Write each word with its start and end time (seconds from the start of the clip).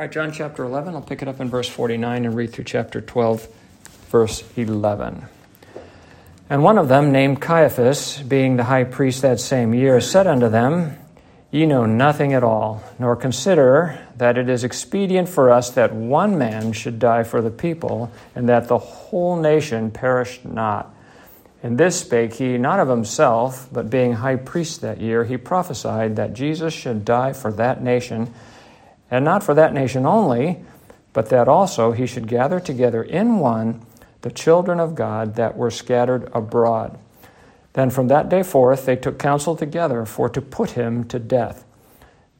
All 0.00 0.04
right, 0.04 0.12
John 0.12 0.32
chapter 0.32 0.64
11, 0.64 0.94
I'll 0.94 1.02
pick 1.02 1.20
it 1.20 1.28
up 1.28 1.40
in 1.40 1.50
verse 1.50 1.68
49 1.68 2.24
and 2.24 2.34
read 2.34 2.54
through 2.54 2.64
chapter 2.64 3.02
12, 3.02 3.46
verse 4.08 4.42
11. 4.56 5.26
And 6.48 6.64
one 6.64 6.78
of 6.78 6.88
them, 6.88 7.12
named 7.12 7.42
Caiaphas, 7.42 8.22
being 8.22 8.56
the 8.56 8.64
high 8.64 8.84
priest 8.84 9.20
that 9.20 9.40
same 9.40 9.74
year, 9.74 10.00
said 10.00 10.26
unto 10.26 10.48
them, 10.48 10.96
Ye 11.50 11.66
know 11.66 11.84
nothing 11.84 12.32
at 12.32 12.42
all, 12.42 12.82
nor 12.98 13.14
consider 13.14 14.00
that 14.16 14.38
it 14.38 14.48
is 14.48 14.64
expedient 14.64 15.28
for 15.28 15.50
us 15.50 15.68
that 15.72 15.92
one 15.92 16.38
man 16.38 16.72
should 16.72 16.98
die 16.98 17.22
for 17.22 17.42
the 17.42 17.50
people, 17.50 18.10
and 18.34 18.48
that 18.48 18.68
the 18.68 18.78
whole 18.78 19.36
nation 19.36 19.90
perish 19.90 20.40
not. 20.44 20.90
And 21.62 21.76
this 21.76 22.00
spake 22.00 22.32
he 22.32 22.56
not 22.56 22.80
of 22.80 22.88
himself, 22.88 23.68
but 23.70 23.90
being 23.90 24.14
high 24.14 24.36
priest 24.36 24.80
that 24.80 24.98
year, 24.98 25.24
he 25.24 25.36
prophesied 25.36 26.16
that 26.16 26.32
Jesus 26.32 26.72
should 26.72 27.04
die 27.04 27.34
for 27.34 27.52
that 27.52 27.82
nation 27.82 28.32
and 29.10 29.24
not 29.24 29.42
for 29.42 29.54
that 29.54 29.74
nation 29.74 30.06
only, 30.06 30.64
but 31.12 31.28
that 31.30 31.48
also 31.48 31.92
he 31.92 32.06
should 32.06 32.28
gather 32.28 32.60
together 32.60 33.02
in 33.02 33.38
one 33.38 33.84
the 34.22 34.30
children 34.30 34.78
of 34.78 34.94
God 34.94 35.34
that 35.36 35.56
were 35.56 35.70
scattered 35.70 36.30
abroad. 36.32 36.98
Then 37.72 37.90
from 37.90 38.08
that 38.08 38.28
day 38.28 38.42
forth 38.42 38.86
they 38.86 38.96
took 38.96 39.18
counsel 39.18 39.56
together 39.56 40.04
for 40.04 40.28
to 40.28 40.42
put 40.42 40.72
him 40.72 41.04
to 41.04 41.18
death. 41.18 41.64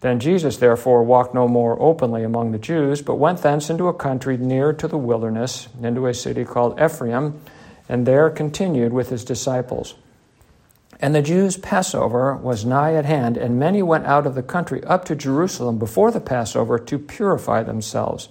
Then 0.01 0.19
Jesus 0.19 0.56
therefore 0.56 1.02
walked 1.02 1.34
no 1.34 1.47
more 1.47 1.80
openly 1.80 2.25
among 2.25 2.52
the 2.52 2.59
Jews, 2.59 3.02
but 3.02 3.16
went 3.16 3.42
thence 3.42 3.69
into 3.69 3.89
a 3.89 3.95
country 3.95 4.37
near 4.39 4.73
to 4.73 4.89
the 4.89 4.97
wilderness, 4.97 5.69
into 5.83 6.06
a 6.06 6.14
city 6.14 6.45
called 6.45 6.80
Ephraim, 6.80 7.41
and 7.89 8.06
there 8.06 8.30
continued 8.30 8.92
with 8.92 9.11
his 9.11 9.25
disciples. 9.25 9.95
And 11.02 11.14
the 11.14 11.22
Jews' 11.22 11.56
Passover 11.56 12.36
was 12.36 12.66
nigh 12.66 12.95
at 12.95 13.06
hand, 13.06 13.38
and 13.38 13.58
many 13.58 13.82
went 13.82 14.04
out 14.04 14.27
of 14.27 14.34
the 14.34 14.42
country 14.42 14.84
up 14.84 15.06
to 15.06 15.16
Jerusalem 15.16 15.78
before 15.78 16.10
the 16.10 16.20
Passover 16.20 16.78
to 16.78 16.98
purify 16.98 17.62
themselves. 17.62 18.28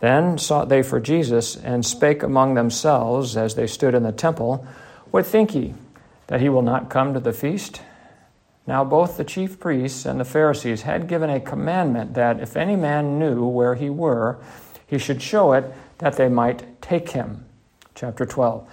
Then 0.00 0.36
sought 0.36 0.68
they 0.68 0.82
for 0.82 1.00
Jesus, 1.00 1.56
and 1.56 1.84
spake 1.84 2.22
among 2.22 2.54
themselves 2.54 3.34
as 3.34 3.54
they 3.54 3.66
stood 3.66 3.94
in 3.94 4.02
the 4.02 4.12
temple, 4.12 4.66
What 5.10 5.26
think 5.26 5.54
ye, 5.54 5.74
that 6.26 6.40
he 6.40 6.50
will 6.50 6.62
not 6.62 6.90
come 6.90 7.14
to 7.14 7.20
the 7.20 7.32
feast? 7.32 7.80
Now 8.66 8.84
both 8.84 9.16
the 9.16 9.24
chief 9.24 9.58
priests 9.58 10.04
and 10.04 10.20
the 10.20 10.24
Pharisees 10.24 10.82
had 10.82 11.08
given 11.08 11.30
a 11.30 11.40
commandment 11.40 12.14
that 12.14 12.40
if 12.40 12.56
any 12.56 12.76
man 12.76 13.18
knew 13.18 13.44
where 13.44 13.74
he 13.74 13.90
were, 13.90 14.38
he 14.86 14.98
should 14.98 15.22
show 15.22 15.54
it, 15.54 15.64
that 15.98 16.16
they 16.16 16.28
might 16.28 16.80
take 16.82 17.10
him. 17.10 17.46
Chapter 17.94 18.26
12. 18.26 18.68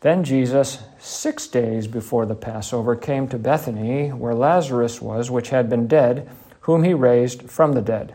Then 0.00 0.24
Jesus, 0.24 0.80
six 1.02 1.48
days 1.48 1.88
before 1.88 2.26
the 2.26 2.34
Passover, 2.34 2.94
came 2.94 3.26
to 3.28 3.38
Bethany, 3.38 4.10
where 4.10 4.34
Lazarus 4.34 5.02
was, 5.02 5.30
which 5.30 5.50
had 5.50 5.68
been 5.68 5.88
dead, 5.88 6.28
whom 6.60 6.84
he 6.84 6.94
raised 6.94 7.50
from 7.50 7.72
the 7.72 7.82
dead. 7.82 8.14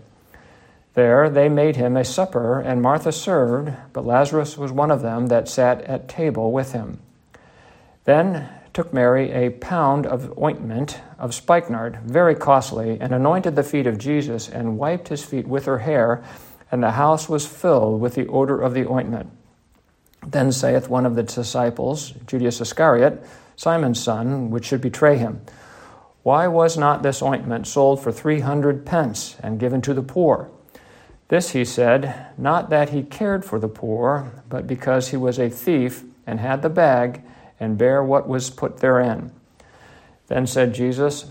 There 0.93 1.29
they 1.29 1.49
made 1.49 1.75
him 1.75 1.97
a 1.97 2.05
supper, 2.05 2.59
and 2.59 2.81
Martha 2.81 3.11
served, 3.11 3.73
but 3.91 4.05
Lazarus 4.05 4.57
was 4.57 4.71
one 4.71 4.89
of 4.89 5.01
them 5.01 5.27
that 5.27 5.49
sat 5.49 5.81
at 5.81 6.07
table 6.07 6.51
with 6.51 6.71
him. 6.71 6.99
Then 8.05 8.47
took 8.73 8.93
Mary 8.93 9.31
a 9.31 9.49
pound 9.49 10.05
of 10.05 10.37
ointment 10.41 11.01
of 11.19 11.35
spikenard, 11.35 11.99
very 12.03 12.35
costly, 12.35 12.97
and 13.01 13.13
anointed 13.13 13.55
the 13.55 13.63
feet 13.63 13.85
of 13.85 13.97
Jesus, 13.97 14.47
and 14.47 14.77
wiped 14.77 15.09
his 15.09 15.25
feet 15.25 15.45
with 15.45 15.65
her 15.65 15.79
hair, 15.79 16.23
and 16.71 16.81
the 16.81 16.91
house 16.91 17.27
was 17.27 17.45
filled 17.45 17.99
with 17.99 18.15
the 18.15 18.27
odor 18.27 18.61
of 18.61 18.73
the 18.73 18.87
ointment. 18.87 19.29
Then 20.27 20.51
saith 20.51 20.89
one 20.89 21.05
of 21.05 21.15
the 21.15 21.23
disciples, 21.23 22.11
Judas 22.27 22.59
Iscariot, 22.59 23.23
Simon's 23.55 24.03
son, 24.03 24.51
which 24.51 24.65
should 24.65 24.81
betray 24.81 25.17
him, 25.17 25.41
Why 26.23 26.47
was 26.47 26.77
not 26.77 27.01
this 27.01 27.21
ointment 27.21 27.65
sold 27.65 28.03
for 28.03 28.11
three 28.11 28.41
hundred 28.41 28.85
pence 28.85 29.37
and 29.41 29.59
given 29.59 29.81
to 29.83 29.93
the 29.93 30.03
poor? 30.03 30.49
This 31.29 31.51
he 31.51 31.63
said, 31.65 32.27
not 32.37 32.69
that 32.69 32.89
he 32.89 33.03
cared 33.03 33.43
for 33.45 33.59
the 33.59 33.67
poor, 33.67 34.31
but 34.49 34.67
because 34.67 35.09
he 35.09 35.17
was 35.17 35.39
a 35.39 35.49
thief 35.49 36.03
and 36.25 36.39
had 36.39 36.61
the 36.61 36.69
bag 36.69 37.21
and 37.59 37.77
bare 37.77 38.03
what 38.03 38.27
was 38.27 38.49
put 38.49 38.77
therein. 38.77 39.31
Then 40.27 40.45
said 40.45 40.73
Jesus, 40.73 41.25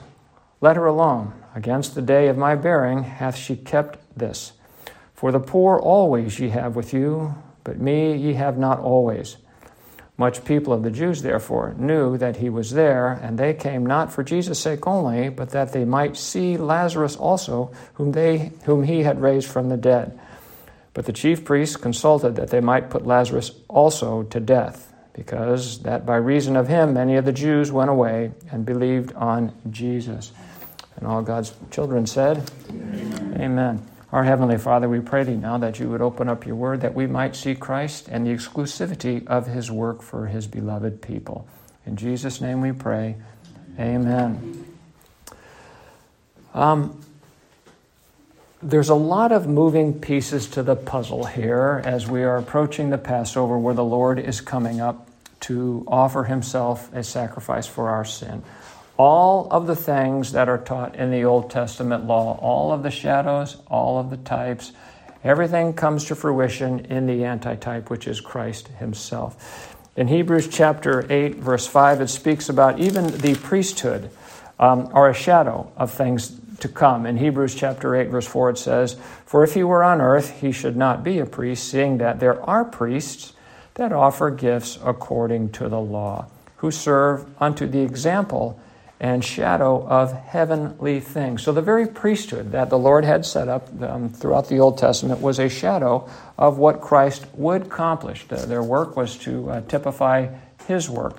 Let 0.61 0.77
her 0.77 0.87
alone. 0.87 1.35
Against 1.55 1.95
the 1.95 2.03
day 2.03 2.29
of 2.29 2.37
my 2.37 2.55
bearing 2.55 3.05
hath 3.05 3.37
she 3.37 3.57
kept 3.57 3.99
this. 4.17 4.53
For 5.15 5.33
the 5.33 5.41
poor 5.41 5.79
always 5.79 6.39
ye 6.39 6.51
have 6.51 6.77
with 6.77 6.93
you, 6.93 7.35
but 7.67 7.81
me 7.81 8.17
ye 8.17 8.35
have 8.35 8.57
not 8.57 8.79
always. 8.79 9.37
Much 10.17 10.45
people 10.45 10.73
of 10.73 10.85
the 10.85 10.91
Jews, 10.91 11.21
therefore, 11.21 11.75
knew 11.77 12.17
that 12.17 12.37
he 12.37 12.49
was 12.49 12.71
there, 12.71 13.09
and 13.09 13.37
they 13.37 13.53
came 13.53 13.85
not 13.85 14.13
for 14.13 14.23
Jesus' 14.23 14.61
sake 14.61 14.87
only, 14.87 15.29
but 15.29 15.51
that 15.51 15.73
they 15.73 15.85
might 15.85 16.17
see 16.17 16.57
Lazarus 16.57 17.17
also, 17.17 17.73
whom, 17.95 18.13
they, 18.13 18.53
whom 18.63 18.85
he 18.85 19.03
had 19.03 19.21
raised 19.21 19.49
from 19.49 19.69
the 19.69 19.77
dead. 19.77 20.19
But 20.95 21.07
the 21.07 21.13
chief 21.13 21.45
priests 21.45 21.77
consulted 21.77 22.37
that 22.37 22.51
they 22.51 22.61
might 22.61 22.89
put 22.89 23.05
Lazarus 23.05 23.51
also 23.69 24.23
to 24.23 24.39
death, 24.39 24.95
because 25.13 25.81
that 25.81 26.07
by 26.07 26.17
reason 26.17 26.57
of 26.57 26.69
him 26.69 26.95
many 26.95 27.17
of 27.17 27.25
the 27.25 27.33
Jews 27.33 27.73
went 27.73 27.91
away 27.91 28.31
and 28.53 28.65
believed 28.65 29.13
on 29.15 29.53
Jesus. 29.71 30.31
And 30.97 31.07
all 31.07 31.21
God's 31.21 31.53
children 31.73 32.07
said, 32.07 32.49
Amen. 32.71 33.37
Amen. 33.41 33.87
Our 34.17 34.25
Heavenly 34.25 34.57
Father, 34.57 34.89
we 34.89 35.01
pray 35.01 35.25
thee 35.25 35.37
now 35.37 35.59
that 35.59 35.79
you 35.79 35.91
would 35.91 36.01
open 36.01 36.27
up 36.27 36.47
your 36.47 36.57
word 36.57 36.81
that 36.81 36.95
we 36.95 37.07
might 37.07 37.37
see 37.37 37.55
Christ 37.55 38.09
and 38.09 38.27
the 38.27 38.31
exclusivity 38.31 39.27
of 39.27 39.47
his 39.47 39.71
work 39.71 40.01
for 40.01 40.29
his 40.29 40.47
beloved 40.47 41.03
people. 41.03 41.47
In 41.85 41.97
Jesus' 41.97 42.41
name 42.41 42.63
we 42.63 42.73
pray. 42.73 43.17
Amen. 43.79 44.75
Um, 46.55 46.99
there's 48.63 48.89
a 48.89 48.95
lot 48.95 49.33
of 49.33 49.47
moving 49.47 50.01
pieces 50.01 50.49
to 50.49 50.63
the 50.63 50.77
puzzle 50.77 51.27
here 51.27 51.83
as 51.85 52.09
we 52.09 52.23
are 52.23 52.39
approaching 52.39 52.89
the 52.89 52.97
Passover 52.97 53.59
where 53.59 53.75
the 53.75 53.85
Lord 53.85 54.19
is 54.19 54.41
coming 54.41 54.81
up 54.81 55.11
to 55.41 55.85
offer 55.87 56.25
himself 56.25 56.91
a 56.95 57.05
sacrifice 57.05 57.67
for 57.67 57.91
our 57.91 58.07
sin 58.07 58.43
all 58.97 59.49
of 59.51 59.67
the 59.67 59.77
things 59.77 60.33
that 60.33 60.49
are 60.49 60.59
taught 60.59 60.97
in 60.97 61.11
the 61.11 61.25
Old 61.25 61.51
Testament 61.51 62.07
law, 62.07 62.39
all 62.39 62.73
of 62.73 62.83
the 62.83 62.91
shadows, 62.91 63.59
all 63.69 63.99
of 63.99 64.11
the 64.11 64.17
types, 64.17 64.73
everything 65.23 65.75
comes 65.75 66.05
to 66.07 66.15
fruition 66.15 66.87
in 66.87 67.07
the 67.07 67.25
antitype, 67.25 67.91
which 67.91 68.07
is 68.07 68.21
Christ 68.21 68.69
Himself. 68.79 69.77
In 69.97 70.09
Hebrews 70.09 70.49
chapter 70.49 71.07
8, 71.11 71.37
verse 71.37 71.67
5, 71.67 72.03
it 72.03 72.09
speaks 72.09 72.49
about 72.49 72.79
even 72.79 73.07
the 73.19 73.35
priesthood 73.35 74.11
um, 74.59 74.89
are 74.93 75.11
a 75.11 75.15
shadow 75.15 75.71
of 75.77 75.91
things 75.91 76.39
to 76.61 76.69
come. 76.69 77.07
In 77.07 77.17
Hebrews 77.17 77.55
chapter 77.55 77.95
8, 77.95 78.09
verse 78.09 78.27
4, 78.27 78.51
it 78.51 78.59
says, 78.59 78.97
For 79.27 79.45
if 79.45 79.55
he 79.55 79.63
were 79.63 79.83
on 79.83 80.01
earth, 80.01 80.41
he 80.41 80.53
should 80.53 80.77
not 80.77 81.03
be 81.05 81.19
a 81.19 81.27
priest, 81.27 81.69
seeing 81.69 81.99
that 81.99 82.21
there 82.21 82.43
are 82.43 82.65
priests 82.65 83.35
that 83.75 83.93
offer 83.93 84.31
gifts 84.31 84.79
according 84.83 85.51
to 85.53 85.69
the 85.69 85.81
law, 85.81 86.27
who 86.57 86.71
serve 86.71 87.27
unto 87.41 87.67
the 87.67 87.81
example 87.81 88.59
and 88.99 89.25
shadow 89.25 89.87
of 89.87 90.13
heavenly 90.13 91.01
things. 91.01 91.43
So, 91.43 91.53
the 91.53 91.63
very 91.63 91.87
priesthood 91.87 92.53
that 92.53 92.71
the 92.71 92.79
Lord 92.79 93.05
had 93.05 93.27
set 93.27 93.49
up 93.49 93.69
um, 93.83 94.09
throughout 94.09 94.49
the 94.49 94.59
Old 94.59 94.79
Testament 94.79 95.21
was 95.21 95.39
a 95.39 95.49
shadow 95.49 96.09
of 96.39 96.59
what 96.59 96.81
Christ 96.81 97.27
would 97.35 97.63
accomplish. 97.63 98.27
their 98.29 98.63
work 98.63 98.97
was 98.97 99.17
to 99.19 99.51
uh, 99.51 99.61
typify 99.63 100.29
His 100.67 100.89
work. 100.89 101.19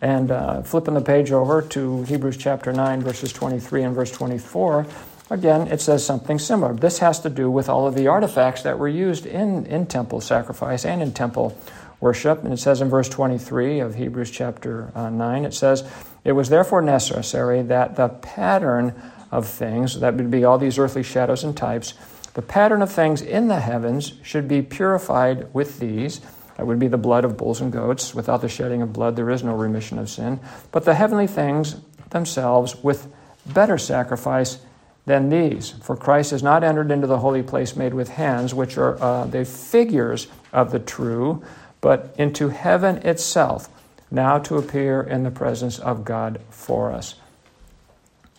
And 0.00 0.30
uh, 0.30 0.62
flipping 0.62 0.94
the 0.94 1.00
page 1.00 1.32
over 1.32 1.60
to 1.60 2.02
Hebrews 2.04 2.36
chapter 2.36 2.72
9, 2.72 3.02
verses 3.02 3.32
23 3.32 3.82
and 3.82 3.94
verse 3.96 4.12
24, 4.12 4.86
again, 5.30 5.66
it 5.66 5.80
says 5.80 6.06
something 6.06 6.38
similar. 6.38 6.72
This 6.72 6.98
has 7.00 7.18
to 7.20 7.30
do 7.30 7.50
with 7.50 7.68
all 7.68 7.88
of 7.88 7.96
the 7.96 8.06
artifacts 8.06 8.62
that 8.62 8.78
were 8.78 8.88
used 8.88 9.26
in, 9.26 9.66
in 9.66 9.86
temple 9.86 10.20
sacrifice 10.20 10.84
and 10.84 11.02
in 11.02 11.12
temple 11.12 11.58
worship. 12.00 12.44
And 12.44 12.52
it 12.52 12.58
says 12.58 12.80
in 12.80 12.88
verse 12.88 13.08
23 13.08 13.80
of 13.80 13.94
Hebrews 13.94 14.30
chapter 14.30 14.92
uh, 14.94 15.10
9, 15.10 15.44
it 15.44 15.54
says, 15.54 15.88
it 16.24 16.32
was 16.32 16.48
therefore 16.48 16.82
necessary 16.82 17.62
that 17.62 17.96
the 17.96 18.08
pattern 18.08 18.94
of 19.30 19.46
things, 19.46 20.00
that 20.00 20.14
would 20.14 20.30
be 20.30 20.44
all 20.44 20.58
these 20.58 20.78
earthly 20.78 21.02
shadows 21.02 21.44
and 21.44 21.56
types, 21.56 21.94
the 22.34 22.42
pattern 22.42 22.82
of 22.82 22.92
things 22.92 23.20
in 23.20 23.48
the 23.48 23.60
heavens 23.60 24.14
should 24.22 24.46
be 24.46 24.62
purified 24.62 25.52
with 25.52 25.78
these. 25.78 26.20
That 26.56 26.66
would 26.66 26.78
be 26.78 26.88
the 26.88 26.98
blood 26.98 27.24
of 27.24 27.36
bulls 27.36 27.60
and 27.60 27.72
goats. 27.72 28.14
Without 28.14 28.40
the 28.40 28.48
shedding 28.48 28.82
of 28.82 28.92
blood, 28.92 29.16
there 29.16 29.30
is 29.30 29.42
no 29.42 29.54
remission 29.54 29.98
of 29.98 30.08
sin. 30.08 30.40
But 30.70 30.84
the 30.84 30.94
heavenly 30.94 31.26
things 31.26 31.76
themselves 32.10 32.76
with 32.82 33.12
better 33.46 33.78
sacrifice 33.78 34.58
than 35.06 35.30
these. 35.30 35.70
For 35.70 35.96
Christ 35.96 36.32
has 36.32 36.42
not 36.42 36.62
entered 36.62 36.90
into 36.90 37.06
the 37.06 37.18
holy 37.18 37.42
place 37.42 37.74
made 37.74 37.94
with 37.94 38.08
hands, 38.10 38.54
which 38.54 38.76
are 38.76 39.02
uh, 39.02 39.24
the 39.26 39.44
figures 39.44 40.28
of 40.52 40.70
the 40.70 40.78
true, 40.78 41.42
but 41.80 42.14
into 42.18 42.48
heaven 42.48 42.96
itself 42.98 43.68
now 44.10 44.38
to 44.38 44.56
appear 44.56 45.02
in 45.02 45.22
the 45.22 45.30
presence 45.30 45.78
of 45.78 46.04
God 46.04 46.40
for 46.50 46.90
us. 46.90 47.14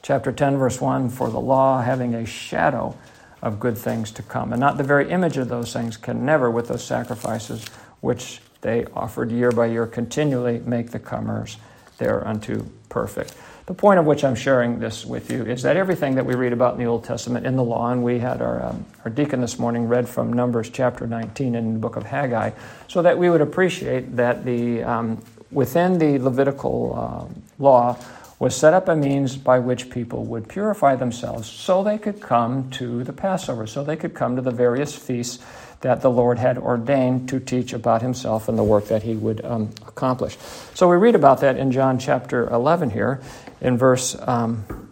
Chapter 0.02 0.32
10, 0.32 0.58
verse 0.58 0.82
1 0.82 1.10
For 1.10 1.30
the 1.30 1.40
law, 1.40 1.82
having 1.82 2.16
a 2.16 2.26
shadow 2.26 2.98
of 3.42 3.60
good 3.60 3.78
things 3.78 4.12
to 4.12 4.24
come, 4.24 4.52
and 4.52 4.60
not 4.60 4.78
the 4.78 4.84
very 4.84 5.10
image 5.10 5.38
of 5.38 5.50
those 5.50 5.72
things, 5.72 5.98
can 5.98 6.26
never, 6.26 6.50
with 6.50 6.68
those 6.68 6.84
sacrifices 6.84 7.66
which 8.02 8.42
they 8.62 8.86
offered 8.94 9.32
year 9.32 9.52
by 9.52 9.68
year, 9.68 9.86
continually 9.86 10.60
make 10.66 10.92
the 10.92 11.00
comers 11.00 11.58
thereunto 11.98 12.66
perfect. 12.90 13.34
The 13.70 13.76
point 13.76 14.00
of 14.00 14.08
which 14.08 14.24
I'm 14.24 14.34
sharing 14.34 14.80
this 14.80 15.06
with 15.06 15.32
you 15.32 15.46
is 15.46 15.62
that 15.62 15.78
everything 15.78 16.16
that 16.16 16.26
we 16.26 16.34
read 16.34 16.54
about 16.54 16.74
in 16.74 16.80
the 16.80 16.88
Old 16.88 17.04
Testament 17.04 17.46
in 17.46 17.56
the 17.56 17.64
law, 17.64 17.92
and 17.92 18.04
we 18.04 18.18
had 18.18 18.42
our, 18.42 18.66
um, 18.66 18.84
our 19.06 19.12
deacon 19.12 19.42
this 19.42 19.60
morning 19.60 19.88
read 19.88 20.10
from 20.10 20.34
Numbers 20.34 20.72
chapter 20.72 21.06
19 21.06 21.54
in 21.54 21.74
the 21.74 21.80
book 21.80 21.96
of 21.96 22.04
Haggai, 22.04 22.50
so 22.88 23.04
that 23.04 23.20
we 23.20 23.30
would 23.30 23.42
appreciate 23.42 24.16
that 24.16 24.44
the, 24.44 24.82
um, 24.82 25.24
within 25.52 26.00
the 26.00 26.18
Levitical 26.18 27.30
uh, 27.30 27.44
law 27.60 27.96
was 28.40 28.56
set 28.56 28.74
up 28.74 28.88
a 28.88 28.96
means 28.96 29.38
by 29.38 29.60
which 29.60 29.92
people 29.92 30.24
would 30.24 30.50
purify 30.50 30.96
themselves 30.96 31.48
so 31.48 31.84
they 31.84 32.00
could 32.00 32.20
come 32.20 32.72
to 32.72 33.04
the 33.04 33.14
Passover, 33.14 33.68
so 33.68 33.84
they 33.84 33.96
could 33.96 34.16
come 34.16 34.36
to 34.36 34.42
the 34.42 34.50
various 34.50 34.96
feasts 34.96 35.46
that 35.82 36.02
the 36.02 36.10
Lord 36.10 36.40
had 36.40 36.58
ordained 36.58 37.30
to 37.30 37.40
teach 37.40 37.74
about 37.74 38.02
himself 38.02 38.50
and 38.50 38.58
the 38.58 38.64
work 38.64 38.88
that 38.88 39.04
he 39.04 39.16
would 39.16 39.44
um, 39.46 39.70
accomplish. 39.88 40.38
So 40.74 40.90
we 40.90 40.98
read 40.98 41.16
about 41.16 41.42
that 41.42 41.58
in 41.58 41.72
John 41.72 42.00
chapter 42.00 42.50
11 42.50 42.90
here, 42.90 43.22
in 43.62 43.78
verse 43.78 44.18
um, 44.28 44.90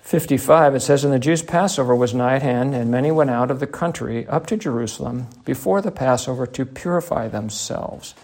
55. 0.00 0.76
It 0.76 0.80
says, 0.80 1.02
And 1.02 1.12
the 1.12 1.18
Jews' 1.18 1.42
Passover 1.42 1.94
was 1.96 2.14
nigh 2.14 2.36
at 2.36 2.42
hand, 2.42 2.74
and 2.74 2.90
many 2.90 3.10
went 3.10 3.30
out 3.30 3.50
of 3.50 3.58
the 3.58 3.66
country 3.66 4.24
up 4.28 4.46
to 4.46 4.56
Jerusalem 4.56 5.26
before 5.44 5.82
the 5.82 5.90
Passover 5.90 6.46
to 6.46 6.64
purify 6.64 7.26
themselves. 7.26 8.14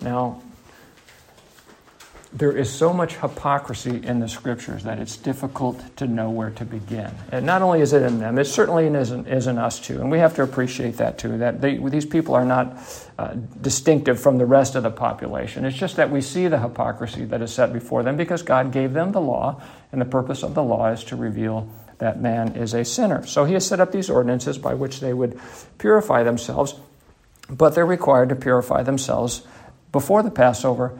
Now, 0.00 0.40
there 2.34 2.56
is 2.56 2.72
so 2.72 2.94
much 2.94 3.16
hypocrisy 3.16 4.00
in 4.04 4.20
the 4.20 4.28
scriptures 4.28 4.84
that 4.84 4.98
it's 4.98 5.18
difficult 5.18 5.96
to 5.98 6.06
know 6.06 6.30
where 6.30 6.50
to 6.50 6.64
begin. 6.64 7.10
And 7.30 7.44
not 7.44 7.60
only 7.60 7.82
is 7.82 7.92
it 7.92 8.02
in 8.02 8.20
them, 8.20 8.38
it 8.38 8.46
certainly 8.46 8.86
is 8.86 9.10
in, 9.10 9.26
is 9.26 9.46
in 9.46 9.58
us 9.58 9.78
too. 9.78 10.00
And 10.00 10.10
we 10.10 10.18
have 10.18 10.34
to 10.36 10.42
appreciate 10.42 10.96
that 10.96 11.18
too, 11.18 11.38
that 11.38 11.60
they, 11.60 11.76
these 11.76 12.06
people 12.06 12.34
are 12.34 12.46
not 12.46 12.78
uh, 13.18 13.34
distinctive 13.60 14.18
from 14.18 14.38
the 14.38 14.46
rest 14.46 14.76
of 14.76 14.82
the 14.82 14.90
population. 14.90 15.66
It's 15.66 15.76
just 15.76 15.96
that 15.96 16.10
we 16.10 16.22
see 16.22 16.48
the 16.48 16.58
hypocrisy 16.58 17.26
that 17.26 17.42
is 17.42 17.52
set 17.52 17.70
before 17.70 18.02
them 18.02 18.16
because 18.16 18.42
God 18.42 18.72
gave 18.72 18.94
them 18.94 19.12
the 19.12 19.20
law, 19.20 19.60
and 19.92 20.00
the 20.00 20.06
purpose 20.06 20.42
of 20.42 20.54
the 20.54 20.62
law 20.62 20.88
is 20.88 21.04
to 21.04 21.16
reveal 21.16 21.68
that 21.98 22.18
man 22.18 22.56
is 22.56 22.72
a 22.72 22.84
sinner. 22.84 23.26
So 23.26 23.44
he 23.44 23.52
has 23.52 23.66
set 23.66 23.78
up 23.78 23.92
these 23.92 24.08
ordinances 24.08 24.56
by 24.56 24.72
which 24.72 25.00
they 25.00 25.12
would 25.12 25.38
purify 25.76 26.22
themselves, 26.22 26.74
but 27.50 27.74
they're 27.74 27.84
required 27.84 28.30
to 28.30 28.36
purify 28.36 28.82
themselves 28.82 29.42
before 29.92 30.22
the 30.22 30.30
Passover 30.30 30.98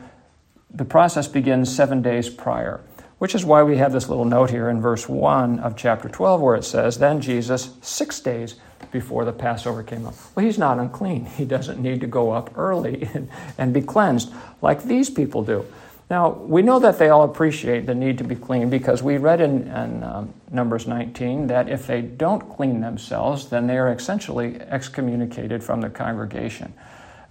the 0.73 0.85
process 0.85 1.27
begins 1.27 1.73
seven 1.73 2.01
days 2.01 2.29
prior, 2.29 2.81
which 3.19 3.35
is 3.35 3.45
why 3.45 3.63
we 3.63 3.77
have 3.77 3.93
this 3.93 4.09
little 4.09 4.25
note 4.25 4.49
here 4.49 4.69
in 4.69 4.81
verse 4.81 5.07
1 5.07 5.59
of 5.59 5.77
chapter 5.77 6.09
12 6.09 6.41
where 6.41 6.55
it 6.55 6.65
says, 6.65 6.97
Then 6.97 7.21
Jesus, 7.21 7.71
six 7.81 8.19
days 8.19 8.55
before 8.91 9.23
the 9.23 9.31
Passover 9.31 9.83
came 9.83 10.05
up. 10.05 10.15
Well, 10.35 10.45
he's 10.45 10.57
not 10.57 10.79
unclean. 10.79 11.25
He 11.25 11.45
doesn't 11.45 11.79
need 11.79 12.01
to 12.01 12.07
go 12.07 12.31
up 12.31 12.57
early 12.57 13.07
and, 13.13 13.29
and 13.57 13.73
be 13.73 13.81
cleansed 13.81 14.33
like 14.61 14.83
these 14.83 15.09
people 15.09 15.43
do. 15.43 15.65
Now, 16.09 16.29
we 16.31 16.61
know 16.61 16.79
that 16.79 16.99
they 16.99 17.09
all 17.09 17.23
appreciate 17.23 17.85
the 17.85 17.95
need 17.95 18.17
to 18.17 18.23
be 18.23 18.35
clean 18.35 18.69
because 18.69 19.01
we 19.01 19.17
read 19.17 19.41
in, 19.41 19.67
in 19.67 20.03
um, 20.03 20.33
Numbers 20.51 20.85
19 20.85 21.47
that 21.47 21.69
if 21.69 21.87
they 21.87 22.01
don't 22.01 22.55
clean 22.55 22.81
themselves, 22.81 23.49
then 23.49 23.67
they 23.67 23.77
are 23.77 23.91
essentially 23.91 24.59
excommunicated 24.61 25.63
from 25.63 25.81
the 25.81 25.89
congregation. 25.89 26.73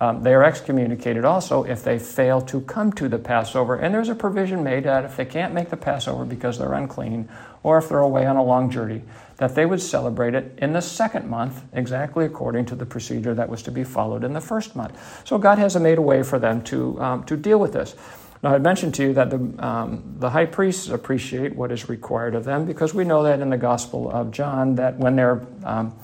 Um, 0.03 0.25
they 0.25 0.35
are 0.35 0.43
excommunicated 0.43 1.25
also 1.25 1.63
if 1.63 1.85
they 1.85 1.97
fail 1.97 2.41
to 2.41 2.61
come 2.63 2.93
to 2.95 3.09
the 3.09 3.21
Passover. 3.21 3.77
And 3.77 3.95
there's 3.95 4.09
a 4.09 4.17
provision 4.17 4.65
made 4.65 4.83
that 4.83 5.05
if 5.05 5.17
they 5.17 5.25
can't 5.25 5.55
make 5.55 5.71
the 5.71 5.77
Passover 5.77 6.25
because 6.25 6.59
they're 6.59 6.73
unclean, 6.73 7.29
or 7.63 7.79
if 7.79 7.89
they're 7.89 8.01
away 8.01 8.27
on 8.27 8.35
a 8.35 8.43
long 8.43 8.69
journey, 8.69 9.03
that 9.37 9.55
they 9.55 9.65
would 9.65 9.81
celebrate 9.81 10.35
it 10.35 10.59
in 10.59 10.73
the 10.73 10.81
second 10.81 11.31
month, 11.31 11.63
exactly 11.73 12.25
according 12.25 12.65
to 12.65 12.75
the 12.75 12.85
procedure 12.85 13.33
that 13.33 13.49
was 13.49 13.63
to 13.63 13.71
be 13.71 13.85
followed 13.85 14.25
in 14.25 14.33
the 14.33 14.41
first 14.41 14.75
month. 14.75 15.23
So 15.25 15.39
God 15.39 15.59
has 15.59 15.77
made 15.77 15.99
a 15.99 16.03
way 16.03 16.25
for 16.25 16.41
them 16.41 16.65
to, 16.65 17.01
um, 17.01 17.25
to 17.27 17.37
deal 17.37 17.61
with 17.61 17.73
this. 17.73 17.95
Now, 18.43 18.57
I 18.57 18.59
mentioned 18.59 18.97
to 18.97 19.05
you 19.05 19.13
that 19.13 19.31
the, 19.31 19.65
um, 19.65 20.17
the 20.19 20.31
high 20.31 20.47
priests 20.47 20.89
appreciate 20.89 21.55
what 21.55 21.71
is 21.71 21.89
required 21.89 22.35
of 22.35 22.43
them 22.43 22.65
because 22.65 22.93
we 22.93 23.05
know 23.05 23.23
that 23.23 23.39
in 23.39 23.51
the 23.51 23.57
Gospel 23.57 24.11
of 24.11 24.33
John 24.33 24.75
that 24.75 24.99
when 24.99 25.15
they're 25.15 25.47
um, 25.63 25.97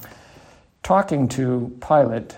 talking 0.84 1.26
to 1.30 1.76
Pilate 1.80 2.36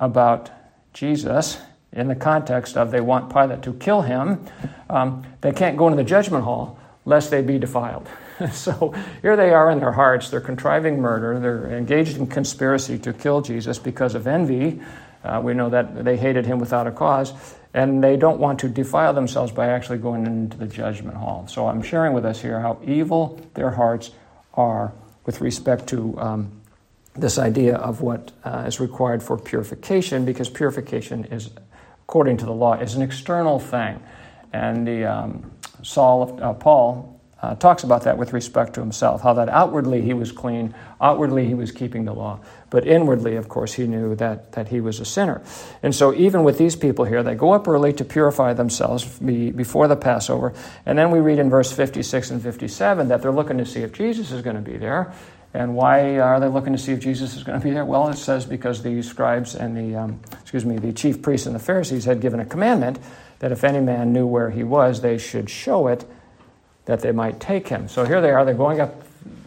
about 0.00 0.50
Jesus 0.94 1.58
in 1.92 2.08
the 2.08 2.14
context 2.14 2.76
of 2.76 2.90
they 2.90 3.00
want 3.00 3.32
Pilate 3.32 3.62
to 3.62 3.74
kill 3.74 4.02
him, 4.02 4.44
um, 4.90 5.24
they 5.40 5.52
can't 5.52 5.76
go 5.76 5.86
into 5.86 5.96
the 5.96 6.08
judgment 6.08 6.44
hall 6.44 6.78
lest 7.04 7.30
they 7.30 7.42
be 7.42 7.58
defiled. 7.58 8.08
so 8.52 8.94
here 9.22 9.36
they 9.36 9.50
are 9.50 9.70
in 9.70 9.78
their 9.78 9.92
hearts. 9.92 10.30
They're 10.30 10.40
contriving 10.40 11.00
murder. 11.00 11.38
They're 11.38 11.76
engaged 11.76 12.16
in 12.16 12.26
conspiracy 12.26 12.98
to 13.00 13.12
kill 13.12 13.42
Jesus 13.42 13.78
because 13.78 14.14
of 14.14 14.26
envy. 14.26 14.80
Uh, 15.22 15.40
we 15.42 15.54
know 15.54 15.70
that 15.70 16.04
they 16.04 16.16
hated 16.16 16.46
him 16.46 16.58
without 16.58 16.86
a 16.86 16.90
cause. 16.90 17.32
And 17.72 18.02
they 18.02 18.16
don't 18.16 18.38
want 18.38 18.60
to 18.60 18.68
defile 18.68 19.12
themselves 19.12 19.50
by 19.52 19.68
actually 19.68 19.98
going 19.98 20.26
into 20.26 20.56
the 20.56 20.66
judgment 20.66 21.16
hall. 21.16 21.46
So 21.48 21.66
I'm 21.66 21.82
sharing 21.82 22.12
with 22.12 22.24
us 22.24 22.40
here 22.40 22.60
how 22.60 22.78
evil 22.84 23.40
their 23.54 23.70
hearts 23.70 24.10
are 24.54 24.92
with 25.26 25.40
respect 25.40 25.88
to 25.88 26.18
um, 26.18 26.60
this 27.14 27.38
idea 27.38 27.76
of 27.76 28.00
what 28.00 28.32
uh, 28.44 28.64
is 28.66 28.80
required 28.80 29.22
for 29.22 29.38
purification, 29.38 30.24
because 30.24 30.48
purification 30.48 31.24
is, 31.26 31.50
according 32.02 32.36
to 32.38 32.44
the 32.44 32.52
law, 32.52 32.74
is 32.74 32.94
an 32.94 33.02
external 33.02 33.58
thing. 33.58 34.02
And 34.52 34.86
the, 34.86 35.04
um, 35.04 35.50
Saul, 35.82 36.38
uh, 36.42 36.54
Paul 36.54 37.20
uh, 37.44 37.54
talks 37.56 37.84
about 37.84 38.04
that 38.04 38.16
with 38.16 38.32
respect 38.32 38.72
to 38.74 38.80
himself, 38.80 39.20
how 39.20 39.34
that 39.34 39.48
outwardly 39.50 40.00
he 40.00 40.14
was 40.14 40.32
clean, 40.32 40.74
outwardly 41.00 41.46
he 41.46 41.54
was 41.54 41.70
keeping 41.70 42.04
the 42.04 42.12
law, 42.14 42.40
but 42.70 42.86
inwardly, 42.86 43.36
of 43.36 43.48
course, 43.48 43.74
he 43.74 43.86
knew 43.86 44.14
that, 44.14 44.52
that 44.52 44.68
he 44.68 44.80
was 44.80 44.98
a 44.98 45.04
sinner. 45.04 45.42
And 45.82 45.94
so, 45.94 46.14
even 46.14 46.42
with 46.42 46.56
these 46.56 46.74
people 46.74 47.04
here, 47.04 47.22
they 47.22 47.34
go 47.34 47.52
up 47.52 47.68
early 47.68 47.92
to 47.92 48.04
purify 48.04 48.54
themselves 48.54 49.04
be, 49.18 49.50
before 49.50 49.88
the 49.88 49.96
Passover. 49.96 50.54
And 50.86 50.98
then 50.98 51.10
we 51.10 51.20
read 51.20 51.38
in 51.38 51.50
verse 51.50 51.70
56 51.70 52.30
and 52.30 52.42
57 52.42 53.08
that 53.08 53.20
they're 53.20 53.30
looking 53.30 53.58
to 53.58 53.66
see 53.66 53.82
if 53.82 53.92
Jesus 53.92 54.32
is 54.32 54.40
going 54.40 54.56
to 54.56 54.62
be 54.62 54.78
there. 54.78 55.12
And 55.54 55.76
why 55.76 56.18
are 56.18 56.40
they 56.40 56.48
looking 56.48 56.72
to 56.72 56.78
see 56.78 56.92
if 56.92 56.98
Jesus 56.98 57.36
is 57.36 57.44
going 57.44 57.58
to 57.58 57.64
be 57.64 57.70
there? 57.70 57.84
Well, 57.84 58.08
it 58.08 58.16
says 58.16 58.44
because 58.44 58.82
the 58.82 59.00
scribes 59.02 59.54
and 59.54 59.76
the, 59.76 59.96
um, 59.96 60.20
excuse 60.42 60.64
me, 60.64 60.78
the 60.78 60.92
chief 60.92 61.22
priests 61.22 61.46
and 61.46 61.54
the 61.54 61.60
Pharisees 61.60 62.04
had 62.04 62.20
given 62.20 62.40
a 62.40 62.44
commandment 62.44 62.98
that 63.38 63.52
if 63.52 63.62
any 63.62 63.78
man 63.78 64.12
knew 64.12 64.26
where 64.26 64.50
he 64.50 64.64
was, 64.64 65.00
they 65.00 65.16
should 65.16 65.48
show 65.48 65.86
it 65.86 66.04
that 66.86 67.00
they 67.00 67.12
might 67.12 67.38
take 67.38 67.68
him. 67.68 67.88
So 67.88 68.04
here 68.04 68.20
they 68.20 68.30
are, 68.30 68.44
they're 68.44 68.54
going 68.54 68.80
up 68.80 69.02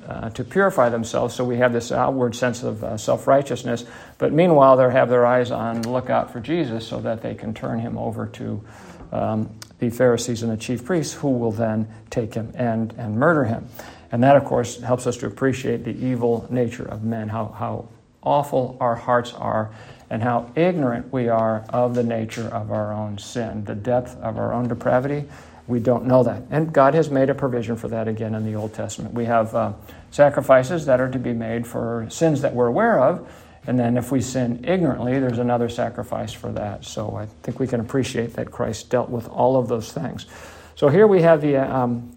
uh, 0.07 0.29
to 0.29 0.43
purify 0.45 0.87
themselves, 0.87 1.35
so 1.35 1.43
we 1.43 1.57
have 1.57 1.73
this 1.73 1.91
outward 1.91 2.33
sense 2.33 2.63
of 2.63 2.81
uh, 2.83 2.95
self 2.95 3.27
righteousness. 3.27 3.83
But 4.17 4.31
meanwhile, 4.31 4.77
they 4.77 4.89
have 4.89 5.09
their 5.09 5.25
eyes 5.25 5.51
on 5.51 5.81
the 5.81 5.89
lookout 5.89 6.31
for 6.31 6.39
Jesus 6.39 6.87
so 6.87 7.01
that 7.01 7.21
they 7.21 7.35
can 7.35 7.53
turn 7.53 7.79
him 7.79 7.97
over 7.97 8.27
to 8.27 8.63
um, 9.11 9.49
the 9.79 9.89
Pharisees 9.89 10.43
and 10.43 10.51
the 10.51 10.57
chief 10.57 10.85
priests, 10.85 11.13
who 11.13 11.29
will 11.29 11.51
then 11.51 11.87
take 12.09 12.33
him 12.33 12.53
and, 12.55 12.93
and 12.93 13.17
murder 13.17 13.43
him. 13.43 13.67
And 14.11 14.23
that, 14.23 14.35
of 14.35 14.45
course, 14.45 14.79
helps 14.81 15.05
us 15.07 15.17
to 15.17 15.27
appreciate 15.27 15.83
the 15.83 15.95
evil 15.95 16.47
nature 16.49 16.85
of 16.85 17.03
men, 17.03 17.29
how, 17.29 17.47
how 17.47 17.89
awful 18.23 18.77
our 18.79 18.95
hearts 18.95 19.33
are, 19.33 19.71
and 20.09 20.23
how 20.23 20.49
ignorant 20.55 21.11
we 21.11 21.27
are 21.27 21.65
of 21.69 21.93
the 21.95 22.03
nature 22.03 22.47
of 22.47 22.71
our 22.71 22.93
own 22.93 23.17
sin, 23.17 23.65
the 23.65 23.75
depth 23.75 24.15
of 24.21 24.37
our 24.37 24.53
own 24.53 24.67
depravity. 24.67 25.27
We 25.67 25.79
don't 25.79 26.05
know 26.05 26.23
that. 26.23 26.43
And 26.49 26.71
God 26.71 26.93
has 26.93 27.09
made 27.09 27.29
a 27.29 27.35
provision 27.35 27.75
for 27.75 27.89
that 27.89 28.07
again 28.07 28.33
in 28.35 28.45
the 28.45 28.55
Old 28.55 28.73
Testament. 28.73 29.13
We 29.13 29.25
have 29.25 29.53
uh, 29.53 29.73
sacrifices 30.11 30.85
that 30.85 31.01
are 31.01 31.11
to 31.11 31.19
be 31.19 31.33
made 31.33 31.67
for 31.67 32.07
sins 32.09 32.41
that 32.41 32.53
we're 32.53 32.67
aware 32.67 33.01
of. 33.01 33.29
And 33.67 33.77
then 33.77 33.97
if 33.97 34.13
we 34.13 34.21
sin 34.21 34.63
ignorantly, 34.63 35.19
there's 35.19 35.39
another 35.39 35.67
sacrifice 35.67 36.31
for 36.31 36.53
that. 36.53 36.85
So 36.85 37.15
I 37.17 37.25
think 37.43 37.59
we 37.59 37.67
can 37.67 37.81
appreciate 37.81 38.33
that 38.35 38.49
Christ 38.49 38.89
dealt 38.89 39.09
with 39.09 39.27
all 39.27 39.57
of 39.57 39.67
those 39.67 39.91
things. 39.91 40.25
So 40.75 40.87
here 40.87 41.05
we 41.05 41.21
have 41.23 41.41
the, 41.41 41.57
um, 41.57 42.15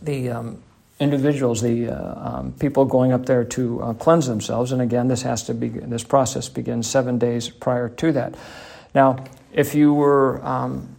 the 0.00 0.30
um, 0.30 0.62
individuals, 0.98 1.60
the 1.60 1.88
uh, 1.90 2.38
um, 2.38 2.52
people 2.52 2.84
going 2.84 3.12
up 3.12 3.26
there 3.26 3.44
to 3.44 3.82
uh, 3.82 3.92
cleanse 3.94 4.26
themselves. 4.26 4.72
And 4.72 4.80
again, 4.80 5.08
this 5.08 5.22
has 5.22 5.42
to 5.44 5.54
be 5.54 5.68
this 5.68 6.04
process 6.04 6.48
begins 6.48 6.88
seven 6.88 7.18
days 7.18 7.48
prior 7.48 7.88
to 7.90 8.12
that. 8.12 8.34
Now, 8.94 9.24
if 9.52 9.74
you 9.74 9.92
were 9.92 10.44
um, 10.44 10.96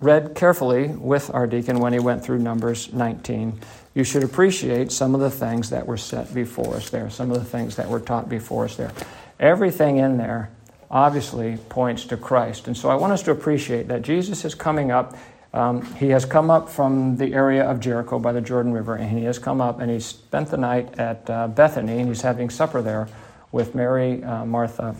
read 0.00 0.34
carefully 0.34 0.88
with 0.88 1.32
our 1.34 1.46
deacon 1.46 1.80
when 1.80 1.92
he 1.92 1.98
went 1.98 2.24
through 2.24 2.38
Numbers 2.38 2.92
19, 2.92 3.60
you 3.94 4.04
should 4.04 4.22
appreciate 4.22 4.90
some 4.92 5.14
of 5.14 5.20
the 5.20 5.30
things 5.30 5.70
that 5.70 5.86
were 5.86 5.96
set 5.96 6.32
before 6.32 6.76
us 6.76 6.90
there, 6.90 7.10
some 7.10 7.30
of 7.30 7.38
the 7.38 7.44
things 7.44 7.76
that 7.76 7.88
were 7.88 8.00
taught 8.00 8.28
before 8.28 8.64
us 8.64 8.76
there. 8.76 8.92
Everything 9.38 9.98
in 9.98 10.16
there 10.16 10.50
obviously 10.90 11.56
points 11.68 12.04
to 12.04 12.16
Christ. 12.16 12.66
And 12.66 12.76
so 12.76 12.88
I 12.88 12.94
want 12.94 13.12
us 13.12 13.22
to 13.22 13.30
appreciate 13.30 13.88
that 13.88 14.02
Jesus 14.02 14.44
is 14.44 14.54
coming 14.54 14.90
up 14.90 15.16
um, 15.52 15.82
he 15.96 16.08
has 16.08 16.24
come 16.24 16.50
up 16.50 16.68
from 16.70 17.16
the 17.16 17.34
area 17.34 17.64
of 17.64 17.78
Jericho 17.78 18.18
by 18.18 18.32
the 18.32 18.40
Jordan 18.40 18.72
River, 18.72 18.94
and 18.94 19.16
he 19.18 19.24
has 19.24 19.38
come 19.38 19.60
up 19.60 19.80
and 19.80 19.90
he 19.90 20.00
spent 20.00 20.50
the 20.50 20.56
night 20.56 20.98
at 20.98 21.28
uh, 21.28 21.48
Bethany, 21.48 21.98
and 21.98 22.08
he's 22.08 22.22
having 22.22 22.48
supper 22.48 22.80
there 22.80 23.08
with 23.50 23.74
Mary, 23.74 24.24
uh, 24.24 24.46
Martha, 24.46 24.96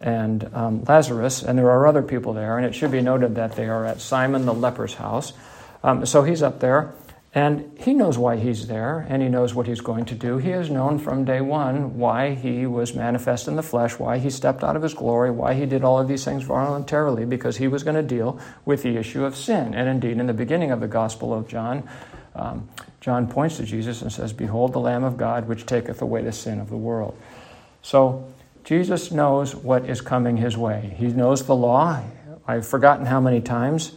and 0.00 0.48
um, 0.54 0.84
Lazarus, 0.84 1.42
and 1.42 1.58
there 1.58 1.70
are 1.70 1.86
other 1.86 2.02
people 2.02 2.32
there. 2.32 2.58
And 2.58 2.66
it 2.66 2.74
should 2.74 2.92
be 2.92 3.00
noted 3.00 3.34
that 3.36 3.56
they 3.56 3.66
are 3.66 3.84
at 3.84 4.00
Simon 4.00 4.46
the 4.46 4.54
leper's 4.54 4.94
house. 4.94 5.32
Um, 5.82 6.06
so 6.06 6.22
he's 6.22 6.42
up 6.42 6.60
there, 6.60 6.92
And 7.34 7.78
he 7.78 7.94
knows 7.94 8.18
why 8.18 8.36
he's 8.36 8.66
there, 8.66 9.06
and 9.08 9.22
he 9.22 9.28
knows 9.28 9.54
what 9.54 9.66
he's 9.66 9.80
going 9.80 10.04
to 10.06 10.14
do. 10.14 10.36
He 10.36 10.50
has 10.50 10.68
known 10.68 10.98
from 10.98 11.24
day 11.24 11.40
one 11.40 11.96
why 11.96 12.34
he 12.34 12.66
was 12.66 12.94
manifest 12.94 13.48
in 13.48 13.56
the 13.56 13.62
flesh, 13.62 13.98
why 13.98 14.18
he 14.18 14.28
stepped 14.28 14.62
out 14.62 14.76
of 14.76 14.82
his 14.82 14.92
glory, 14.92 15.30
why 15.30 15.54
he 15.54 15.64
did 15.64 15.82
all 15.82 15.98
of 15.98 16.08
these 16.08 16.26
things 16.26 16.44
voluntarily, 16.44 17.24
because 17.24 17.56
he 17.56 17.68
was 17.68 17.84
going 17.84 17.96
to 17.96 18.02
deal 18.02 18.38
with 18.66 18.82
the 18.82 18.98
issue 18.98 19.24
of 19.24 19.34
sin. 19.34 19.74
And 19.74 19.88
indeed, 19.88 20.18
in 20.18 20.26
the 20.26 20.34
beginning 20.34 20.72
of 20.72 20.80
the 20.80 20.88
Gospel 20.88 21.32
of 21.32 21.48
John, 21.48 21.88
um, 22.34 22.68
John 23.00 23.26
points 23.26 23.56
to 23.56 23.64
Jesus 23.64 24.02
and 24.02 24.12
says, 24.12 24.34
Behold 24.34 24.74
the 24.74 24.80
Lamb 24.80 25.02
of 25.02 25.16
God, 25.16 25.48
which 25.48 25.64
taketh 25.64 26.02
away 26.02 26.22
the 26.22 26.32
sin 26.32 26.60
of 26.60 26.68
the 26.68 26.76
world. 26.76 27.18
So, 27.80 28.30
Jesus 28.64 29.10
knows 29.10 29.56
what 29.56 29.88
is 29.88 30.00
coming 30.00 30.36
his 30.36 30.56
way. 30.56 30.94
He 30.96 31.08
knows 31.08 31.46
the 31.46 31.56
law. 31.56 32.02
I've 32.46 32.66
forgotten 32.66 33.06
how 33.06 33.20
many 33.20 33.40
times 33.40 33.92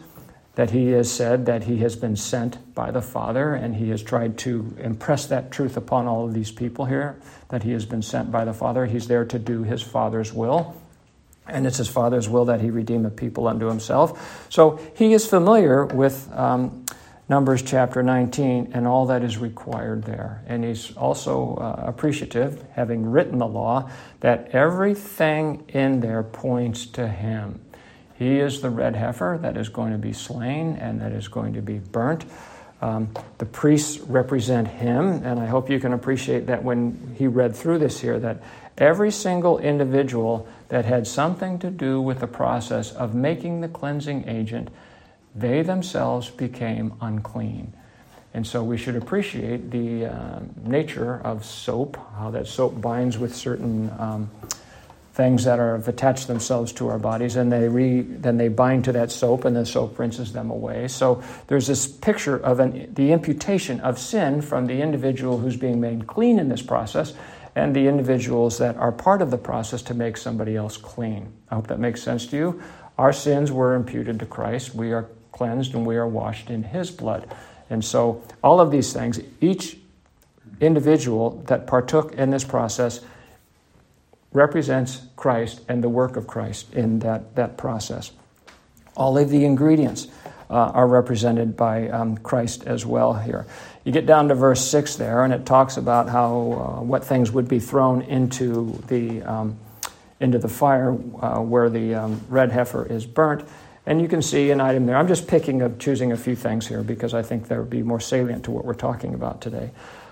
that 0.55 0.71
he 0.71 0.89
has 0.91 1.11
said 1.11 1.45
that 1.45 1.63
he 1.63 1.77
has 1.77 1.95
been 1.95 2.15
sent 2.15 2.73
by 2.73 2.91
the 2.91 3.01
Father, 3.01 3.53
and 3.53 3.75
he 3.75 3.89
has 3.89 4.01
tried 4.01 4.37
to 4.39 4.75
impress 4.79 5.27
that 5.27 5.51
truth 5.51 5.77
upon 5.77 6.07
all 6.07 6.25
of 6.25 6.33
these 6.33 6.51
people 6.51 6.85
here 6.85 7.19
that 7.49 7.63
he 7.63 7.71
has 7.71 7.85
been 7.85 8.01
sent 8.01 8.31
by 8.31 8.45
the 8.45 8.53
Father. 8.53 8.85
He's 8.85 9.07
there 9.07 9.25
to 9.25 9.37
do 9.37 9.63
his 9.63 9.81
Father's 9.81 10.33
will, 10.33 10.81
and 11.47 11.67
it's 11.67 11.77
his 11.77 11.89
Father's 11.89 12.29
will 12.29 12.45
that 12.45 12.61
he 12.61 12.69
redeem 12.69 13.05
a 13.05 13.09
people 13.09 13.47
unto 13.47 13.67
himself. 13.67 14.47
So 14.49 14.79
he 14.95 15.13
is 15.13 15.27
familiar 15.27 15.85
with 15.85 16.31
um, 16.33 16.85
Numbers 17.27 17.63
chapter 17.63 18.03
19 18.03 18.71
and 18.73 18.85
all 18.85 19.07
that 19.07 19.23
is 19.23 19.39
required 19.39 20.03
there. 20.03 20.43
And 20.45 20.63
he's 20.63 20.95
also 20.95 21.55
uh, 21.55 21.83
appreciative, 21.87 22.63
having 22.73 23.09
written 23.09 23.39
the 23.39 23.47
law, 23.47 23.89
that 24.19 24.49
everything 24.51 25.65
in 25.69 26.01
there 26.01 26.21
points 26.21 26.85
to 26.87 27.07
him. 27.07 27.64
He 28.17 28.39
is 28.39 28.61
the 28.61 28.69
red 28.69 28.95
heifer 28.95 29.37
that 29.41 29.57
is 29.57 29.69
going 29.69 29.91
to 29.91 29.97
be 29.97 30.13
slain 30.13 30.77
and 30.77 31.01
that 31.01 31.11
is 31.11 31.27
going 31.27 31.53
to 31.53 31.61
be 31.61 31.79
burnt. 31.79 32.25
Um, 32.81 33.09
the 33.37 33.45
priests 33.45 33.99
represent 33.99 34.67
him, 34.67 35.23
and 35.23 35.39
I 35.39 35.45
hope 35.45 35.69
you 35.69 35.79
can 35.79 35.93
appreciate 35.93 36.47
that 36.47 36.63
when 36.63 37.15
he 37.17 37.27
read 37.27 37.55
through 37.55 37.79
this 37.79 37.99
here, 37.99 38.19
that 38.19 38.43
every 38.77 39.11
single 39.11 39.59
individual 39.59 40.47
that 40.69 40.85
had 40.85 41.07
something 41.07 41.57
to 41.59 41.69
do 41.69 42.01
with 42.01 42.19
the 42.19 42.27
process 42.27 42.91
of 42.91 43.15
making 43.15 43.61
the 43.61 43.69
cleansing 43.69 44.27
agent, 44.27 44.69
they 45.33 45.61
themselves 45.61 46.29
became 46.29 46.93
unclean. 47.01 47.73
And 48.33 48.45
so 48.45 48.63
we 48.63 48.77
should 48.77 48.97
appreciate 48.97 49.71
the 49.71 50.07
uh, 50.07 50.39
nature 50.61 51.21
of 51.23 51.45
soap, 51.45 51.97
how 52.17 52.31
that 52.31 52.47
soap 52.47 52.81
binds 52.81 53.17
with 53.17 53.33
certain 53.33 53.89
um, 53.97 54.29
things 55.15 55.45
that 55.45 55.59
are, 55.59 55.77
have 55.77 55.87
attached 55.87 56.27
themselves 56.27 56.73
to 56.73 56.89
our 56.89 56.99
bodies, 56.99 57.37
and 57.37 57.49
they 57.49 57.69
re, 57.69 58.01
then 58.01 58.35
they 58.35 58.49
bind 58.49 58.83
to 58.83 58.91
that 58.91 59.09
soap, 59.09 59.45
and 59.45 59.55
the 59.55 59.65
soap 59.65 59.97
rinses 59.97 60.33
them 60.33 60.51
away. 60.51 60.89
So 60.89 61.23
there's 61.47 61.67
this 61.67 61.87
picture 61.87 62.35
of 62.35 62.59
an, 62.59 62.93
the 62.93 63.13
imputation 63.13 63.79
of 63.79 63.97
sin 63.97 64.41
from 64.41 64.67
the 64.67 64.81
individual 64.81 65.37
who's 65.39 65.55
being 65.55 65.79
made 65.79 66.05
clean 66.05 66.37
in 66.37 66.49
this 66.49 66.61
process, 66.61 67.13
and 67.55 67.73
the 67.73 67.87
individuals 67.87 68.57
that 68.57 68.75
are 68.75 68.91
part 68.91 69.21
of 69.21 69.31
the 69.31 69.37
process 69.37 69.81
to 69.83 69.93
make 69.93 70.17
somebody 70.17 70.57
else 70.57 70.75
clean. 70.75 71.31
I 71.49 71.55
hope 71.55 71.67
that 71.67 71.79
makes 71.79 72.03
sense 72.03 72.25
to 72.27 72.35
you. 72.35 72.61
Our 72.97 73.13
sins 73.13 73.53
were 73.53 73.73
imputed 73.75 74.19
to 74.19 74.25
Christ. 74.25 74.75
We 74.75 74.91
are 74.91 75.07
cleansed 75.31 75.73
and 75.75 75.85
we 75.85 75.95
are 75.95 76.07
washed 76.07 76.49
in 76.49 76.63
His 76.63 76.91
blood. 76.91 77.33
And 77.69 77.83
so, 77.85 78.21
all 78.43 78.59
of 78.59 78.69
these 78.69 78.91
things, 78.91 79.21
each 79.39 79.77
individual 80.59 81.41
that 81.47 81.67
partook 81.67 82.13
in 82.15 82.31
this 82.31 82.43
process 82.43 82.99
represents 84.35 85.01
Christ 85.15 85.61
and 85.67 85.83
the 85.83 85.89
work 85.89 86.17
of 86.17 86.27
Christ 86.27 86.73
in 86.73 86.99
that, 86.99 87.35
that 87.35 87.57
process. 87.57 88.11
All 88.95 89.17
of 89.17 89.29
the 89.29 89.45
ingredients 89.45 90.07
uh, 90.49 90.53
are 90.53 90.87
represented 90.87 91.57
by 91.57 91.89
um, 91.89 92.17
Christ 92.17 92.65
as 92.65 92.85
well 92.85 93.13
here. 93.13 93.45
You 93.83 93.91
get 93.91 94.05
down 94.05 94.27
to 94.29 94.35
verse 94.35 94.61
6 94.61 94.95
there, 94.95 95.23
and 95.23 95.33
it 95.33 95.45
talks 95.45 95.77
about 95.77 96.09
how 96.09 96.77
uh, 96.79 96.81
what 96.81 97.03
things 97.03 97.31
would 97.31 97.47
be 97.47 97.59
thrown 97.59 98.01
into 98.03 98.81
the, 98.87 99.21
um, 99.23 99.57
into 100.19 100.37
the 100.37 100.47
fire 100.47 100.91
uh, 100.91 101.39
where 101.41 101.69
the 101.69 101.95
um, 101.95 102.21
red 102.29 102.51
heifer 102.51 102.85
is 102.85 103.05
burnt. 103.05 103.47
And 103.87 104.01
you 104.01 104.07
can 104.07 104.21
see 104.21 104.49
an 104.49 104.59
item 104.59 104.87
there. 104.87 104.97
I'm 104.97 105.07
just 105.07 105.27
picking 105.27 105.61
up, 105.61 105.79
choosing 105.79 106.11
a 106.11 106.17
few 106.17 106.35
things 106.35 106.67
here 106.67 106.81
because 106.81 107.13
I 107.13 107.21
think 107.21 107.47
they 107.47 107.57
would 107.57 107.69
be 107.69 107.83
more 107.83 107.99
salient 107.99 108.45
to 108.45 108.51
what 108.51 108.65
we're 108.65 108.73
talking 108.73 109.13
about 109.13 109.41
today. 109.41 109.69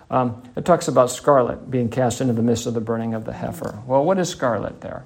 Um, 0.09 0.43
it 0.55 0.65
talks 0.65 0.87
about 0.87 1.09
scarlet 1.09 1.69
being 1.71 1.89
cast 1.89 2.21
into 2.21 2.33
the 2.33 2.41
midst 2.41 2.65
of 2.65 2.73
the 2.73 2.81
burning 2.81 3.13
of 3.13 3.25
the 3.25 3.33
heifer. 3.33 3.81
Well, 3.87 4.03
what 4.03 4.19
is 4.19 4.29
scarlet 4.29 4.81
there? 4.81 5.03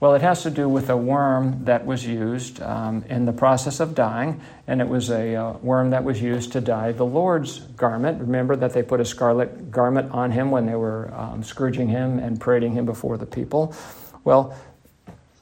Well, 0.00 0.14
it 0.14 0.22
has 0.22 0.44
to 0.44 0.50
do 0.50 0.68
with 0.68 0.90
a 0.90 0.96
worm 0.96 1.64
that 1.64 1.84
was 1.84 2.06
used 2.06 2.62
um, 2.62 3.04
in 3.08 3.24
the 3.24 3.32
process 3.32 3.80
of 3.80 3.96
dying, 3.96 4.40
and 4.68 4.80
it 4.80 4.86
was 4.86 5.10
a 5.10 5.34
uh, 5.34 5.52
worm 5.54 5.90
that 5.90 6.04
was 6.04 6.22
used 6.22 6.52
to 6.52 6.60
dye 6.60 6.92
the 6.92 7.04
Lord's 7.04 7.58
garment. 7.58 8.20
Remember 8.20 8.54
that 8.54 8.72
they 8.72 8.84
put 8.84 9.00
a 9.00 9.04
scarlet 9.04 9.72
garment 9.72 10.12
on 10.12 10.30
him 10.30 10.52
when 10.52 10.66
they 10.66 10.76
were 10.76 11.12
um, 11.14 11.42
scourging 11.42 11.88
him 11.88 12.20
and 12.20 12.40
parading 12.40 12.74
him 12.74 12.86
before 12.86 13.16
the 13.16 13.26
people. 13.26 13.74
Well, 14.22 14.56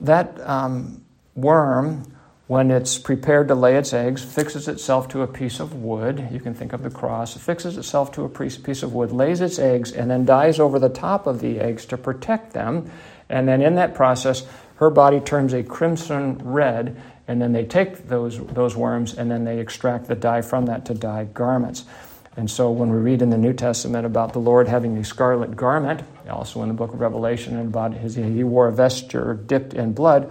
that 0.00 0.40
um, 0.48 1.04
worm 1.34 2.15
when 2.46 2.70
it's 2.70 2.98
prepared 2.98 3.48
to 3.48 3.54
lay 3.54 3.76
its 3.76 3.92
eggs, 3.92 4.22
fixes 4.24 4.68
itself 4.68 5.08
to 5.08 5.22
a 5.22 5.26
piece 5.26 5.58
of 5.58 5.74
wood. 5.74 6.28
You 6.30 6.38
can 6.38 6.54
think 6.54 6.72
of 6.72 6.82
the 6.82 6.90
cross. 6.90 7.34
It 7.34 7.40
fixes 7.40 7.76
itself 7.76 8.12
to 8.12 8.24
a 8.24 8.28
piece 8.28 8.82
of 8.82 8.92
wood, 8.92 9.10
lays 9.10 9.40
its 9.40 9.58
eggs, 9.58 9.92
and 9.92 10.10
then 10.10 10.24
dies 10.24 10.60
over 10.60 10.78
the 10.78 10.88
top 10.88 11.26
of 11.26 11.40
the 11.40 11.58
eggs 11.58 11.86
to 11.86 11.96
protect 11.96 12.52
them. 12.52 12.90
And 13.28 13.48
then 13.48 13.62
in 13.62 13.74
that 13.74 13.94
process, 13.94 14.46
her 14.76 14.90
body 14.90 15.18
turns 15.18 15.52
a 15.52 15.64
crimson 15.64 16.38
red, 16.44 17.00
and 17.26 17.42
then 17.42 17.52
they 17.52 17.64
take 17.64 18.06
those, 18.08 18.38
those 18.46 18.76
worms 18.76 19.14
and 19.14 19.30
then 19.30 19.44
they 19.44 19.58
extract 19.58 20.06
the 20.06 20.14
dye 20.14 20.42
from 20.42 20.66
that 20.66 20.84
to 20.86 20.94
dye 20.94 21.24
garments. 21.24 21.84
And 22.36 22.50
so 22.50 22.70
when 22.70 22.90
we 22.90 22.98
read 22.98 23.22
in 23.22 23.30
the 23.30 23.38
New 23.38 23.54
Testament 23.54 24.06
about 24.06 24.34
the 24.34 24.38
Lord 24.38 24.68
having 24.68 24.96
a 24.98 25.04
scarlet 25.04 25.56
garment, 25.56 26.02
also 26.28 26.62
in 26.62 26.68
the 26.68 26.74
book 26.74 26.92
of 26.92 27.00
Revelation, 27.00 27.56
and 27.56 27.68
about 27.68 27.94
his, 27.94 28.14
he 28.14 28.44
wore 28.44 28.68
a 28.68 28.72
vesture 28.72 29.34
dipped 29.34 29.74
in 29.74 29.92
blood, 29.94 30.30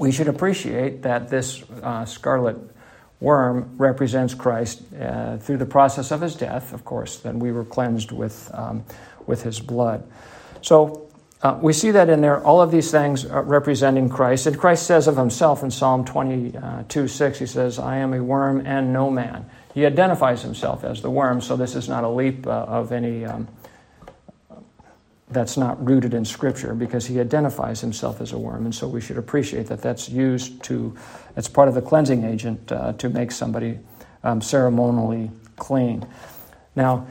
we 0.00 0.10
should 0.10 0.28
appreciate 0.28 1.02
that 1.02 1.28
this 1.28 1.62
uh, 1.82 2.06
scarlet 2.06 2.56
worm 3.20 3.76
represents 3.76 4.32
Christ 4.32 4.82
uh, 4.98 5.36
through 5.36 5.58
the 5.58 5.66
process 5.66 6.10
of 6.10 6.22
his 6.22 6.34
death, 6.34 6.72
of 6.72 6.86
course, 6.86 7.18
then 7.18 7.38
we 7.38 7.52
were 7.52 7.66
cleansed 7.66 8.10
with, 8.10 8.50
um, 8.54 8.82
with 9.26 9.42
his 9.42 9.60
blood. 9.60 10.02
So 10.62 11.06
uh, 11.42 11.58
we 11.60 11.74
see 11.74 11.90
that 11.90 12.08
in 12.08 12.22
there, 12.22 12.42
all 12.42 12.62
of 12.62 12.70
these 12.70 12.90
things 12.90 13.26
representing 13.26 14.08
Christ. 14.08 14.46
And 14.46 14.58
Christ 14.58 14.86
says 14.86 15.06
of 15.06 15.18
himself 15.18 15.62
in 15.62 15.70
Psalm 15.70 16.06
22 16.06 17.06
6, 17.06 17.38
he 17.38 17.44
says, 17.44 17.78
I 17.78 17.98
am 17.98 18.14
a 18.14 18.24
worm 18.24 18.66
and 18.66 18.94
no 18.94 19.10
man. 19.10 19.50
He 19.74 19.84
identifies 19.84 20.40
himself 20.40 20.82
as 20.82 21.02
the 21.02 21.10
worm, 21.10 21.42
so 21.42 21.56
this 21.56 21.74
is 21.74 21.90
not 21.90 22.04
a 22.04 22.08
leap 22.08 22.46
uh, 22.46 22.50
of 22.50 22.90
any. 22.90 23.26
Um, 23.26 23.48
that's 25.30 25.56
not 25.56 25.84
rooted 25.84 26.12
in 26.12 26.24
Scripture 26.24 26.74
because 26.74 27.06
he 27.06 27.20
identifies 27.20 27.80
himself 27.80 28.20
as 28.20 28.32
a 28.32 28.38
worm. 28.38 28.64
And 28.64 28.74
so 28.74 28.88
we 28.88 29.00
should 29.00 29.18
appreciate 29.18 29.66
that 29.68 29.80
that's 29.80 30.08
used 30.08 30.62
to, 30.64 30.96
that's 31.34 31.48
part 31.48 31.68
of 31.68 31.74
the 31.74 31.82
cleansing 31.82 32.24
agent 32.24 32.72
uh, 32.72 32.92
to 32.94 33.08
make 33.08 33.30
somebody 33.30 33.78
um, 34.24 34.42
ceremonially 34.42 35.30
clean. 35.56 36.06
Now, 36.74 37.06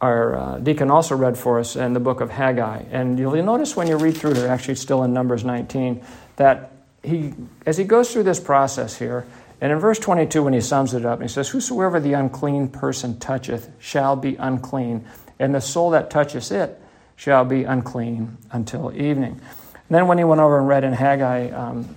our 0.00 0.36
uh, 0.36 0.58
deacon 0.58 0.90
also 0.90 1.16
read 1.16 1.38
for 1.38 1.60
us 1.60 1.76
in 1.76 1.92
the 1.92 2.00
book 2.00 2.20
of 2.20 2.30
Haggai. 2.30 2.82
And 2.90 3.18
you'll 3.18 3.40
notice 3.42 3.76
when 3.76 3.86
you 3.86 3.96
read 3.96 4.16
through 4.16 4.34
there, 4.34 4.48
actually, 4.48 4.72
it's 4.72 4.82
still 4.82 5.04
in 5.04 5.12
Numbers 5.12 5.44
19, 5.44 6.04
that 6.36 6.72
he, 7.02 7.32
as 7.64 7.78
he 7.78 7.84
goes 7.84 8.12
through 8.12 8.24
this 8.24 8.40
process 8.40 8.98
here, 8.98 9.26
and 9.60 9.70
in 9.70 9.78
verse 9.78 10.00
22, 10.00 10.42
when 10.42 10.54
he 10.54 10.60
sums 10.60 10.92
it 10.92 11.06
up, 11.06 11.22
he 11.22 11.28
says, 11.28 11.48
Whosoever 11.50 12.00
the 12.00 12.14
unclean 12.14 12.68
person 12.68 13.20
toucheth 13.20 13.70
shall 13.78 14.16
be 14.16 14.34
unclean, 14.34 15.06
and 15.38 15.54
the 15.54 15.60
soul 15.60 15.90
that 15.90 16.10
toucheth 16.10 16.50
it 16.50 16.81
shall 17.22 17.44
be 17.44 17.62
unclean 17.62 18.36
until 18.50 18.90
evening. 18.92 19.30
And 19.30 19.90
then 19.90 20.08
when 20.08 20.18
he 20.18 20.24
went 20.24 20.40
over 20.40 20.58
and 20.58 20.66
read 20.66 20.82
in 20.82 20.92
Haggai 20.92 21.50
um, 21.50 21.94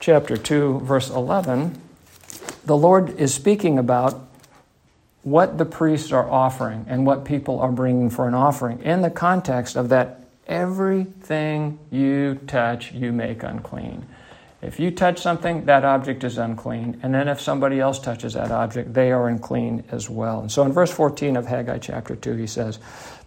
chapter 0.00 0.36
2, 0.36 0.80
verse 0.80 1.10
11, 1.10 1.80
the 2.64 2.76
Lord 2.76 3.10
is 3.20 3.32
speaking 3.32 3.78
about 3.78 4.28
what 5.22 5.58
the 5.58 5.64
priests 5.64 6.10
are 6.10 6.28
offering 6.28 6.86
and 6.88 7.06
what 7.06 7.24
people 7.24 7.60
are 7.60 7.70
bringing 7.70 8.10
for 8.10 8.26
an 8.26 8.34
offering 8.34 8.82
in 8.82 9.02
the 9.02 9.10
context 9.10 9.76
of 9.76 9.90
that 9.90 10.24
everything 10.48 11.78
you 11.92 12.40
touch, 12.48 12.90
you 12.90 13.12
make 13.12 13.44
unclean. 13.44 14.04
If 14.62 14.80
you 14.80 14.90
touch 14.90 15.20
something, 15.20 15.66
that 15.66 15.84
object 15.84 16.24
is 16.24 16.38
unclean. 16.38 16.98
And 17.02 17.14
then 17.14 17.28
if 17.28 17.40
somebody 17.40 17.78
else 17.78 17.98
touches 17.98 18.34
that 18.34 18.50
object, 18.50 18.94
they 18.94 19.12
are 19.12 19.28
unclean 19.28 19.84
as 19.90 20.08
well. 20.08 20.40
And 20.40 20.50
so 20.50 20.62
in 20.62 20.72
verse 20.72 20.90
14 20.90 21.36
of 21.36 21.46
Haggai 21.46 21.78
chapter 21.78 22.16
2, 22.16 22.36
he 22.36 22.46
says, 22.46 22.78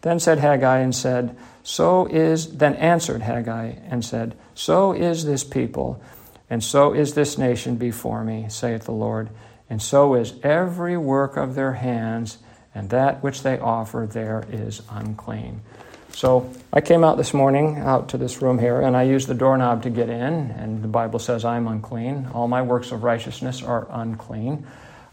Then 0.02 0.20
said 0.20 0.40
Haggai 0.40 0.80
and 0.80 0.96
said, 0.96 1.38
So 1.62 2.08
is, 2.08 2.58
then 2.58 2.76
answered 2.76 3.22
Haggai 3.22 3.76
and 3.86 4.04
said, 4.04 4.36
So 4.56 4.92
is 4.92 5.24
this 5.24 5.44
people, 5.44 6.02
and 6.50 6.64
so 6.64 6.94
is 6.94 7.14
this 7.14 7.38
nation 7.38 7.76
before 7.76 8.24
me, 8.24 8.48
saith 8.50 8.86
the 8.86 8.92
Lord, 8.92 9.30
and 9.70 9.80
so 9.80 10.16
is 10.16 10.34
every 10.42 10.98
work 10.98 11.38
of 11.38 11.54
their 11.54 11.74
hands, 11.74 12.40
and 12.74 12.90
that 12.90 13.22
which 13.22 13.44
they 13.44 13.60
offer 13.60 14.08
there 14.12 14.44
is 14.52 14.82
unclean. 14.90 15.62
So 16.12 16.51
I 16.74 16.82
came 16.82 17.04
out 17.04 17.18
this 17.18 17.34
morning, 17.34 17.78
out 17.78 18.10
to 18.10 18.18
this 18.18 18.42
room 18.42 18.60
here, 18.60 18.82
and 18.82 18.98
I 18.98 19.04
used 19.04 19.28
the 19.28 19.34
doorknob 19.34 19.84
to 19.84 19.89
get 19.89 20.10
in, 20.10 20.51
and 20.51 20.84
the 20.84 20.88
Bible 20.88 21.20
says 21.20 21.46
I'm 21.46 21.68
unclean. 21.68 22.28
All 22.34 22.48
my 22.48 22.62
works 22.62 22.92
of 22.92 23.04
righteousness 23.04 23.63
are 23.63 23.88
unclean. 23.89 24.66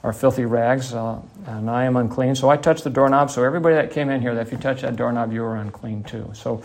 are 0.06 0.12
filthy 0.12 0.44
rags, 0.44 0.94
uh, 0.94 1.20
and 1.46 1.68
I 1.68 1.84
am 1.84 1.96
unclean. 1.96 2.36
So 2.36 2.48
I 2.48 2.56
touched 2.56 2.84
the 2.84 2.90
doorknob. 2.90 3.28
So 3.28 3.42
everybody 3.42 3.74
that 3.74 3.90
came 3.90 4.08
in 4.08 4.20
here, 4.20 4.36
that 4.36 4.46
if 4.46 4.52
you 4.52 4.58
touch 4.58 4.82
that 4.82 4.94
doorknob, 4.94 5.32
you 5.32 5.42
are 5.42 5.56
unclean 5.56 6.04
too. 6.04 6.30
So 6.32 6.62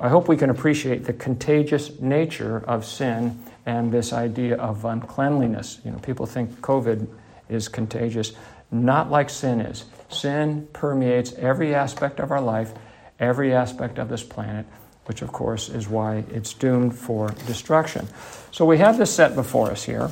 I 0.00 0.08
hope 0.08 0.28
we 0.28 0.36
can 0.36 0.50
appreciate 0.50 1.04
the 1.04 1.12
contagious 1.12 1.98
nature 2.00 2.58
of 2.58 2.84
sin 2.84 3.42
and 3.66 3.90
this 3.90 4.12
idea 4.12 4.56
of 4.56 4.84
uncleanliness. 4.84 5.80
You 5.84 5.90
know, 5.90 5.98
people 5.98 6.26
think 6.26 6.60
COVID 6.60 7.08
is 7.48 7.66
contagious, 7.66 8.32
not 8.70 9.10
like 9.10 9.30
sin 9.30 9.60
is. 9.60 9.84
Sin 10.08 10.68
permeates 10.72 11.32
every 11.32 11.74
aspect 11.74 12.20
of 12.20 12.30
our 12.30 12.40
life, 12.40 12.72
every 13.18 13.54
aspect 13.54 13.98
of 13.98 14.08
this 14.08 14.22
planet, 14.22 14.66
which 15.06 15.22
of 15.22 15.32
course 15.32 15.68
is 15.68 15.88
why 15.88 16.24
it's 16.30 16.52
doomed 16.52 16.96
for 16.96 17.28
destruction. 17.46 18.08
So 18.50 18.64
we 18.64 18.78
have 18.78 18.98
this 18.98 19.12
set 19.12 19.34
before 19.34 19.70
us 19.70 19.84
here. 19.84 20.10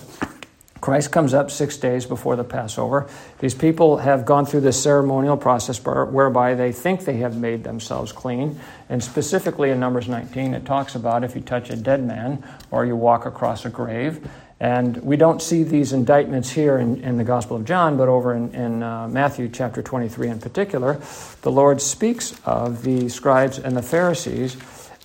Christ 0.84 1.12
comes 1.12 1.32
up 1.32 1.50
six 1.50 1.78
days 1.78 2.04
before 2.04 2.37
the 2.37 2.44
Passover. 2.44 3.08
These 3.38 3.54
people 3.54 3.96
have 3.96 4.26
gone 4.26 4.44
through 4.44 4.61
this 4.61 4.82
ceremonial 4.82 5.38
process 5.38 5.78
whereby 5.78 6.52
they 6.52 6.73
think 6.73 7.06
they 7.06 7.16
have 7.16 7.38
made 7.38 7.64
themselves 7.64 8.12
clean. 8.12 8.61
And 8.90 9.02
specifically 9.02 9.70
in 9.70 9.80
Numbers 9.80 10.08
19, 10.08 10.52
it 10.52 10.66
talks 10.66 10.94
about 10.94 11.25
if 11.25 11.34
you 11.34 11.40
touch 11.40 11.70
a 11.70 11.76
dead 11.76 12.04
man 12.04 12.44
or 12.70 12.84
you 12.84 12.96
walk 12.96 13.25
across 13.25 13.64
a 13.64 13.70
grave. 13.70 14.28
And 14.64 14.97
we 15.02 15.18
don't 15.18 15.42
see 15.42 15.62
these 15.62 15.92
indictments 15.92 16.49
here 16.49 16.78
in, 16.78 17.04
in 17.04 17.18
the 17.18 17.23
Gospel 17.23 17.59
of 17.59 17.66
John, 17.66 17.99
but 17.99 18.09
over 18.09 18.33
in, 18.33 18.54
in 18.54 18.83
uh, 18.83 19.06
Matthew 19.09 19.50
chapter 19.50 19.83
23 19.83 20.28
in 20.28 20.38
particular, 20.40 21.02
the 21.42 21.52
Lord 21.52 21.83
speaks 21.83 22.35
of 22.47 22.83
the 22.83 23.11
scribes 23.11 23.59
and 23.59 23.76
the 23.76 23.83
Pharisees 23.83 24.56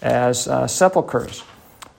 as 0.01 0.47
uh, 0.47 0.65
sepulchres. 0.65 1.43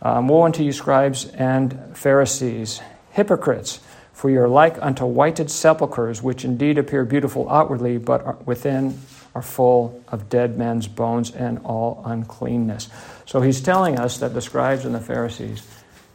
Um, 0.01 0.27
Woe 0.29 0.45
unto 0.45 0.63
you, 0.63 0.73
scribes 0.73 1.27
and 1.27 1.95
Pharisees! 1.95 2.81
Hypocrites, 3.11 3.81
for 4.15 4.31
you 4.31 4.41
are 4.41 4.49
like 4.49 4.81
unto 4.81 5.05
whited 5.05 5.51
sepulchres, 5.51 6.23
which 6.23 6.47
indeed 6.47 6.79
appear 6.79 7.05
beautiful 7.05 7.47
outwardly, 7.51 7.99
but 7.99 8.47
within 8.47 8.99
are 9.35 9.43
full 9.43 10.03
of 10.09 10.31
dead 10.31 10.57
men's 10.57 10.89
bones 10.89 11.31
and 11.31 11.59
all 11.65 12.03
uncleanness. 12.07 12.89
So 13.27 13.43
he's 13.43 13.61
telling 13.61 13.99
us 13.99 14.17
that 14.19 14.33
the 14.33 14.41
scribes 14.41 14.87
and 14.87 14.95
the 14.95 15.01
Pharisees, 15.01 15.63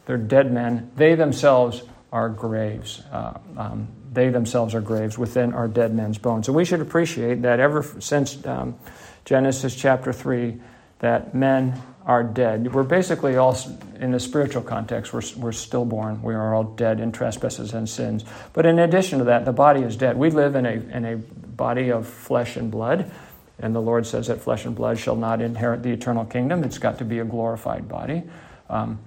they're 0.06 0.16
dead 0.16 0.52
men. 0.52 0.90
They 0.96 1.14
themselves 1.14 1.82
are 2.12 2.28
graves. 2.28 3.02
Uh, 3.12 3.38
um, 3.56 3.88
they 4.12 4.30
themselves 4.30 4.74
are 4.74 4.80
graves 4.80 5.18
within 5.18 5.52
our 5.52 5.68
dead 5.68 5.94
men's 5.94 6.16
bones. 6.16 6.48
And 6.48 6.56
we 6.56 6.64
should 6.64 6.80
appreciate 6.80 7.42
that 7.42 7.60
ever 7.60 7.82
since 8.00 8.44
um, 8.46 8.76
Genesis 9.24 9.76
chapter 9.76 10.12
3, 10.12 10.58
that 11.00 11.34
men 11.34 11.80
are 12.06 12.22
dead. 12.22 12.72
We're 12.72 12.84
basically 12.84 13.36
all, 13.36 13.56
in 14.00 14.14
a 14.14 14.20
spiritual 14.20 14.62
context, 14.62 15.12
we're, 15.12 15.22
we're 15.36 15.52
stillborn. 15.52 16.22
We 16.22 16.34
are 16.34 16.54
all 16.54 16.64
dead 16.64 17.00
in 17.00 17.12
trespasses 17.12 17.74
and 17.74 17.88
sins. 17.88 18.24
But 18.52 18.64
in 18.64 18.78
addition 18.78 19.18
to 19.18 19.24
that, 19.26 19.44
the 19.44 19.52
body 19.52 19.80
is 19.80 19.96
dead. 19.96 20.16
We 20.16 20.30
live 20.30 20.54
in 20.54 20.64
a, 20.64 20.70
in 20.70 21.04
a 21.04 21.16
body 21.16 21.90
of 21.90 22.06
flesh 22.06 22.56
and 22.56 22.70
blood, 22.70 23.10
and 23.58 23.74
the 23.74 23.80
Lord 23.80 24.06
says 24.06 24.28
that 24.28 24.40
flesh 24.40 24.64
and 24.64 24.74
blood 24.74 24.98
shall 24.98 25.16
not 25.16 25.42
inherit 25.42 25.82
the 25.82 25.90
eternal 25.90 26.24
kingdom. 26.24 26.62
It's 26.62 26.78
got 26.78 26.98
to 26.98 27.04
be 27.04 27.18
a 27.18 27.24
glorified 27.24 27.88
body. 27.88 28.22
Um, 28.70 29.00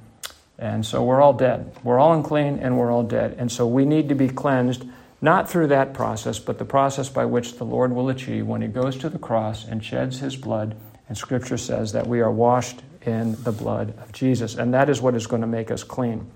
and 0.60 0.86
so 0.86 1.04
we're 1.04 1.22
all 1.22 1.34
dead. 1.34 1.72
We're 1.84 2.00
all 2.00 2.13
unclean 2.13 2.60
and 2.60 2.78
we're 2.78 2.92
all 2.92 3.04
dead. 3.04 3.36
And 3.39 3.51
so 3.51 3.66
we 3.66 3.86
need 3.86 4.10
to 4.10 4.16
be 4.16 4.28
cleansed, 4.28 4.84
not 5.22 5.50
through 5.50 5.68
that 5.68 5.94
process, 5.94 6.38
but 6.38 6.58
the 6.58 6.66
process 6.66 7.10
by 7.10 7.25
which 7.25 7.56
the 7.58 7.63
Lord 7.63 7.94
will 7.94 8.10
achieve 8.10 8.46
when 8.46 8.62
He 8.62 8.68
goes 8.68 8.98
to 8.98 9.10
the 9.10 9.20
cross 9.20 9.66
and 9.66 9.84
sheds 9.84 10.20
His 10.20 10.36
blood. 10.36 10.75
And 11.08 11.18
Scripture 11.18 11.58
says 11.58 11.94
that 11.94 12.08
we 12.08 12.20
are 12.20 12.32
washed 12.32 12.82
in 13.06 13.42
the 13.44 13.54
blood 13.54 13.98
of 14.00 14.12
Jesus. 14.12 14.56
And 14.56 14.74
that 14.74 14.89
is 14.89 15.01
what 15.01 15.16
is 15.16 15.28
going 15.28 15.42
to 15.42 15.48
make 15.48 15.72
us 15.72 15.84
clean. 15.84 16.30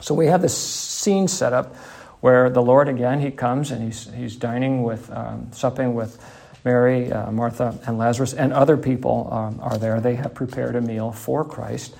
So 0.00 0.14
we 0.14 0.26
have 0.26 0.42
this 0.42 0.56
scene 0.56 1.26
set 1.26 1.52
up 1.52 1.74
where 2.20 2.48
the 2.48 2.62
Lord, 2.62 2.88
again, 2.88 3.20
he 3.20 3.30
comes 3.30 3.70
and 3.70 3.82
he's, 3.82 4.12
he's 4.12 4.36
dining 4.36 4.82
with, 4.82 5.10
um, 5.10 5.50
supping 5.52 5.94
with 5.94 6.18
Mary, 6.64 7.12
uh, 7.12 7.30
Martha, 7.30 7.78
and 7.86 7.98
Lazarus, 7.98 8.32
and 8.32 8.52
other 8.52 8.76
people 8.76 9.28
um, 9.30 9.60
are 9.60 9.78
there. 9.78 10.00
They 10.00 10.16
have 10.16 10.34
prepared 10.34 10.76
a 10.76 10.80
meal 10.80 11.12
for 11.12 11.44
Christ, 11.44 11.94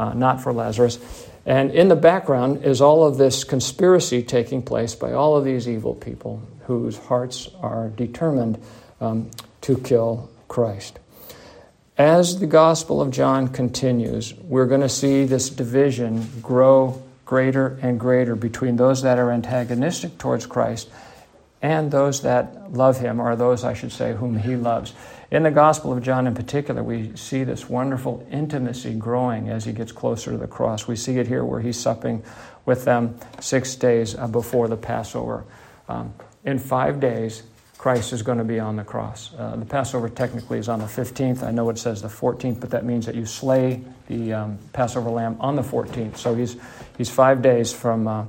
uh, 0.00 0.14
not 0.14 0.40
for 0.40 0.50
Lazarus. 0.50 0.98
And 1.44 1.70
in 1.72 1.88
the 1.88 1.96
background 1.96 2.64
is 2.64 2.80
all 2.80 3.06
of 3.06 3.18
this 3.18 3.44
conspiracy 3.44 4.22
taking 4.22 4.62
place 4.62 4.94
by 4.94 5.12
all 5.12 5.36
of 5.36 5.44
these 5.44 5.68
evil 5.68 5.94
people 5.94 6.42
whose 6.64 6.96
hearts 6.96 7.50
are 7.60 7.88
determined 7.90 8.62
um, 9.00 9.30
to 9.60 9.76
kill 9.76 10.30
Christ. 10.48 10.98
As 11.98 12.40
the 12.40 12.46
Gospel 12.46 13.02
of 13.02 13.10
John 13.10 13.48
continues, 13.48 14.32
we're 14.34 14.66
going 14.66 14.80
to 14.80 14.88
see 14.88 15.24
this 15.24 15.50
division 15.50 16.26
grow 16.40 17.02
greater 17.26 17.78
and 17.82 18.00
greater 18.00 18.34
between 18.34 18.76
those 18.76 19.02
that 19.02 19.18
are 19.18 19.30
antagonistic 19.30 20.16
towards 20.16 20.46
Christ 20.46 20.88
and 21.60 21.90
those 21.90 22.22
that 22.22 22.72
love 22.72 22.98
him, 22.98 23.20
or 23.20 23.36
those, 23.36 23.64
I 23.64 23.74
should 23.74 23.92
say, 23.92 24.14
whom 24.14 24.38
he 24.38 24.56
loves. 24.56 24.94
In 25.30 25.44
the 25.44 25.50
Gospel 25.52 25.92
of 25.92 26.02
John 26.02 26.26
in 26.26 26.34
particular, 26.34 26.82
we 26.82 27.16
see 27.16 27.44
this 27.44 27.68
wonderful 27.68 28.26
intimacy 28.32 28.94
growing 28.94 29.48
as 29.48 29.64
he 29.64 29.72
gets 29.72 29.92
closer 29.92 30.32
to 30.32 30.36
the 30.36 30.48
cross. 30.48 30.88
We 30.88 30.96
see 30.96 31.18
it 31.18 31.28
here 31.28 31.44
where 31.44 31.60
he's 31.60 31.78
supping 31.78 32.24
with 32.66 32.84
them 32.84 33.16
six 33.38 33.76
days 33.76 34.16
uh, 34.16 34.26
before 34.26 34.66
the 34.66 34.76
Passover. 34.76 35.44
Um, 35.88 36.12
in 36.44 36.58
five 36.58 36.98
days, 36.98 37.44
Christ 37.78 38.12
is 38.12 38.22
going 38.22 38.38
to 38.38 38.44
be 38.44 38.58
on 38.58 38.74
the 38.74 38.82
cross. 38.82 39.30
Uh, 39.38 39.54
the 39.54 39.64
Passover 39.64 40.08
technically 40.08 40.58
is 40.58 40.68
on 40.68 40.80
the 40.80 40.86
15th. 40.86 41.44
I 41.44 41.52
know 41.52 41.70
it 41.70 41.78
says 41.78 42.02
the 42.02 42.08
14th, 42.08 42.58
but 42.58 42.70
that 42.70 42.84
means 42.84 43.06
that 43.06 43.14
you 43.14 43.24
slay 43.24 43.82
the 44.08 44.32
um, 44.32 44.58
Passover 44.72 45.10
lamb 45.10 45.36
on 45.38 45.54
the 45.54 45.62
14th. 45.62 46.16
So 46.16 46.34
he's, 46.34 46.56
he's 46.98 47.08
five 47.08 47.40
days 47.40 47.72
from 47.72 48.08
uh, 48.08 48.24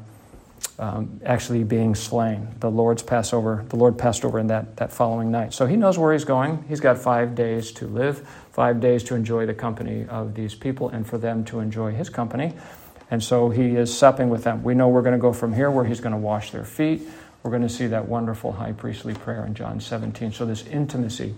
um, 0.80 1.20
actually 1.26 1.64
being 1.64 1.96
slain. 1.96 2.48
The 2.60 2.72
Lord's 2.72 3.04
Passover, 3.04 3.66
the 3.70 3.76
Lord 3.76 3.98
passed 3.98 4.26
over 4.26 4.40
in 4.40 4.48
that, 4.48 4.78
that 4.78 4.92
following 4.92 5.32
night. 5.32 5.54
So 5.54 5.66
he 5.66 5.76
knows 5.76 5.98
where 5.98 6.14
he's 6.14 6.26
going. 6.26 6.64
He's 6.68 6.80
got 6.80 6.98
five 6.98 7.36
days 7.36 7.72
to 7.74 7.88
live, 7.88 8.28
five 8.52 8.80
days 8.80 9.04
to 9.06 9.16
enjoy 9.16 9.46
the 9.46 9.54
company 9.54 10.06
of 10.08 10.34
these 10.34 10.56
people, 10.56 10.90
and 10.90 11.06
for 11.08 11.18
them 11.18 11.46
to 11.46 11.60
enjoy 11.60 11.92
his 11.92 12.10
company. 12.10 12.54
And 13.10 13.24
so 13.24 13.50
he 13.50 13.76
is 13.76 13.96
supping 13.96 14.30
with 14.30 14.44
them. 14.44 14.64
We 14.64 14.74
know 14.74 14.88
we're 14.88 15.02
going 15.02 15.14
to 15.14 15.20
go 15.20 15.34
from 15.34 15.54
here 15.54 15.70
where 15.70 15.86
he's 15.86 16.00
going 16.00 16.14
to 16.14 16.18
wash 16.18 16.52
their 16.52 16.64
feet 16.64 17.02
we're 17.44 17.52
going 17.52 17.64
to 17.64 17.70
see 17.70 17.88
that 17.88 18.08
wonderful 18.08 18.52
high 18.52 18.72
priestly 18.72 19.14
prayer 19.14 19.46
in 19.46 19.56
John 19.56 19.80
17. 19.80 20.32
So 20.32 20.46
this 20.46 20.66
intimacy 20.68 21.36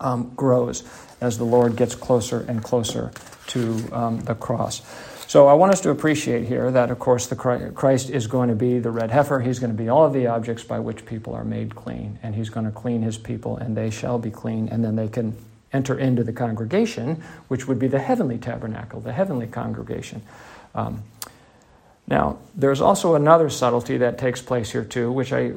um, 0.00 0.32
grows 0.36 0.84
as 1.20 1.38
the 1.38 1.44
Lord 1.44 1.76
gets 1.76 1.94
closer 1.94 2.44
and 2.48 2.62
closer 2.62 3.10
to 3.48 3.88
um, 3.92 4.20
the 4.20 4.34
cross. 4.34 4.82
So 5.28 5.46
I 5.46 5.52
want 5.52 5.74
us 5.74 5.82
to 5.82 5.90
appreciate 5.90 6.48
here 6.48 6.70
that, 6.70 6.90
of 6.90 6.98
course, 6.98 7.26
the 7.26 7.36
Christ 7.36 8.08
is 8.08 8.26
going 8.26 8.48
to 8.48 8.54
be 8.54 8.78
the 8.78 8.90
red 8.90 9.10
heifer. 9.10 9.40
He's 9.40 9.58
going 9.58 9.70
to 9.70 9.76
be 9.76 9.90
all 9.90 10.06
of 10.06 10.14
the 10.14 10.26
objects 10.26 10.64
by 10.64 10.78
which 10.78 11.04
people 11.04 11.34
are 11.34 11.44
made 11.44 11.74
clean, 11.74 12.18
and 12.22 12.34
he's 12.34 12.48
going 12.48 12.64
to 12.64 12.72
clean 12.72 13.02
his 13.02 13.18
people, 13.18 13.58
and 13.58 13.76
they 13.76 13.90
shall 13.90 14.18
be 14.18 14.30
clean, 14.30 14.70
and 14.70 14.82
then 14.82 14.96
they 14.96 15.06
can 15.06 15.36
enter 15.70 15.98
into 15.98 16.24
the 16.24 16.32
congregation, 16.32 17.22
which 17.48 17.68
would 17.68 17.78
be 17.78 17.88
the 17.88 17.98
heavenly 17.98 18.38
tabernacle, 18.38 19.00
the 19.00 19.12
heavenly 19.12 19.46
congregation. 19.46 20.22
Um, 20.74 21.02
now, 22.06 22.38
there's 22.54 22.80
also 22.80 23.14
another 23.14 23.50
subtlety 23.50 23.98
that 23.98 24.16
takes 24.16 24.40
place 24.40 24.70
here, 24.70 24.84
too, 24.84 25.12
which 25.12 25.34
I 25.34 25.52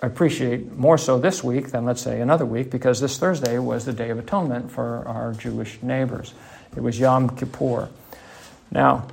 appreciate 0.00 0.70
more 0.76 0.96
so 0.96 1.18
this 1.18 1.42
week 1.42 1.72
than, 1.72 1.86
let's 1.86 2.02
say, 2.02 2.20
another 2.20 2.46
week, 2.46 2.70
because 2.70 3.00
this 3.00 3.18
Thursday 3.18 3.58
was 3.58 3.84
the 3.84 3.92
Day 3.92 4.10
of 4.10 4.18
Atonement 4.20 4.70
for 4.70 5.02
our 5.08 5.32
Jewish 5.32 5.82
neighbors. 5.82 6.34
It 6.76 6.84
was 6.84 7.00
Yom 7.00 7.30
Kippur. 7.30 7.88
Now, 8.70 9.06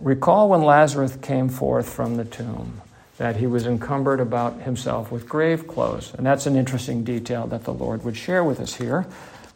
recall 0.00 0.48
when 0.48 0.62
Lazarus 0.62 1.16
came 1.22 1.48
forth 1.48 1.88
from 1.88 2.16
the 2.16 2.24
tomb 2.24 2.80
that 3.16 3.36
he 3.36 3.46
was 3.46 3.66
encumbered 3.66 4.20
about 4.20 4.62
himself 4.62 5.12
with 5.12 5.28
grave 5.28 5.68
clothes. 5.68 6.12
And 6.14 6.26
that's 6.26 6.46
an 6.46 6.56
interesting 6.56 7.04
detail 7.04 7.46
that 7.46 7.64
the 7.64 7.72
Lord 7.72 8.04
would 8.04 8.16
share 8.16 8.42
with 8.42 8.60
us 8.60 8.74
here. 8.74 9.06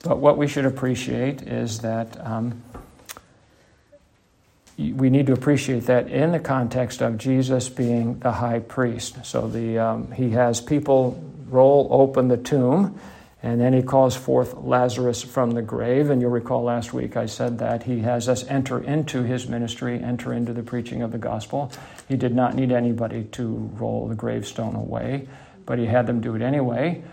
But 0.05 0.19
what 0.19 0.39
we 0.39 0.47
should 0.47 0.65
appreciate 0.65 1.43
is 1.43 1.81
that 1.81 2.25
um, 2.25 2.63
we 4.79 5.11
need 5.11 5.27
to 5.27 5.33
appreciate 5.33 5.87
that 5.87 6.09
in 6.09 6.31
the 6.31 6.39
context 6.39 7.03
of 7.03 7.19
Jesus 7.19 7.69
being 7.69 8.21
the 8.21 8.31
high 8.31 8.61
priest. 8.61 9.27
So 9.27 9.49
the, 9.49 9.79
um, 9.79 10.13
he 10.13 10.31
has 10.31 10.61
people 10.61 11.21
roll 11.49 11.89
open 11.91 12.29
the 12.29 12.37
tomb, 12.37 12.99
and 13.43 13.61
then 13.61 13.73
he 13.73 13.83
calls 13.83 14.17
forth 14.17 14.55
Lazarus 14.55 15.23
from 15.23 15.53
the 15.53 15.63
grave. 15.63 16.11
And 16.11 16.21
you'll 16.21 16.31
recall 16.31 16.65
last 16.65 16.93
week 16.93 17.17
I 17.17 17.27
said 17.27 17.59
that 17.59 17.85
he 17.85 18.01
has 18.01 18.29
us 18.29 18.45
enter 18.49 18.81
into 18.83 19.23
his 19.23 19.49
ministry, 19.49 20.03
enter 20.03 20.33
into 20.33 20.53
the 20.53 20.63
preaching 20.63 21.03
of 21.03 21.13
the 21.13 21.19
gospel. 21.19 21.71
He 22.09 22.17
did 22.17 22.35
not 22.35 22.55
need 22.55 22.73
anybody 22.73 23.25
to 23.33 23.71
roll 23.75 24.09
the 24.09 24.17
gravestone 24.17 24.75
away, 24.75 25.29
but 25.67 25.79
he 25.79 25.87
had 25.87 26.07
them 26.07 26.21
do 26.21 26.35
it 26.35 26.43
anyway. 26.43 27.05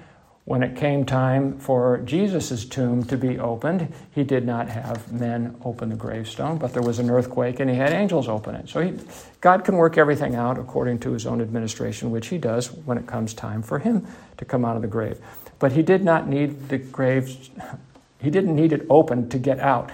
When 0.45 0.61
it 0.61 0.75
came 0.75 1.05
time 1.05 1.57
for 1.57 1.97
Jesus' 2.05 2.65
tomb 2.65 3.03
to 3.05 3.17
be 3.17 3.39
opened, 3.39 3.91
he 4.11 4.23
did 4.23 4.45
not 4.45 4.69
have 4.69 5.11
men 5.11 5.55
open 5.65 5.89
the 5.89 5.95
gravestone, 5.95 6.59
but 6.59 6.71
there 6.71 6.83
was 6.83 6.99
an 6.99 7.09
earthquake 7.09 7.59
and 7.59 7.69
he 7.69 7.75
had 7.75 7.91
angels 7.93 8.27
open 8.27 8.53
it. 8.53 8.69
So 8.69 8.81
he, 8.81 8.93
God 9.41 9.63
can 9.63 9.75
work 9.75 9.97
everything 9.97 10.35
out 10.35 10.59
according 10.59 10.99
to 10.99 11.11
his 11.13 11.25
own 11.25 11.41
administration, 11.41 12.11
which 12.11 12.27
he 12.27 12.37
does 12.37 12.71
when 12.71 12.99
it 12.99 13.07
comes 13.07 13.33
time 13.33 13.63
for 13.63 13.79
him 13.79 14.05
to 14.37 14.45
come 14.45 14.65
out 14.65 14.75
of 14.75 14.83
the 14.83 14.87
grave. 14.87 15.19
But 15.59 15.71
he 15.71 15.81
did 15.81 16.03
not 16.03 16.27
need 16.27 16.69
the 16.69 16.77
grave 16.77 17.49
he 18.25 18.31
didn't 18.31 18.55
need 18.55 18.73
it 18.73 18.85
open 18.89 19.29
to 19.29 19.37
get 19.37 19.59
out. 19.59 19.91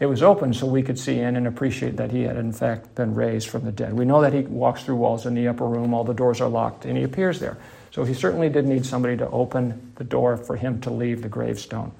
It 0.00 0.06
was 0.06 0.22
open 0.22 0.54
so 0.54 0.64
we 0.64 0.84
could 0.84 0.96
see 0.96 1.18
in 1.18 1.34
and 1.34 1.44
appreciate 1.44 1.96
that 1.96 2.12
he 2.12 2.22
had, 2.22 2.36
in 2.36 2.52
fact, 2.52 2.94
been 2.94 3.16
raised 3.16 3.48
from 3.48 3.64
the 3.64 3.72
dead. 3.72 3.94
We 3.94 4.04
know 4.04 4.20
that 4.20 4.32
he 4.32 4.42
walks 4.42 4.84
through 4.84 4.94
walls 4.94 5.26
in 5.26 5.34
the 5.34 5.48
upper 5.48 5.66
room, 5.66 5.92
all 5.92 6.04
the 6.04 6.14
doors 6.14 6.40
are 6.40 6.48
locked, 6.48 6.84
and 6.84 6.96
he 6.96 7.02
appears 7.02 7.40
there. 7.40 7.58
So 7.90 8.04
he 8.04 8.14
certainly 8.14 8.48
did 8.48 8.64
need 8.64 8.86
somebody 8.86 9.16
to 9.16 9.28
open 9.30 9.92
the 9.96 10.04
door 10.04 10.36
for 10.36 10.54
him 10.54 10.80
to 10.82 10.90
leave 10.90 11.22
the 11.22 11.28
gravestone. 11.28 11.90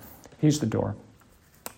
He's 0.41 0.61
the 0.61 0.67
door. 0.67 0.95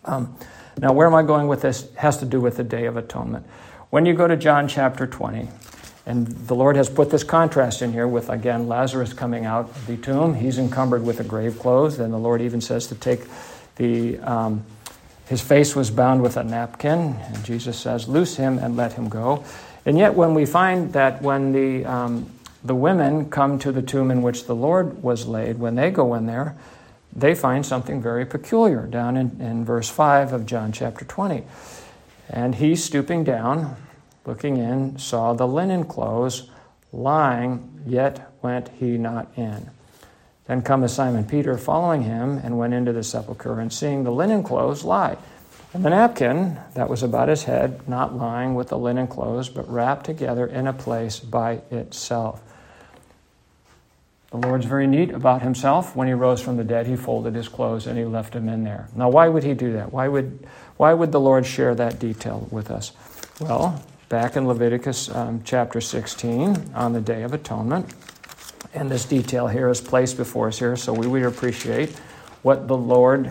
Um, 0.05 0.37
now, 0.77 0.93
where 0.93 1.07
am 1.07 1.15
I 1.15 1.23
going 1.23 1.49
with 1.49 1.63
this? 1.63 1.85
It 1.85 1.97
has 1.97 2.19
to 2.19 2.27
do 2.27 2.39
with 2.39 2.59
the 2.59 2.65
Day 2.65 2.85
of 2.85 2.99
Atonement. 2.99 3.47
When 3.89 4.05
you 4.05 4.13
go 4.13 4.29
to 4.29 4.37
John 4.37 4.69
chapter 4.69 5.07
20, 5.07 5.49
and 6.11 6.27
the 6.27 6.57
Lord 6.57 6.75
has 6.75 6.91
put 6.91 7.09
this 7.09 7.23
contrast 7.23 7.83
in 7.83 7.93
here 7.93 8.09
with, 8.09 8.31
again, 8.31 8.67
Lazarus 8.67 9.13
coming 9.13 9.47
out 9.47 9.67
of 9.71 9.87
the 9.87 9.97
tomb. 9.97 10.35
He's 10.35 10.59
encumbered 10.59 11.05
with 11.05 11.19
the 11.19 11.25
grave 11.25 11.61
clothes. 11.61 12.01
And 12.01 12.13
the 12.13 12.19
Lord 12.19 12.43
even 12.43 12.61
says 12.61 12.89
to 12.89 12.97
take 12.97 13.21
the, 13.77 14.19
um, 14.19 14.65
his 15.29 15.41
face 15.41 15.77
was 15.77 15.89
bound 15.89 16.23
with 16.23 16.37
a 16.37 16.43
napkin. 16.43 17.15
And 17.15 17.45
Jesus 17.45 17.79
says, 17.79 18.09
Loose 18.09 18.35
him 18.35 18.59
and 18.59 18.77
let 18.77 18.95
him 18.95 19.09
go. 19.09 19.45
And 19.87 19.97
yet, 19.97 20.15
when 20.15 20.35
we 20.35 20.47
find 20.47 20.93
that 20.95 21.23
when 21.23 21.53
the, 21.53 21.85
um, 21.85 22.29
the 22.65 22.75
women 22.75 23.31
come 23.31 23.61
to 23.61 23.71
the 23.71 23.81
tomb 23.81 24.11
in 24.11 24.21
which 24.21 24.47
the 24.47 24.55
Lord 24.57 25.05
was 25.05 25.29
laid, 25.29 25.61
when 25.61 25.77
they 25.77 25.93
go 25.93 26.15
in 26.15 26.27
there, 26.27 26.57
they 27.15 27.37
find 27.37 27.65
something 27.65 28.03
very 28.03 28.27
peculiar 28.27 28.85
down 28.89 29.17
in, 29.17 29.41
in 29.41 29.65
verse 29.65 29.89
5 29.89 30.33
of 30.33 30.45
John 30.45 30.73
chapter 30.73 31.05
20. 31.05 31.45
And 32.29 32.57
he, 32.57 32.75
stooping 32.75 33.23
down, 33.23 33.77
looking 34.31 34.59
in, 34.59 34.97
saw 34.97 35.33
the 35.33 35.47
linen 35.47 35.85
clothes 35.85 36.49
lying, 36.93 37.83
yet 37.85 38.33
went 38.43 38.69
he 38.79 38.97
not 38.97 39.27
in. 39.37 39.69
Then 40.47 40.63
cometh 40.63 40.93
Simon 40.93 41.25
Peter 41.25 41.59
following 41.59 42.03
him, 42.03 42.39
and 42.39 42.57
went 42.57 42.73
into 42.73 42.93
the 42.93 43.03
sepulchre, 43.03 43.59
and 43.59 43.73
seeing 43.73 44.05
the 44.05 44.13
linen 44.13 44.45
clothes 44.45 44.85
lie, 44.85 45.17
and 45.75 45.85
the 45.85 45.91
napkin 45.91 46.61
that 46.75 46.89
was 46.89 47.03
about 47.03 47.29
his 47.29 47.43
head, 47.43 47.89
not 47.89 48.17
lying 48.17 48.55
with 48.55 48.69
the 48.69 48.79
linen 48.79 49.09
clothes, 49.09 49.49
but 49.49 49.69
wrapped 49.69 50.07
together 50.07 50.47
in 50.47 50.69
a 50.69 50.73
place 50.73 51.19
by 51.19 51.63
itself. 51.73 52.41
The 54.31 54.37
Lord's 54.37 54.65
very 54.65 54.87
neat 54.87 55.11
about 55.11 55.43
himself. 55.43 55.97
When 55.97 56.07
he 56.07 56.15
rose 56.15 56.41
from 56.41 56.57
the 56.57 56.63
dead, 56.63 56.87
he 56.87 56.95
folded 56.95 57.35
his 57.35 57.49
clothes 57.49 57.89
and 57.89 57.99
he 57.99 58.05
left 58.05 58.33
them 58.33 58.49
in 58.49 58.63
there. 58.63 58.87
Now, 58.95 59.09
why 59.09 59.27
would 59.27 59.43
he 59.43 59.55
do 59.55 59.73
that? 59.73 59.93
Why 59.93 60.07
would, 60.07 60.47
why 60.77 60.95
would 60.95 61.11
the 61.11 61.19
Lord 61.19 61.45
share 61.47 61.75
that 61.75 61.99
detail 61.99 62.47
with 62.53 62.71
us? 62.71 62.93
Well, 63.41 63.83
back 64.11 64.35
in 64.35 64.49
Leviticus 64.49 65.09
um, 65.15 65.41
chapter 65.45 65.81
16 65.81 66.73
on 66.75 66.93
the 66.93 67.01
Day 67.01 67.23
of 67.23 67.33
Atonement. 67.33 67.95
And 68.75 68.91
this 68.91 69.05
detail 69.05 69.47
here 69.47 69.69
is 69.69 69.81
placed 69.81 70.17
before 70.17 70.49
us 70.49 70.59
here 70.59 70.75
so 70.75 70.93
we 70.93 71.07
would 71.07 71.23
appreciate 71.23 71.91
what 72.43 72.67
the 72.67 72.77
Lord 72.77 73.31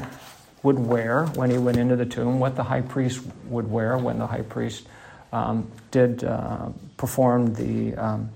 would 0.63 0.80
wear 0.80 1.26
when 1.26 1.50
he 1.50 1.58
went 1.58 1.78
into 1.78 1.98
the 1.98 2.06
tomb, 2.06 2.39
what 2.39 2.56
the 2.56 2.63
high 2.63 2.80
priest 2.80 3.22
would 3.48 3.70
wear 3.70 3.98
when 3.98 4.20
the 4.20 4.28
high 4.28 4.42
priest 4.42 4.88
um, 5.34 5.70
did 5.92 6.24
uh, 6.24 6.70
perform 6.96 7.56
the 7.56 7.94
um, 7.96 8.30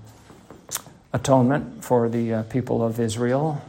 atonement 1.14 1.82
for 1.82 2.10
the 2.10 2.34
uh, 2.34 2.42
people 2.42 2.84
of 2.84 3.00
Israel. 3.00 3.62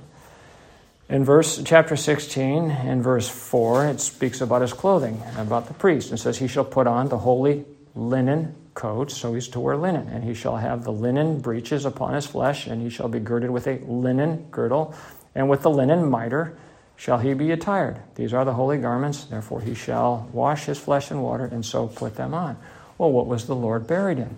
In 1.07 1.23
verse 1.23 1.61
chapter 1.63 1.95
16, 1.95 2.71
in 2.71 3.01
verse 3.01 3.29
4, 3.29 3.85
it 3.85 4.01
speaks 4.01 4.41
about 4.41 4.61
his 4.61 4.73
clothing, 4.73 5.23
about 5.37 5.69
the 5.69 5.73
priest, 5.73 6.09
and 6.09 6.19
says, 6.19 6.39
He 6.39 6.49
shall 6.49 6.65
put 6.65 6.87
on 6.87 7.07
the 7.07 7.19
holy 7.19 7.63
linen 7.95 8.53
coat, 8.75 9.09
so 9.09 9.33
he's 9.33 9.47
to 9.47 9.59
wear 9.59 9.75
linen, 9.75 10.07
and 10.09 10.23
he 10.23 10.33
shall 10.33 10.57
have 10.57 10.83
the 10.83 10.91
linen 10.91 11.39
breeches 11.39 11.85
upon 11.85 12.13
his 12.13 12.27
flesh, 12.27 12.67
and 12.67 12.81
he 12.81 12.89
shall 12.89 13.07
be 13.07 13.19
girded 13.19 13.49
with 13.49 13.67
a 13.67 13.79
linen 13.85 14.45
girdle, 14.51 14.93
and 15.33 15.49
with 15.49 15.63
the 15.63 15.69
linen 15.69 16.09
mitre 16.09 16.55
shall 16.95 17.17
he 17.17 17.33
be 17.33 17.51
attired. 17.51 17.99
These 18.15 18.33
are 18.33 18.45
the 18.45 18.53
holy 18.53 18.77
garments, 18.77 19.23
therefore 19.23 19.61
he 19.61 19.73
shall 19.73 20.29
wash 20.31 20.65
his 20.65 20.77
flesh 20.77 21.09
in 21.09 21.21
water, 21.21 21.45
and 21.45 21.65
so 21.65 21.87
put 21.87 22.15
them 22.15 22.33
on. 22.33 22.57
Well, 22.97 23.11
what 23.11 23.27
was 23.27 23.47
the 23.47 23.55
Lord 23.55 23.87
buried 23.87 24.19
in? 24.19 24.37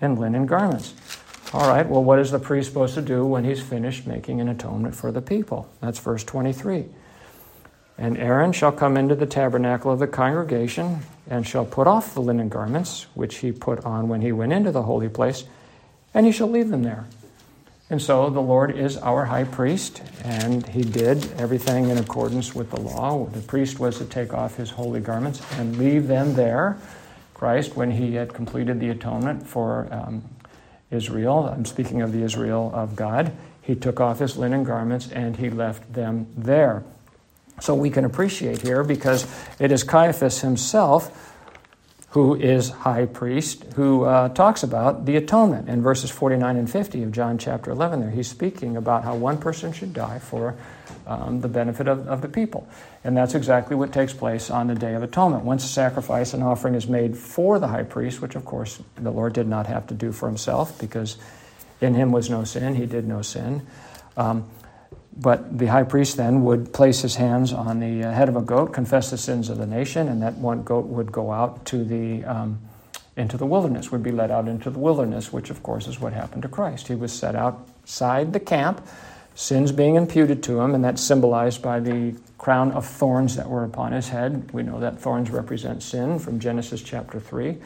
In 0.00 0.16
linen 0.16 0.46
garments. 0.46 0.94
All 1.52 1.68
right, 1.68 1.88
well, 1.88 2.02
what 2.02 2.18
is 2.18 2.30
the 2.30 2.38
priest 2.38 2.68
supposed 2.68 2.94
to 2.96 3.02
do 3.02 3.24
when 3.24 3.44
he's 3.44 3.62
finished 3.62 4.06
making 4.06 4.40
an 4.40 4.48
atonement 4.48 4.94
for 4.94 5.12
the 5.12 5.22
people? 5.22 5.68
That's 5.80 5.98
verse 5.98 6.24
23. 6.24 6.86
And 7.98 8.18
Aaron 8.18 8.52
shall 8.52 8.72
come 8.72 8.96
into 8.96 9.14
the 9.14 9.26
tabernacle 9.26 9.90
of 9.90 9.98
the 9.98 10.06
congregation 10.06 11.00
and 11.28 11.46
shall 11.46 11.64
put 11.64 11.86
off 11.86 12.14
the 12.14 12.20
linen 12.20 12.48
garments 12.48 13.06
which 13.14 13.36
he 13.36 13.52
put 13.52 13.84
on 13.84 14.08
when 14.08 14.20
he 14.20 14.32
went 14.32 14.52
into 14.52 14.70
the 14.70 14.82
holy 14.82 15.08
place, 15.08 15.44
and 16.12 16.26
he 16.26 16.32
shall 16.32 16.48
leave 16.48 16.68
them 16.68 16.82
there. 16.82 17.06
And 17.88 18.02
so 18.02 18.28
the 18.30 18.40
Lord 18.40 18.76
is 18.76 18.96
our 18.96 19.26
high 19.26 19.44
priest, 19.44 20.02
and 20.24 20.66
he 20.66 20.82
did 20.82 21.30
everything 21.38 21.88
in 21.88 21.98
accordance 21.98 22.54
with 22.54 22.70
the 22.70 22.80
law. 22.80 23.26
The 23.26 23.40
priest 23.40 23.78
was 23.78 23.98
to 23.98 24.04
take 24.04 24.34
off 24.34 24.56
his 24.56 24.70
holy 24.70 25.00
garments 25.00 25.40
and 25.52 25.78
leave 25.78 26.08
them 26.08 26.34
there. 26.34 26.78
Christ, 27.32 27.76
when 27.76 27.92
he 27.92 28.14
had 28.14 28.34
completed 28.34 28.80
the 28.80 28.88
atonement 28.88 29.46
for 29.46 29.86
um, 29.92 30.24
Israel, 30.90 31.46
I'm 31.46 31.64
speaking 31.64 32.02
of 32.02 32.12
the 32.12 32.22
Israel 32.22 32.72
of 32.74 32.96
God, 32.96 33.32
he 33.62 33.74
took 33.74 34.00
off 34.00 34.18
his 34.18 34.36
linen 34.36 34.64
garments 34.64 35.10
and 35.12 35.36
he 35.36 35.50
left 35.50 35.92
them 35.92 36.26
there. 36.36 36.82
So 37.60 37.74
we 37.74 37.90
can 37.90 38.04
appreciate 38.04 38.62
here 38.62 38.84
because 38.84 39.26
it 39.58 39.72
is 39.72 39.82
Caiaphas 39.82 40.40
himself 40.40 41.32
who 42.16 42.34
is 42.34 42.70
high 42.70 43.04
priest, 43.04 43.62
who 43.74 44.04
uh, 44.04 44.30
talks 44.30 44.62
about 44.62 45.04
the 45.04 45.16
atonement 45.16 45.68
in 45.68 45.82
verses 45.82 46.10
49 46.10 46.56
and 46.56 46.70
50 46.70 47.02
of 47.02 47.12
John 47.12 47.36
chapter 47.36 47.70
11. 47.70 48.00
There, 48.00 48.10
he's 48.10 48.26
speaking 48.26 48.74
about 48.74 49.04
how 49.04 49.14
one 49.16 49.36
person 49.36 49.70
should 49.70 49.92
die 49.92 50.18
for 50.18 50.56
um, 51.06 51.42
the 51.42 51.48
benefit 51.48 51.88
of, 51.88 52.08
of 52.08 52.22
the 52.22 52.28
people. 52.28 52.66
And 53.04 53.14
that's 53.14 53.34
exactly 53.34 53.76
what 53.76 53.92
takes 53.92 54.14
place 54.14 54.48
on 54.48 54.66
the 54.66 54.74
Day 54.74 54.94
of 54.94 55.02
Atonement. 55.02 55.44
Once 55.44 55.66
a 55.66 55.68
sacrifice 55.68 56.32
and 56.32 56.42
offering 56.42 56.74
is 56.74 56.88
made 56.88 57.18
for 57.18 57.58
the 57.58 57.68
high 57.68 57.82
priest, 57.82 58.22
which 58.22 58.34
of 58.34 58.46
course 58.46 58.80
the 58.94 59.10
Lord 59.10 59.34
did 59.34 59.46
not 59.46 59.66
have 59.66 59.86
to 59.88 59.94
do 59.94 60.10
for 60.10 60.26
himself 60.26 60.78
because 60.80 61.18
in 61.82 61.92
him 61.92 62.12
was 62.12 62.30
no 62.30 62.44
sin, 62.44 62.76
he 62.76 62.86
did 62.86 63.06
no 63.06 63.20
sin. 63.20 63.66
Um, 64.16 64.48
but 65.16 65.58
the 65.58 65.66
high 65.66 65.82
priest 65.82 66.16
then 66.16 66.44
would 66.44 66.72
place 66.72 67.00
his 67.00 67.16
hands 67.16 67.52
on 67.52 67.80
the 67.80 68.04
uh, 68.04 68.12
head 68.12 68.28
of 68.28 68.36
a 68.36 68.42
goat, 68.42 68.72
confess 68.72 69.10
the 69.10 69.18
sins 69.18 69.48
of 69.48 69.58
the 69.58 69.66
nation, 69.66 70.08
and 70.08 70.22
that 70.22 70.34
one 70.34 70.62
goat 70.62 70.86
would 70.86 71.10
go 71.10 71.32
out 71.32 71.64
to 71.66 71.84
the 71.84 72.24
um, 72.24 72.58
into 73.16 73.38
the 73.38 73.46
wilderness, 73.46 73.90
would 73.90 74.02
be 74.02 74.12
led 74.12 74.30
out 74.30 74.46
into 74.46 74.68
the 74.68 74.78
wilderness, 74.78 75.32
which 75.32 75.48
of 75.48 75.62
course 75.62 75.86
is 75.86 75.98
what 75.98 76.12
happened 76.12 76.42
to 76.42 76.48
Christ. 76.48 76.88
He 76.88 76.94
was 76.94 77.12
set 77.12 77.34
outside 77.34 78.34
the 78.34 78.40
camp, 78.40 78.86
sins 79.34 79.72
being 79.72 79.94
imputed 79.94 80.42
to 80.44 80.60
him, 80.60 80.74
and 80.74 80.84
that's 80.84 81.02
symbolized 81.02 81.62
by 81.62 81.80
the 81.80 82.14
crown 82.36 82.72
of 82.72 82.84
thorns 82.86 83.36
that 83.36 83.48
were 83.48 83.64
upon 83.64 83.92
his 83.92 84.08
head. 84.08 84.50
We 84.52 84.62
know 84.62 84.80
that 84.80 84.98
thorns 84.98 85.30
represent 85.30 85.82
sin 85.82 86.18
from 86.18 86.38
Genesis 86.40 86.82
chapter 86.82 87.18
3. 87.18 87.56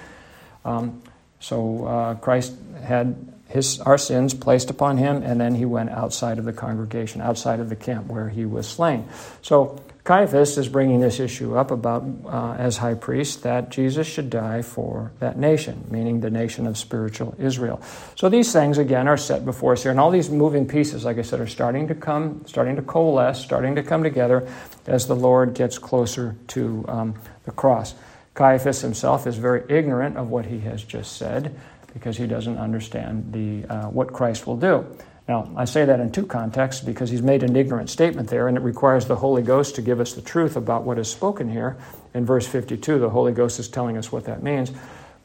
Um, 0.65 1.03
so 1.41 1.87
uh, 1.87 2.15
Christ 2.15 2.55
had 2.85 3.17
his, 3.51 3.81
our 3.81 3.99
sins 3.99 4.33
placed 4.33 4.71
upon 4.71 4.97
him, 4.97 5.23
and 5.23 5.41
then 5.41 5.57
he 5.57 5.65
went 5.65 5.91
outside 5.91 6.39
of 6.39 6.45
the 6.45 6.53
congregation, 6.53 7.21
outside 7.21 7.59
of 7.59 7.69
the 7.69 7.77
camp 7.77 8.07
where 8.07 8.29
he 8.29 8.45
was 8.45 8.69
slain. 8.69 9.09
So 9.43 9.83
Caiaphas 10.05 10.57
is 10.57 10.69
bringing 10.69 11.01
this 11.01 11.19
issue 11.19 11.57
up 11.57 11.73
about, 11.73 12.05
uh, 12.27 12.53
as 12.53 12.77
high 12.77 12.95
priest, 12.95 13.43
that 13.43 13.71
Jesus 13.71 14.07
should 14.07 14.31
die 14.31 14.63
for 14.63 15.11
that 15.19 15.37
nation, 15.37 15.85
meaning 15.91 16.21
the 16.21 16.31
nation 16.31 16.65
of 16.67 16.79
spiritual 16.79 17.35
Israel. 17.39 17.83
So 18.15 18.29
these 18.29 18.53
things, 18.53 18.79
again, 18.79 19.09
are 19.09 19.17
set 19.17 19.45
before 19.45 19.73
us 19.73 19.83
here. 19.83 19.91
And 19.91 19.99
all 19.99 20.13
these 20.13 20.31
moving 20.31 20.69
pieces, 20.69 21.05
like 21.05 21.19
I 21.19 21.23
said, 21.23 21.41
are 21.41 21.49
starting 21.49 21.89
to 21.89 21.95
come, 21.97 22.45
starting 22.47 22.77
to 22.77 22.83
coalesce, 22.83 23.41
starting 23.41 23.75
to 23.75 23.83
come 23.83 24.05
together 24.05 24.49
as 24.87 25.09
the 25.09 25.17
Lord 25.17 25.55
gets 25.55 25.77
closer 25.77 26.37
to 26.49 26.85
um, 26.87 27.15
the 27.45 27.53
cross. 27.53 27.95
Caiaphas 28.35 28.81
himself 28.81 29.27
is 29.27 29.37
very 29.37 29.65
ignorant 29.69 30.17
of 30.17 30.31
what 30.31 30.47
he 30.47 30.61
has 30.61 30.85
just 30.85 31.17
said 31.17 31.55
because 31.93 32.17
he 32.17 32.27
doesn't 32.27 32.59
understand 32.59 33.33
the, 33.33 33.65
uh, 33.73 33.89
what 33.89 34.13
Christ 34.13 34.47
will 34.47 34.57
do. 34.57 34.87
Now, 35.29 35.49
I 35.57 35.65
say 35.65 35.85
that 35.85 36.01
in 36.01 36.11
two 36.11 36.27
contexts 36.27 36.83
because 36.83 37.11
he's 37.11 37.23
made 37.23 37.43
an 37.43 37.55
ignorant 37.55 37.89
statement 37.89 38.29
there, 38.29 38.49
and 38.49 38.57
it 38.57 38.63
requires 38.63 39.07
the 39.07 39.17
Holy 39.17 39.43
Ghost 39.43 39.77
to 39.77 39.83
give 39.83 40.01
us 40.01 40.13
the 40.13 40.23
truth 40.23 40.57
about 40.57 40.83
what 40.83 40.99
is 40.99 41.09
spoken 41.09 41.49
here. 41.49 41.77
In 42.15 42.27
verse 42.27 42.49
52, 42.49 42.99
the 42.99 43.11
Holy 43.11 43.33
Ghost 43.33 43.61
is 43.61 43.69
telling 43.69 43.97
us 43.97 44.11
what 44.11 44.25
that 44.25 44.43
means. 44.43 44.73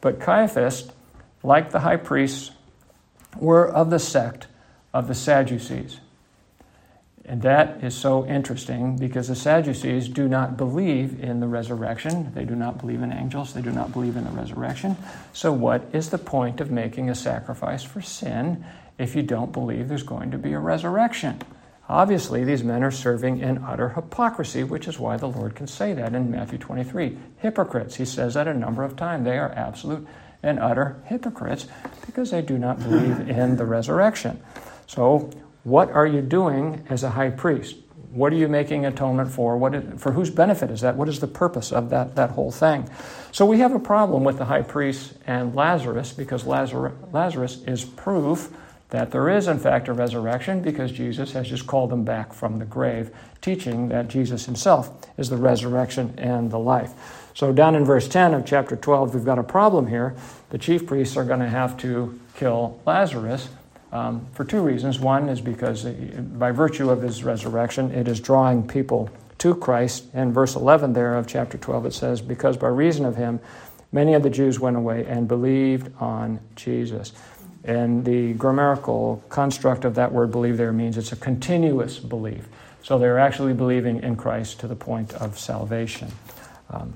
But 0.00 0.20
Caiaphas, 0.20 0.90
like 1.42 1.70
the 1.70 1.80
high 1.80 1.96
priests, 1.96 2.52
were 3.36 3.68
of 3.68 3.90
the 3.90 3.98
sect 3.98 4.46
of 4.94 5.08
the 5.08 5.14
Sadducees. 5.14 6.00
And 7.28 7.42
that 7.42 7.82
is 7.82 7.96
so 7.96 8.24
interesting 8.24 8.96
because 8.96 9.26
the 9.26 9.34
Sadducees 9.34 10.08
do 10.08 10.28
not 10.28 10.56
believe 10.56 11.20
in 11.20 11.40
the 11.40 11.48
resurrection. 11.48 12.32
They 12.34 12.44
do 12.44 12.54
not 12.54 12.78
believe 12.78 13.02
in 13.02 13.12
angels. 13.12 13.52
They 13.52 13.62
do 13.62 13.72
not 13.72 13.92
believe 13.92 14.16
in 14.16 14.22
the 14.22 14.30
resurrection. 14.30 14.96
So, 15.32 15.52
what 15.52 15.88
is 15.92 16.10
the 16.10 16.18
point 16.18 16.60
of 16.60 16.70
making 16.70 17.10
a 17.10 17.16
sacrifice 17.16 17.82
for 17.82 18.00
sin 18.00 18.64
if 18.96 19.16
you 19.16 19.24
don't 19.24 19.52
believe 19.52 19.88
there's 19.88 20.04
going 20.04 20.30
to 20.30 20.38
be 20.38 20.52
a 20.52 20.60
resurrection? 20.60 21.42
Obviously, 21.88 22.44
these 22.44 22.62
men 22.62 22.84
are 22.84 22.92
serving 22.92 23.40
in 23.40 23.58
utter 23.58 23.90
hypocrisy, 23.90 24.62
which 24.62 24.86
is 24.86 24.98
why 24.98 25.16
the 25.16 25.28
Lord 25.28 25.56
can 25.56 25.66
say 25.66 25.94
that 25.94 26.14
in 26.14 26.30
Matthew 26.30 26.58
23. 26.58 27.18
Hypocrites, 27.38 27.96
he 27.96 28.04
says 28.04 28.34
that 28.34 28.46
a 28.46 28.54
number 28.54 28.84
of 28.84 28.94
times. 28.94 29.24
They 29.24 29.38
are 29.38 29.50
absolute 29.50 30.06
and 30.44 30.60
utter 30.60 31.02
hypocrites 31.06 31.66
because 32.04 32.30
they 32.30 32.42
do 32.42 32.56
not 32.56 32.78
believe 32.78 33.28
in 33.28 33.56
the 33.56 33.64
resurrection. 33.64 34.40
So, 34.86 35.30
what 35.66 35.90
are 35.90 36.06
you 36.06 36.22
doing 36.22 36.86
as 36.88 37.02
a 37.02 37.10
high 37.10 37.28
priest? 37.28 37.74
What 38.12 38.32
are 38.32 38.36
you 38.36 38.46
making 38.46 38.86
atonement 38.86 39.32
for? 39.32 39.58
What 39.58 39.74
is, 39.74 40.00
for 40.00 40.12
whose 40.12 40.30
benefit 40.30 40.70
is 40.70 40.82
that? 40.82 40.94
What 40.94 41.08
is 41.08 41.18
the 41.18 41.26
purpose 41.26 41.72
of 41.72 41.90
that, 41.90 42.14
that 42.14 42.30
whole 42.30 42.52
thing? 42.52 42.88
So 43.32 43.44
we 43.44 43.58
have 43.58 43.74
a 43.74 43.80
problem 43.80 44.22
with 44.22 44.38
the 44.38 44.44
high 44.44 44.62
priest 44.62 45.14
and 45.26 45.56
Lazarus 45.56 46.12
because 46.12 46.46
Lazarus, 46.46 46.92
Lazarus 47.12 47.64
is 47.66 47.84
proof 47.84 48.52
that 48.90 49.10
there 49.10 49.28
is, 49.28 49.48
in 49.48 49.58
fact, 49.58 49.88
a 49.88 49.92
resurrection 49.92 50.62
because 50.62 50.92
Jesus 50.92 51.32
has 51.32 51.48
just 51.48 51.66
called 51.66 51.90
them 51.90 52.04
back 52.04 52.32
from 52.32 52.60
the 52.60 52.64
grave, 52.64 53.10
teaching 53.40 53.88
that 53.88 54.06
Jesus 54.06 54.46
himself 54.46 55.04
is 55.18 55.30
the 55.30 55.36
resurrection 55.36 56.14
and 56.16 56.52
the 56.52 56.60
life. 56.60 56.92
So, 57.34 57.52
down 57.52 57.74
in 57.74 57.84
verse 57.84 58.06
10 58.06 58.34
of 58.34 58.46
chapter 58.46 58.76
12, 58.76 59.16
we've 59.16 59.24
got 59.24 59.40
a 59.40 59.42
problem 59.42 59.88
here. 59.88 60.14
The 60.50 60.58
chief 60.58 60.86
priests 60.86 61.16
are 61.16 61.24
going 61.24 61.40
to 61.40 61.48
have 61.48 61.76
to 61.78 62.20
kill 62.36 62.80
Lazarus 62.86 63.48
um, 63.96 64.26
for 64.32 64.44
two 64.44 64.60
reasons. 64.60 64.98
One 64.98 65.28
is 65.28 65.40
because, 65.40 65.86
uh, 65.86 65.92
by 66.34 66.50
virtue 66.50 66.90
of 66.90 67.00
his 67.00 67.24
resurrection, 67.24 67.90
it 67.92 68.06
is 68.08 68.20
drawing 68.20 68.68
people 68.68 69.08
to 69.38 69.54
Christ. 69.54 70.04
In 70.12 70.32
verse 70.32 70.54
11 70.54 70.92
there 70.92 71.16
of 71.16 71.26
chapter 71.26 71.56
12, 71.56 71.86
it 71.86 71.94
says, 71.94 72.20
Because 72.20 72.58
by 72.58 72.68
reason 72.68 73.06
of 73.06 73.16
him, 73.16 73.40
many 73.92 74.12
of 74.12 74.22
the 74.22 74.28
Jews 74.30 74.60
went 74.60 74.76
away 74.76 75.06
and 75.06 75.26
believed 75.26 75.90
on 75.98 76.40
Jesus. 76.56 77.12
And 77.64 78.04
the 78.04 78.34
grammatical 78.34 79.24
construct 79.30 79.84
of 79.84 79.94
that 79.94 80.12
word 80.12 80.30
believe 80.30 80.58
there 80.58 80.72
means 80.72 80.98
it's 80.98 81.12
a 81.12 81.16
continuous 81.16 81.98
belief. 81.98 82.46
So 82.82 82.98
they're 82.98 83.18
actually 83.18 83.54
believing 83.54 84.02
in 84.02 84.16
Christ 84.16 84.60
to 84.60 84.68
the 84.68 84.76
point 84.76 85.14
of 85.14 85.38
salvation. 85.38 86.12
Um, 86.70 86.92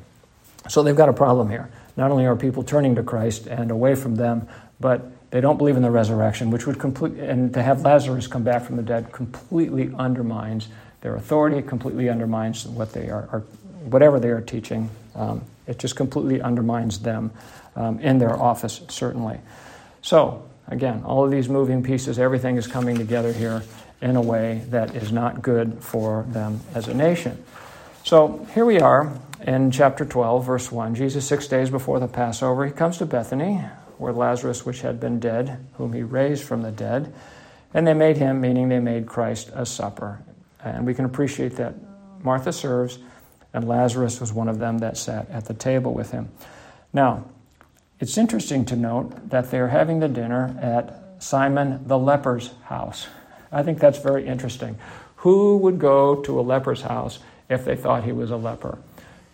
so 0.69 0.83
they've 0.83 0.95
got 0.95 1.09
a 1.09 1.15
problem 1.15 1.49
here. 1.49 1.71
Not 1.97 2.11
only 2.11 2.27
are 2.27 2.37
people 2.37 2.63
turning 2.63 2.95
to 2.97 3.03
Christ 3.03 3.47
and 3.47 3.71
away 3.71 3.95
from 3.95 4.17
them, 4.17 4.47
but 4.79 5.11
they 5.31 5.41
don't 5.41 5.57
believe 5.57 5.77
in 5.77 5.83
the 5.83 5.91
resurrection, 5.91 6.51
which 6.51 6.67
would 6.67 6.79
complete, 6.79 7.15
and 7.15 7.53
to 7.55 7.63
have 7.63 7.83
Lazarus 7.83 8.27
come 8.27 8.43
back 8.43 8.65
from 8.65 8.77
the 8.77 8.83
dead 8.83 9.13
completely 9.13 9.93
undermines 9.97 10.69
their 11.01 11.17
authority, 11.17 11.63
completely 11.63 12.09
undermines 12.09 12.67
what 12.67 12.93
they 12.93 13.09
are, 13.09 13.29
are 13.33 13.41
whatever 13.85 14.21
they 14.21 14.29
are 14.29 14.41
teaching. 14.41 14.91
Um, 15.15 15.43
it 15.67 15.79
just 15.79 15.97
completely 15.97 16.41
undermines 16.41 16.99
them 16.99 17.31
um, 17.77 18.01
in 18.01 18.19
their 18.19 18.35
office, 18.35 18.81
certainly. 18.89 19.39
So, 20.03 20.51
Again, 20.71 21.03
all 21.05 21.25
of 21.25 21.33
these 21.33 21.49
moving 21.49 21.83
pieces, 21.83 22.19
everything 22.19 22.57
is 22.57 22.69
coming 22.69 22.97
together 22.97 23.33
here 23.33 23.65
in 24.01 24.15
a 24.15 24.23
way 24.23 24.63
that 24.69 24.95
is 24.95 25.11
not 25.11 25.43
good 25.43 25.83
for 25.83 26.25
them 26.29 26.61
as 26.75 26.87
a 26.87 26.95
nation. 26.95 27.45
So 28.05 28.47
here 28.55 28.65
we 28.65 28.81
are 28.81 29.13
in 29.45 29.73
chapter 29.73 30.05
12, 30.05 30.47
verse 30.47 30.71
1. 30.71 30.95
Jesus, 30.95 31.27
six 31.27 31.49
days 31.49 31.71
before 31.71 31.99
the 31.99 32.07
Passover, 32.07 32.65
he 32.65 32.73
comes 32.73 32.99
to 32.99 33.07
Bethany, 33.07 33.65
where 34.01 34.13
Lazarus, 34.13 34.65
which 34.65 34.81
had 34.81 34.99
been 34.99 35.21
dead, 35.21 35.65
whom 35.75 35.93
he 35.93 36.03
raised 36.03 36.43
from 36.43 36.63
the 36.63 36.71
dead, 36.71 37.13
and 37.75 37.87
they 37.87 37.95
made 37.95 38.17
him, 38.17 38.41
meaning 38.41 38.69
they 38.69 38.81
made 38.81 39.07
Christ, 39.07 39.51
a 39.55 39.67
supper. 39.67 40.21
And 40.65 40.87
we 40.87 40.95
can 40.95 41.05
appreciate 41.05 41.57
that 41.57 41.75
Martha 42.23 42.53
serves, 42.53 42.99
and 43.53 43.69
Lazarus 43.69 44.21
was 44.21 44.33
one 44.33 44.49
of 44.49 44.59
them 44.59 44.79
that 44.79 44.97
sat 44.97 45.29
at 45.31 45.45
the 45.45 45.55
table 45.55 45.93
with 45.93 46.11
him. 46.11 46.31
Now, 46.93 47.25
it's 48.01 48.17
interesting 48.17 48.65
to 48.67 48.77
note 48.77 49.29
that 49.31 49.51
they're 49.51 49.69
having 49.69 50.01
the 50.01 50.09
dinner 50.09 50.57
at 50.61 51.23
Simon 51.23 51.87
the 51.87 51.99
leper's 51.99 52.51
house. 52.65 53.07
I 53.53 53.63
think 53.63 53.79
that's 53.79 53.99
very 53.99 54.27
interesting. 54.27 54.79
Who 55.17 55.59
would 55.59 55.79
go 55.79 56.17
to 56.23 56.41
a 56.41 56.43
leper's 56.43 56.83
house 56.83 57.19
if 57.51 57.65
they 57.65 57.77
thought 57.77 58.05
he 58.05 58.13
was 58.13 58.31
a 58.31 58.37
leper? 58.37 58.79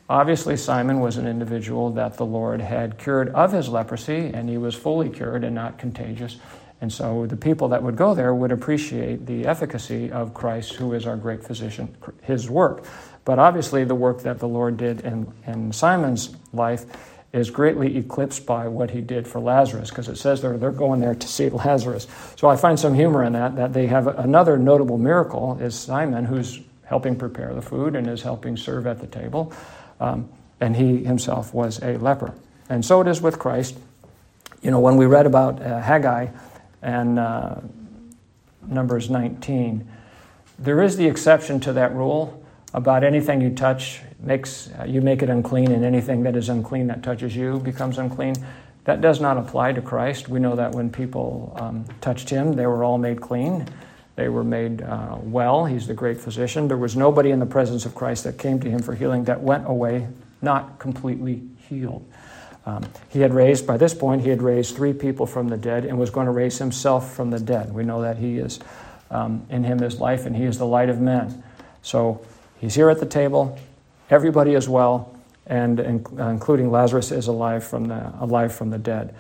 Obviously, 0.09 0.57
Simon 0.57 1.01
was 1.01 1.17
an 1.17 1.27
individual 1.27 1.91
that 1.91 2.17
the 2.17 2.27
Lord 2.27 2.61
had 2.61 2.97
cured 2.97 3.29
of 3.31 3.53
his 3.53 3.69
leprosy, 3.69 4.31
and 4.33 4.49
he 4.49 4.57
was 4.57 4.75
fully 4.75 5.09
cured 5.09 5.43
and 5.43 5.55
not 5.55 5.79
contagious. 5.79 6.37
And 6.81 6.93
so 6.93 7.27
the 7.27 7.37
people 7.37 7.69
that 7.69 7.83
would 7.83 7.97
go 7.97 8.15
there 8.15 8.35
would 8.35 8.53
appreciate 8.53 9.27
the 9.27 9.47
efficacy 9.47 10.13
of 10.13 10.35
Christ, 10.35 10.75
who 10.75 10.93
is 10.93 11.07
our 11.07 11.17
great 11.17 11.43
physician, 11.43 11.97
his 12.23 12.49
work. 12.49 12.85
But 13.25 13.41
obviously, 13.41 13.83
the 13.83 13.95
work 13.95 14.23
that 14.23 14.39
the 14.39 14.47
Lord 14.47 14.77
did 14.77 15.01
in, 15.01 15.33
in 15.47 15.73
Simon's 15.73 16.37
life 16.53 16.85
is 17.33 17.51
greatly 17.51 17.97
eclipsed 17.97 18.47
by 18.47 18.69
what 18.69 18.91
he 18.91 19.01
did 19.01 19.27
for 19.27 19.41
Lazarus, 19.41 19.91
because 19.91 20.09
it 20.09 20.17
says 20.17 20.41
they're, 20.41 20.57
they're 20.57 20.71
going 20.71 21.01
there 21.01 21.15
to 21.15 21.27
see 21.27 21.49
Lazarus. 21.51 22.07
So 22.37 22.49
I 22.49 22.57
find 22.57 22.79
some 22.79 22.95
humor 22.95 23.25
in 23.25 23.33
that, 23.33 23.57
that 23.57 23.73
they 23.73 23.89
have 23.89 24.07
another 24.07 24.57
notable 24.57 24.99
miracle 24.99 25.59
is 25.61 25.75
Simon, 25.75 26.25
who's 26.25 26.61
helping 26.85 27.17
prepare 27.17 27.53
the 27.53 27.63
food 27.63 27.97
and 27.97 28.07
is 28.09 28.23
helping 28.23 28.57
serve 28.57 28.87
at 28.87 29.01
the 29.01 29.07
table. 29.09 29.53
Um, 30.01 30.29
and 30.61 30.77
he 30.77 31.05
himself 31.05 31.53
was 31.53 31.81
a 31.83 31.99
leper. 31.99 32.35
And 32.69 32.85
so 32.85 33.01
it 33.01 33.09
is 33.09 33.21
with 33.21 33.39
Christ. 33.39 33.77
You 34.63 34.71
know, 34.71 34.81
when 34.81 34.97
we 34.97 35.07
read 35.07 35.27
about 35.27 35.61
uh, 35.61 35.81
Haggai 35.81 36.29
and 36.83 37.19
uh, 37.19 37.57
Numbers 38.67 39.11
19, 39.11 39.87
there 40.59 40.83
is 40.83 40.97
the 40.97 41.07
exception 41.07 41.61
to 41.61 41.73
that 41.75 41.95
rule 41.95 42.43
about 42.73 43.05
anything 43.05 43.41
you 43.41 43.51
touch 43.51 44.01
makes 44.19 44.71
uh, 44.79 44.85
you 44.85 45.01
make 45.01 45.23
it 45.23 45.31
unclean, 45.31 45.71
and 45.73 45.85
anything 45.85 46.23
that 46.23 46.37
is 46.37 46.49
unclean 46.49 46.87
that 46.89 47.03
touches 47.03 47.37
you 47.37 47.59
becomes 47.59 47.99
unclean. 47.99 48.35
That 48.85 49.01
does 49.01 49.21
not 49.21 49.37
apply 49.37 49.73
to 49.73 49.83
Christ. 49.83 50.29
We 50.29 50.41
know 50.41 50.57
that 50.57 50.73
when 50.73 50.91
people 50.91 51.57
um, 51.61 51.85
touched 52.01 52.31
him, 52.31 52.53
they 52.53 52.67
were 52.67 52.85
all 52.85 52.99
made 52.99 53.21
clean. 53.21 53.67
They 54.17 54.29
were 54.29 54.45
made 54.45 54.83
uh, 54.83 55.19
well. 55.23 55.67
He's 55.67 55.87
the 55.87 55.95
great 55.95 56.19
physician. 56.19 56.69
There 56.69 56.77
was 56.77 56.97
nobody 56.97 57.31
in 57.31 57.39
the 57.39 57.47
presence 57.47 57.85
of 57.85 57.95
Christ 57.95 58.25
that 58.25 58.39
came 58.39 58.59
to 58.61 58.71
him 58.71 58.83
for 58.83 58.95
healing 58.95 59.25
that 59.25 59.43
went 59.43 59.69
away 59.69 60.09
not 60.43 60.79
completely 60.79 61.43
healed. 61.69 62.05
Um, 62.65 62.85
he 63.11 63.21
had 63.21 63.33
raised, 63.33 63.67
by 63.67 63.77
this 63.77 63.95
point, 63.95 64.23
he 64.23 64.31
had 64.31 64.43
raised 64.43 64.75
three 64.75 64.93
people 64.93 65.27
from 65.27 65.49
the 65.49 65.57
dead 65.57 65.85
and 65.85 65.99
was 65.99 66.11
going 66.11 66.27
to 66.27 66.33
raise 66.33 66.59
himself 66.59 67.15
from 67.15 67.31
the 67.31 67.39
dead. 67.39 67.73
We 67.73 67.85
know 67.85 68.03
that 68.03 68.17
he 68.17 68.39
is, 68.39 68.59
um, 69.11 69.47
in 69.51 69.63
him 69.63 69.83
is 69.83 70.01
life, 70.01 70.27
and 70.27 70.35
he 70.35 70.45
is 70.45 70.59
the 70.59 70.67
light 70.67 70.89
of 70.89 71.01
men. 71.01 71.45
So 71.83 72.25
he's 72.59 72.75
here 72.75 72.91
at 72.91 72.99
the 72.99 73.07
table. 73.07 73.57
Everybody 74.11 74.55
is 74.55 74.69
well, 74.69 75.15
and 75.47 75.79
including 75.79 76.73
Lazarus 76.73 77.13
is 77.13 77.29
alive 77.29 77.63
from 77.63 77.85
the, 77.85 78.13
alive 78.19 78.53
from 78.53 78.71
the 78.71 78.79
dead. 78.79 79.15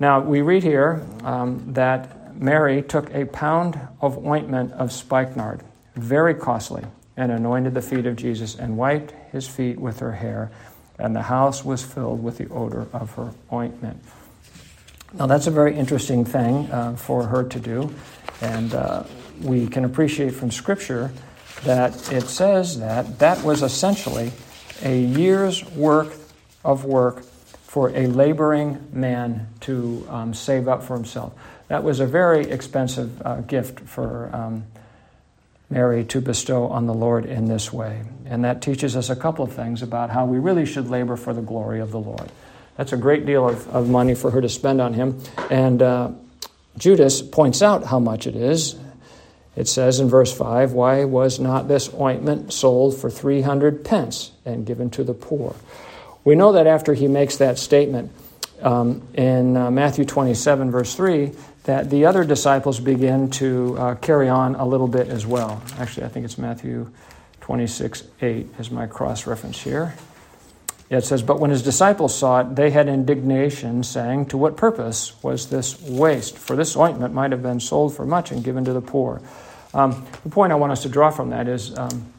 Now, 0.00 0.20
we 0.20 0.40
read 0.40 0.62
here 0.62 1.06
um, 1.24 1.74
that 1.74 2.21
Mary 2.42 2.82
took 2.82 3.08
a 3.14 3.24
pound 3.26 3.78
of 4.00 4.26
ointment 4.26 4.72
of 4.72 4.90
spikenard, 4.90 5.62
very 5.94 6.34
costly, 6.34 6.82
and 7.16 7.30
anointed 7.30 7.72
the 7.72 7.80
feet 7.80 8.04
of 8.04 8.16
Jesus 8.16 8.56
and 8.56 8.76
wiped 8.76 9.12
his 9.30 9.46
feet 9.46 9.78
with 9.78 10.00
her 10.00 10.12
hair, 10.12 10.50
and 10.98 11.14
the 11.14 11.22
house 11.22 11.64
was 11.64 11.84
filled 11.84 12.20
with 12.20 12.38
the 12.38 12.48
odor 12.48 12.88
of 12.92 13.14
her 13.14 13.32
ointment. 13.52 14.02
Now, 15.14 15.26
that's 15.26 15.46
a 15.46 15.52
very 15.52 15.76
interesting 15.76 16.24
thing 16.24 16.68
uh, 16.72 16.96
for 16.96 17.26
her 17.26 17.44
to 17.44 17.60
do, 17.60 17.94
and 18.40 18.74
uh, 18.74 19.04
we 19.40 19.68
can 19.68 19.84
appreciate 19.84 20.30
from 20.30 20.50
Scripture 20.50 21.12
that 21.62 22.12
it 22.12 22.24
says 22.24 22.80
that 22.80 23.20
that 23.20 23.44
was 23.44 23.62
essentially 23.62 24.32
a 24.82 25.00
year's 25.00 25.64
work 25.70 26.12
of 26.64 26.84
work 26.84 27.22
for 27.72 27.90
a 27.90 28.06
laboring 28.08 28.84
man 28.92 29.46
to 29.60 30.04
um, 30.10 30.34
save 30.34 30.66
up 30.66 30.82
for 30.82 30.94
himself. 30.94 31.32
That 31.72 31.84
was 31.84 32.00
a 32.00 32.06
very 32.06 32.50
expensive 32.50 33.22
uh, 33.24 33.36
gift 33.40 33.80
for 33.80 34.28
um, 34.34 34.64
Mary 35.70 36.04
to 36.04 36.20
bestow 36.20 36.66
on 36.66 36.86
the 36.86 36.92
Lord 36.92 37.24
in 37.24 37.46
this 37.46 37.72
way. 37.72 38.02
And 38.26 38.44
that 38.44 38.60
teaches 38.60 38.94
us 38.94 39.08
a 39.08 39.16
couple 39.16 39.42
of 39.42 39.54
things 39.54 39.80
about 39.80 40.10
how 40.10 40.26
we 40.26 40.38
really 40.38 40.66
should 40.66 40.90
labor 40.90 41.16
for 41.16 41.32
the 41.32 41.40
glory 41.40 41.80
of 41.80 41.90
the 41.90 41.98
Lord. 41.98 42.30
That's 42.76 42.92
a 42.92 42.98
great 42.98 43.24
deal 43.24 43.48
of, 43.48 43.66
of 43.74 43.88
money 43.88 44.14
for 44.14 44.30
her 44.32 44.42
to 44.42 44.50
spend 44.50 44.82
on 44.82 44.92
him. 44.92 45.18
And 45.48 45.80
uh, 45.80 46.10
Judas 46.76 47.22
points 47.22 47.62
out 47.62 47.86
how 47.86 47.98
much 47.98 48.26
it 48.26 48.36
is 48.36 48.76
it 49.56 49.66
says 49.66 49.98
in 49.98 50.10
verse 50.10 50.30
5 50.30 50.72
Why 50.72 51.04
was 51.04 51.40
not 51.40 51.68
this 51.68 51.88
ointment 51.94 52.52
sold 52.52 52.98
for 52.98 53.08
300 53.08 53.82
pence 53.82 54.32
and 54.44 54.66
given 54.66 54.90
to 54.90 55.04
the 55.04 55.14
poor? 55.14 55.56
We 56.22 56.34
know 56.34 56.52
that 56.52 56.66
after 56.66 56.92
he 56.92 57.08
makes 57.08 57.38
that 57.38 57.58
statement 57.58 58.12
um, 58.60 59.08
in 59.14 59.56
uh, 59.56 59.70
Matthew 59.70 60.04
27, 60.04 60.70
verse 60.70 60.94
3, 60.94 61.32
that 61.64 61.90
the 61.90 62.04
other 62.06 62.24
disciples 62.24 62.80
begin 62.80 63.30
to 63.30 63.76
uh, 63.78 63.94
carry 63.96 64.28
on 64.28 64.54
a 64.56 64.66
little 64.66 64.88
bit 64.88 65.08
as 65.08 65.26
well. 65.26 65.62
Actually, 65.78 66.06
I 66.06 66.08
think 66.08 66.24
it's 66.24 66.38
Matthew 66.38 66.90
26, 67.40 68.04
8 68.20 68.46
is 68.58 68.70
my 68.70 68.86
cross 68.86 69.26
reference 69.26 69.60
here. 69.60 69.94
It 70.90 71.04
says, 71.04 71.22
But 71.22 71.40
when 71.40 71.50
his 71.50 71.62
disciples 71.62 72.14
saw 72.14 72.40
it, 72.40 72.54
they 72.54 72.70
had 72.70 72.88
indignation, 72.88 73.82
saying, 73.82 74.26
To 74.26 74.36
what 74.36 74.56
purpose 74.56 75.20
was 75.22 75.48
this 75.48 75.80
waste? 75.80 76.36
For 76.36 76.54
this 76.54 76.76
ointment 76.76 77.14
might 77.14 77.30
have 77.30 77.42
been 77.42 77.60
sold 77.60 77.96
for 77.96 78.04
much 78.04 78.30
and 78.30 78.44
given 78.44 78.64
to 78.66 78.72
the 78.72 78.82
poor. 78.82 79.22
Um, 79.72 80.04
the 80.22 80.28
point 80.28 80.52
I 80.52 80.56
want 80.56 80.72
us 80.72 80.82
to 80.82 80.90
draw 80.90 81.10
from 81.10 81.30
that 81.30 81.48
is 81.48 81.76
um, 81.78 82.12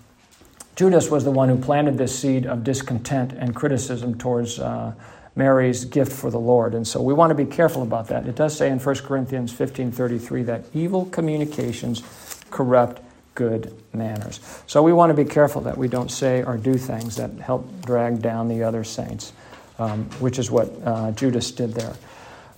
Judas 0.75 1.11
was 1.11 1.23
the 1.23 1.31
one 1.31 1.49
who 1.49 1.57
planted 1.57 1.99
this 1.99 2.17
seed 2.17 2.47
of 2.47 2.63
discontent 2.63 3.33
and 3.33 3.55
criticism 3.55 4.17
towards 4.17 4.59
uh, 4.59 4.93
Mary's 5.35 5.85
gift 5.85 6.11
for 6.11 6.29
the 6.29 6.39
Lord. 6.39 6.73
And 6.75 6.87
so 6.87 7.01
we 7.01 7.13
want 7.13 7.31
to 7.31 7.35
be 7.35 7.45
careful 7.45 7.81
about 7.81 8.07
that. 8.09 8.27
It 8.27 8.35
does 8.35 8.55
say 8.55 8.69
in 8.69 8.79
1 8.79 8.95
Corinthians 8.97 9.51
15.33 9.51 10.45
that 10.45 10.65
evil 10.73 11.05
communications 11.05 12.03
corrupt 12.51 13.01
good 13.35 13.75
manners. 13.93 14.39
So 14.67 14.83
we 14.83 14.93
want 14.93 15.09
to 15.09 15.15
be 15.15 15.27
careful 15.27 15.61
that 15.61 15.77
we 15.77 15.87
don't 15.87 16.11
say 16.11 16.43
or 16.43 16.57
do 16.57 16.77
things 16.77 17.15
that 17.15 17.31
help 17.31 17.85
drag 17.85 18.21
down 18.21 18.47
the 18.47 18.63
other 18.63 18.83
saints, 18.83 19.33
um, 19.79 20.05
which 20.19 20.37
is 20.37 20.51
what 20.51 20.71
uh, 20.85 21.11
Judas 21.11 21.51
did 21.51 21.73
there. 21.73 21.95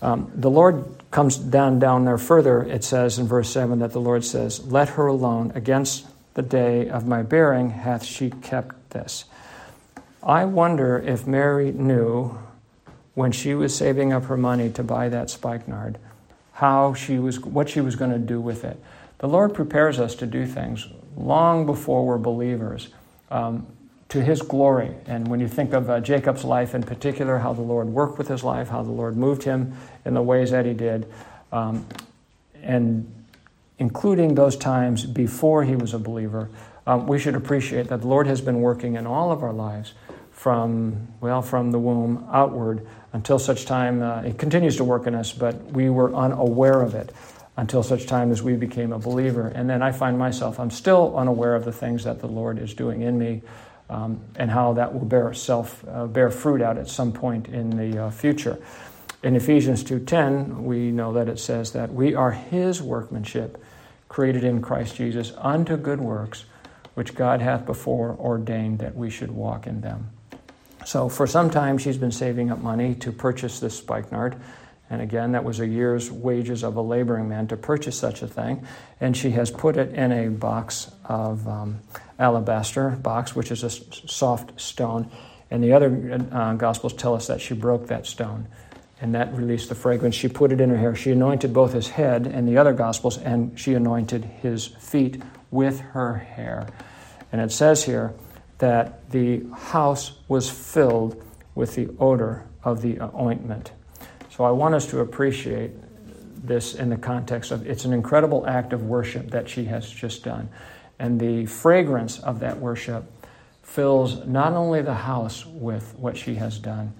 Um, 0.01 0.29
the 0.35 0.49
Lord 0.49 0.83
comes 1.11 1.37
down 1.37 1.79
down 1.79 2.03
there 2.03 2.17
further. 2.17 2.61
It 2.63 2.83
says 2.83 3.17
in 3.17 3.27
verse 3.27 3.49
seven 3.49 3.79
that 3.79 3.93
the 3.93 4.01
Lord 4.01 4.25
says, 4.25 4.65
"Let 4.67 4.89
her 4.89 5.07
alone." 5.07 5.53
Against 5.55 6.05
the 6.33 6.41
day 6.41 6.89
of 6.89 7.07
my 7.07 7.23
bearing 7.23 7.69
hath 7.69 8.03
she 8.03 8.29
kept 8.29 8.89
this. 8.91 9.25
I 10.21 10.43
wonder 10.45 10.99
if 10.99 11.25
Mary 11.25 11.71
knew 11.71 12.37
when 13.15 13.31
she 13.31 13.55
was 13.55 13.75
saving 13.75 14.13
up 14.13 14.25
her 14.25 14.37
money 14.37 14.69
to 14.69 14.83
buy 14.83 15.09
that 15.09 15.29
spikenard 15.29 15.97
how 16.53 16.93
she 16.93 17.19
was 17.19 17.39
what 17.39 17.67
she 17.67 17.81
was 17.81 17.95
going 17.97 18.11
to 18.11 18.19
do 18.19 18.39
with 18.39 18.63
it. 18.63 18.79
The 19.17 19.27
Lord 19.27 19.53
prepares 19.53 19.99
us 19.99 20.15
to 20.15 20.25
do 20.25 20.45
things 20.45 20.87
long 21.17 21.65
before 21.65 22.05
we're 22.05 22.17
believers. 22.17 22.89
Um, 23.29 23.67
to 24.09 24.21
his 24.21 24.41
glory. 24.41 24.91
And 25.07 25.27
when 25.27 25.39
you 25.39 25.47
think 25.47 25.73
of 25.73 25.89
uh, 25.89 25.99
Jacob's 25.99 26.43
life 26.43 26.75
in 26.75 26.83
particular, 26.83 27.39
how 27.39 27.53
the 27.53 27.61
Lord 27.61 27.87
worked 27.87 28.17
with 28.17 28.27
his 28.27 28.43
life, 28.43 28.69
how 28.69 28.83
the 28.83 28.91
Lord 28.91 29.17
moved 29.17 29.43
him 29.43 29.75
in 30.05 30.13
the 30.13 30.21
ways 30.21 30.51
that 30.51 30.65
he 30.65 30.73
did, 30.73 31.11
um, 31.51 31.85
and 32.61 33.11
including 33.79 34.35
those 34.35 34.55
times 34.55 35.05
before 35.05 35.63
he 35.63 35.75
was 35.75 35.93
a 35.93 35.99
believer, 35.99 36.49
um, 36.87 37.07
we 37.07 37.17
should 37.17 37.35
appreciate 37.35 37.87
that 37.87 38.01
the 38.01 38.07
Lord 38.07 38.27
has 38.27 38.41
been 38.41 38.61
working 38.61 38.95
in 38.95 39.07
all 39.07 39.31
of 39.31 39.43
our 39.43 39.53
lives 39.53 39.93
from, 40.35 41.07
well, 41.21 41.41
from 41.41 41.71
the 41.71 41.79
womb 41.79 42.27
outward 42.31 42.85
until 43.13 43.39
such 43.39 43.65
time, 43.65 44.03
uh, 44.03 44.21
it 44.21 44.37
continues 44.37 44.75
to 44.77 44.83
work 44.83 45.07
in 45.07 45.15
us, 45.15 45.31
but 45.31 45.55
we 45.71 45.89
were 45.89 46.13
unaware 46.13 46.81
of 46.81 46.93
it 46.93 47.13
until 47.55 47.81
such 47.81 48.05
time 48.05 48.31
as 48.31 48.43
we 48.43 48.53
became 48.57 48.91
a 48.91 48.99
believer. 48.99 49.47
And 49.47 49.69
then 49.69 49.81
I 49.81 49.93
find 49.93 50.19
myself, 50.19 50.59
I'm 50.59 50.69
still 50.69 51.17
unaware 51.17 51.55
of 51.55 51.63
the 51.63 51.71
things 51.71 52.03
that 52.03 52.19
the 52.19 52.27
Lord 52.27 52.59
is 52.59 52.73
doing 52.73 53.01
in 53.01 53.17
me 53.17 53.43
um, 53.89 54.19
and 54.35 54.51
how 54.51 54.73
that 54.73 54.93
will 54.93 55.05
bear 55.05 55.33
self 55.33 55.83
uh, 55.87 56.05
bear 56.05 56.29
fruit 56.29 56.61
out 56.61 56.77
at 56.77 56.89
some 56.89 57.13
point 57.13 57.47
in 57.47 57.69
the 57.69 58.05
uh, 58.05 58.09
future. 58.09 58.57
In 59.23 59.37
Ephesians 59.37 59.83
2:10, 59.85 60.63
we 60.63 60.91
know 60.91 61.13
that 61.13 61.29
it 61.29 61.39
says 61.39 61.71
that 61.71 61.93
we 61.93 62.13
are 62.13 62.31
his 62.31 62.81
workmanship 62.81 63.63
created 64.09 64.43
in 64.43 64.61
Christ 64.61 64.97
Jesus 64.97 65.31
unto 65.37 65.77
good 65.77 66.01
works 66.01 66.45
which 66.95 67.13
God 67.13 67.41
hath 67.41 67.65
before 67.65 68.17
ordained 68.19 68.79
that 68.79 68.95
we 68.95 69.09
should 69.09 69.31
walk 69.31 69.67
in 69.67 69.81
them. 69.81 70.09
So 70.85 71.09
for 71.09 71.27
some 71.27 71.49
time 71.49 71.77
she's 71.77 71.97
been 71.97 72.11
saving 72.11 72.51
up 72.51 72.59
money 72.59 72.95
to 72.95 73.11
purchase 73.11 73.59
this 73.59 73.77
spikenard. 73.77 74.37
And 74.89 75.01
again, 75.01 75.31
that 75.31 75.43
was 75.43 75.59
a 75.59 75.67
year's 75.67 76.11
wages 76.11 76.63
of 76.63 76.75
a 76.75 76.81
laboring 76.81 77.27
man 77.27 77.47
to 77.47 77.57
purchase 77.57 77.97
such 77.97 78.21
a 78.21 78.27
thing. 78.27 78.65
And 79.01 79.17
she 79.17 79.31
has 79.31 79.49
put 79.49 79.77
it 79.77 79.93
in 79.95 80.11
a 80.11 80.29
box 80.29 80.91
of 81.03 81.47
um, 81.47 81.79
alabaster 82.19 82.91
box, 82.91 83.35
which 83.35 83.51
is 83.51 83.63
a 83.63 83.69
soft 83.71 84.61
stone. 84.61 85.09
And 85.49 85.63
the 85.63 85.73
other 85.73 86.19
uh, 86.31 86.53
Gospels 86.53 86.93
tell 86.93 87.15
us 87.15 87.27
that 87.27 87.41
she 87.41 87.55
broke 87.55 87.87
that 87.87 88.05
stone 88.05 88.47
and 89.01 89.15
that 89.15 89.33
released 89.33 89.69
the 89.69 89.75
fragrance. 89.75 90.15
She 90.15 90.27
put 90.27 90.51
it 90.51 90.61
in 90.61 90.69
her 90.69 90.77
hair. 90.77 90.95
She 90.95 91.11
anointed 91.11 91.51
both 91.51 91.73
his 91.73 91.89
head 91.89 92.27
and 92.27 92.47
the 92.47 92.57
other 92.57 92.73
Gospels, 92.73 93.17
and 93.17 93.59
she 93.59 93.73
anointed 93.73 94.23
his 94.23 94.67
feet 94.67 95.21
with 95.51 95.79
her 95.79 96.15
hair. 96.15 96.67
And 97.31 97.41
it 97.41 97.51
says 97.51 97.83
here 97.83 98.13
that 98.57 99.09
the 99.11 99.43
house 99.53 100.13
was 100.27 100.49
filled 100.49 101.21
with 101.55 101.75
the 101.75 101.89
odor 101.99 102.45
of 102.63 102.81
the 102.81 102.99
ointment. 103.15 103.71
So 104.29 104.43
I 104.43 104.51
want 104.51 104.75
us 104.75 104.87
to 104.87 104.99
appreciate 104.99 105.71
this 106.47 106.75
in 106.75 106.89
the 106.89 106.97
context 106.97 107.51
of 107.51 107.67
it's 107.67 107.85
an 107.85 107.93
incredible 107.93 108.45
act 108.47 108.73
of 108.73 108.83
worship 108.83 109.31
that 109.31 109.49
she 109.49 109.65
has 109.65 109.89
just 109.89 110.23
done. 110.23 110.49
And 110.99 111.19
the 111.19 111.45
fragrance 111.45 112.19
of 112.19 112.39
that 112.39 112.59
worship 112.59 113.11
fills 113.63 114.25
not 114.25 114.53
only 114.53 114.81
the 114.81 114.93
house 114.93 115.45
with 115.45 115.93
what 115.97 116.17
she 116.17 116.35
has 116.35 116.59
done, 116.59 116.93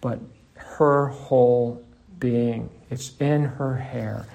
but 0.00 0.18
her 0.54 1.08
whole 1.08 1.84
being. 2.18 2.70
It's 2.90 3.16
in 3.18 3.44
her 3.44 3.76
hair. 3.76 4.26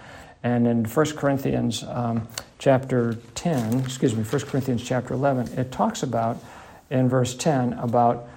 And 0.44 0.68
in 0.68 0.86
1 0.86 1.06
Corinthians 1.16 1.84
um, 1.84 2.28
chapter 2.60 3.18
10, 3.36 3.80
excuse 3.80 4.16
me, 4.16 4.24
1 4.24 4.42
Corinthians 4.44 4.84
chapter 4.84 5.14
11, 5.14 5.58
it 5.58 5.72
talks 5.72 6.04
about, 6.04 6.38
in 6.94 7.10
verse 7.10 7.34
10, 7.34 7.74
about 7.74 8.30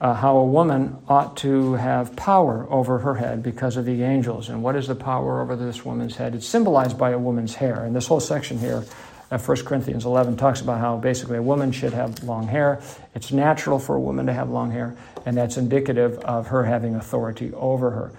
uh, 0.00 0.14
how 0.14 0.36
a 0.36 0.44
woman 0.44 0.96
ought 1.08 1.36
to 1.38 1.74
have 1.74 2.14
power 2.14 2.66
over 2.70 2.98
her 2.98 3.16
head 3.16 3.42
because 3.42 3.76
of 3.76 3.84
the 3.84 4.02
angels. 4.02 4.48
And 4.48 4.62
what 4.62 4.76
is 4.76 4.86
the 4.86 4.94
power 4.94 5.42
over 5.42 5.56
this 5.56 5.84
woman's 5.84 6.16
head? 6.16 6.34
It's 6.34 6.46
symbolized 6.46 6.96
by 6.96 7.10
a 7.10 7.18
woman's 7.18 7.56
hair. 7.56 7.84
And 7.84 7.94
this 7.94 8.06
whole 8.06 8.20
section 8.20 8.58
here, 8.58 8.84
uh, 9.32 9.38
1 9.38 9.56
Corinthians 9.64 10.04
11, 10.04 10.36
talks 10.36 10.60
about 10.60 10.78
how 10.78 10.96
basically 10.96 11.38
a 11.38 11.42
woman 11.42 11.72
should 11.72 11.92
have 11.92 12.22
long 12.22 12.46
hair. 12.46 12.80
It's 13.16 13.32
natural 13.32 13.80
for 13.80 13.96
a 13.96 14.00
woman 14.00 14.26
to 14.26 14.32
have 14.32 14.48
long 14.48 14.70
hair, 14.70 14.96
and 15.26 15.36
that's 15.36 15.56
indicative 15.56 16.18
of 16.20 16.46
her 16.48 16.64
having 16.64 16.94
authority 16.94 17.52
over 17.54 17.90
her. 17.90 18.12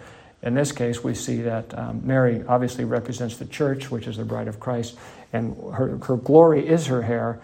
In 0.43 0.55
this 0.55 0.73
case, 0.73 1.03
we 1.03 1.15
see 1.15 1.41
that 1.43 1.77
um, 1.77 2.05
Mary 2.05 2.43
obviously 2.47 2.83
represents 2.83 3.37
the 3.37 3.45
church, 3.45 3.89
which 3.89 4.07
is 4.07 4.17
the 4.17 4.25
bride 4.25 4.47
of 4.47 4.59
Christ, 4.59 4.97
and 5.31 5.55
her, 5.73 5.97
her 5.97 6.17
glory 6.17 6.67
is 6.67 6.87
her 6.87 7.01
hair, 7.01 7.39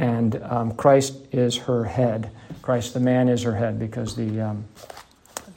and 0.00 0.42
um, 0.44 0.72
Christ 0.72 1.14
is 1.30 1.58
her 1.58 1.84
head. 1.84 2.30
Christ, 2.62 2.94
the 2.94 3.00
man, 3.00 3.28
is 3.28 3.42
her 3.42 3.54
head 3.54 3.78
because 3.78 4.16
the, 4.16 4.40
um, 4.40 4.64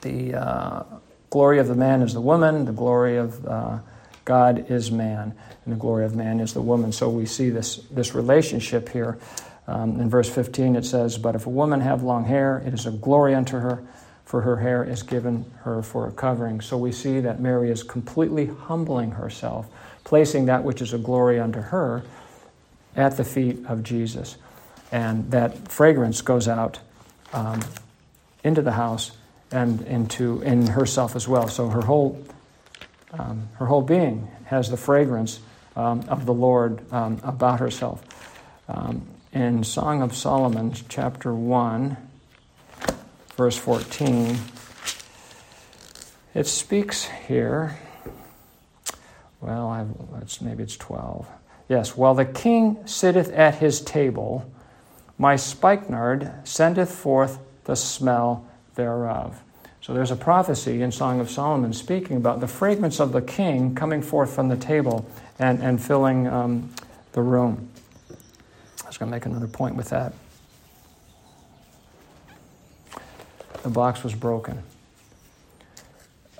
the 0.02 0.34
uh, 0.34 0.82
glory 1.30 1.58
of 1.58 1.66
the 1.66 1.74
man 1.74 2.02
is 2.02 2.12
the 2.12 2.20
woman, 2.20 2.66
the 2.66 2.72
glory 2.72 3.16
of 3.16 3.44
uh, 3.46 3.78
God 4.26 4.70
is 4.70 4.90
man, 4.90 5.34
and 5.64 5.72
the 5.72 5.78
glory 5.78 6.04
of 6.04 6.14
man 6.14 6.40
is 6.40 6.52
the 6.52 6.60
woman. 6.60 6.92
So 6.92 7.08
we 7.08 7.24
see 7.24 7.48
this, 7.48 7.76
this 7.90 8.14
relationship 8.14 8.90
here. 8.90 9.18
Um, 9.66 9.98
in 9.98 10.10
verse 10.10 10.28
15, 10.28 10.76
it 10.76 10.84
says, 10.84 11.16
But 11.16 11.34
if 11.34 11.46
a 11.46 11.50
woman 11.50 11.80
have 11.80 12.02
long 12.02 12.26
hair, 12.26 12.62
it 12.66 12.74
is 12.74 12.84
a 12.84 12.90
glory 12.90 13.34
unto 13.34 13.56
her, 13.56 13.82
for 14.26 14.42
her 14.42 14.56
hair 14.56 14.84
is 14.84 15.02
given 15.02 15.50
her 15.62 15.82
for 15.82 16.06
a 16.06 16.12
covering. 16.12 16.60
So 16.60 16.76
we 16.76 16.92
see 16.92 17.20
that 17.20 17.40
Mary 17.40 17.70
is 17.70 17.82
completely 17.82 18.44
humbling 18.44 19.12
herself, 19.12 19.70
placing 20.04 20.44
that 20.46 20.64
which 20.64 20.82
is 20.82 20.92
a 20.92 20.98
glory 20.98 21.40
unto 21.40 21.62
her 21.62 22.04
at 22.96 23.16
the 23.16 23.24
feet 23.24 23.66
of 23.66 23.82
Jesus. 23.82 24.36
And 24.92 25.30
that 25.30 25.68
fragrance 25.68 26.22
goes 26.22 26.46
out 26.46 26.78
um, 27.32 27.60
into 28.44 28.62
the 28.62 28.72
house 28.72 29.12
and 29.50 29.82
into 29.82 30.40
in 30.42 30.66
herself 30.66 31.16
as 31.16 31.26
well. 31.26 31.48
So 31.48 31.68
her 31.68 31.82
whole 31.82 32.22
um, 33.12 33.48
her 33.54 33.66
whole 33.66 33.82
being 33.82 34.28
has 34.44 34.70
the 34.70 34.76
fragrance 34.76 35.40
um, 35.76 36.04
of 36.08 36.26
the 36.26 36.34
Lord 36.34 36.80
um, 36.92 37.20
about 37.22 37.60
herself. 37.60 38.02
Um, 38.68 39.06
in 39.32 39.64
Song 39.64 40.02
of 40.02 40.14
Solomon, 40.14 40.72
chapter 40.88 41.34
one, 41.34 41.96
verse 43.36 43.56
fourteen, 43.56 44.38
it 46.34 46.46
speaks 46.46 47.04
here. 47.26 47.78
Well, 49.40 49.68
I've, 49.68 50.22
it's, 50.22 50.40
maybe 50.40 50.62
it's 50.62 50.76
twelve. 50.76 51.26
Yes, 51.68 51.96
while 51.96 52.14
the 52.14 52.24
king 52.24 52.86
sitteth 52.86 53.30
at 53.32 53.56
his 53.56 53.80
table 53.80 54.50
my 55.18 55.36
spikenard 55.36 56.32
sendeth 56.44 56.92
forth 56.92 57.38
the 57.64 57.76
smell 57.76 58.46
thereof. 58.74 59.40
So 59.80 59.92
there's 59.92 60.10
a 60.10 60.16
prophecy 60.16 60.82
in 60.82 60.92
Song 60.92 61.20
of 61.20 61.30
Solomon 61.30 61.72
speaking 61.72 62.16
about 62.16 62.40
the 62.40 62.48
fragrance 62.48 63.00
of 63.00 63.12
the 63.12 63.22
king 63.22 63.74
coming 63.74 64.02
forth 64.02 64.34
from 64.34 64.48
the 64.48 64.56
table 64.56 65.06
and, 65.38 65.62
and 65.62 65.82
filling 65.82 66.26
um, 66.26 66.70
the 67.12 67.20
room. 67.22 67.68
I 68.82 68.86
was 68.86 68.96
going 68.96 69.10
to 69.10 69.16
make 69.16 69.26
another 69.26 69.46
point 69.46 69.76
with 69.76 69.90
that. 69.90 70.14
The 73.62 73.68
box 73.70 74.02
was 74.02 74.14
broken. 74.14 74.62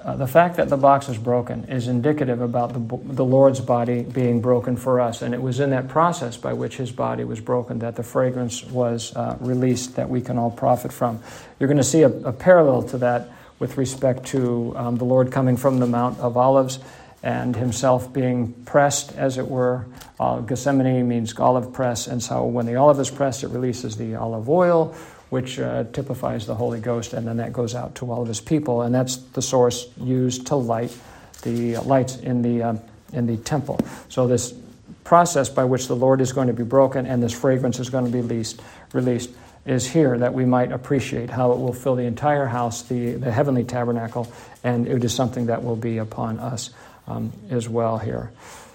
Uh, 0.05 0.15
the 0.17 0.27
fact 0.27 0.57
that 0.57 0.69
the 0.69 0.77
box 0.77 1.09
is 1.09 1.17
broken 1.17 1.65
is 1.65 1.89
indicative 1.89 2.43
about 2.43 2.75
the, 2.75 2.99
the 3.15 3.25
Lord's 3.25 3.61
body 3.61 4.03
being 4.03 4.43
broken 4.43 4.77
for 4.77 5.01
us. 5.01 5.23
And 5.23 5.33
it 5.33 5.41
was 5.41 5.61
in 5.61 5.71
that 5.71 5.89
process 5.89 6.37
by 6.37 6.53
which 6.53 6.77
his 6.77 6.93
body 6.93 7.25
was 7.25 7.41
broken 7.41 7.79
that 7.79 7.97
the 7.97 8.03
fragrance 8.03 8.63
was 8.65 9.17
uh, 9.17 9.39
released 9.41 9.97
that 9.97 10.11
we 10.11 10.21
can 10.21 10.37
all 10.37 10.51
profit 10.51 10.93
from. 10.93 11.21
You're 11.59 11.69
going 11.69 11.79
to 11.79 11.83
see 11.83 12.03
a, 12.03 12.11
a 12.11 12.33
parallel 12.33 12.83
to 12.89 12.99
that 12.99 13.31
with 13.59 13.79
respect 13.79 14.27
to 14.27 14.75
um, 14.77 14.97
the 14.97 15.05
Lord 15.05 15.33
coming 15.33 15.57
from 15.57 15.79
the 15.79 15.87
Mount 15.87 16.19
of 16.19 16.37
Olives 16.37 16.81
and 17.23 17.57
himself 17.57 18.13
being 18.13 18.53
pressed, 18.67 19.17
as 19.17 19.39
it 19.39 19.49
were. 19.49 19.87
Uh, 20.21 20.41
Gethsemane 20.41 21.09
means 21.09 21.35
olive 21.39 21.73
press, 21.73 22.07
and 22.07 22.23
so 22.23 22.45
when 22.45 22.67
the 22.67 22.77
olive 22.77 23.01
is 23.01 23.11
pressed, 23.11 23.43
it 23.43 23.49
releases 23.49 23.97
the 23.97 24.15
olive 24.17 24.51
oil 24.51 24.95
which 25.35 25.59
uh, 25.59 25.83
typifies 25.93 26.47
the 26.47 26.55
Holy 26.55 26.79
Ghost, 26.79 27.13
and 27.13 27.27
then 27.27 27.39
that 27.39 27.53
goes 27.53 27.75
out 27.75 27.97
to 27.97 28.09
all 28.13 28.23
of 28.23 28.29
his 28.29 28.41
people, 28.41 28.83
and 28.83 28.95
that's 28.95 29.17
the 29.17 29.43
source 29.43 29.89
used 29.99 30.47
to 30.47 30.55
light 30.55 30.97
the 31.43 31.77
lights 31.79 32.17
in 32.19 32.43
the 32.43 32.63
uh, 32.63 32.77
in 33.13 33.27
the 33.27 33.37
temple. 33.39 33.81
So 34.09 34.29
this 34.29 34.55
process 35.03 35.49
by 35.49 35.65
which 35.65 35.89
the 35.89 35.97
Lord 35.97 36.21
is 36.21 36.33
going 36.33 36.47
to 36.47 36.55
be 36.55 36.63
broken 36.63 37.05
and 37.05 37.21
this 37.21 37.33
fragrance 37.33 37.81
is 37.81 37.91
going 37.91 38.05
to 38.07 38.13
be 38.13 38.21
released, 38.21 38.63
released 38.93 39.31
is 39.67 39.91
here 39.91 40.17
that 40.19 40.35
we 40.35 40.45
might 40.45 40.71
appreciate 40.71 41.31
how 41.31 41.51
it 41.51 41.59
will 41.59 41.73
fill 41.73 41.97
the 41.97 42.05
entire 42.05 42.47
house, 42.47 42.83
the, 42.83 43.15
the 43.15 43.33
heavenly 43.33 43.65
tabernacle, 43.65 44.31
and 44.63 44.87
it 44.87 45.03
is 45.03 45.13
something 45.13 45.47
that 45.47 45.65
will 45.65 45.77
be 45.77 45.99
upon 45.99 46.39
us 46.39 46.71
um, 47.09 47.33
as 47.51 47.69
well 47.69 47.99
here. 47.99 48.31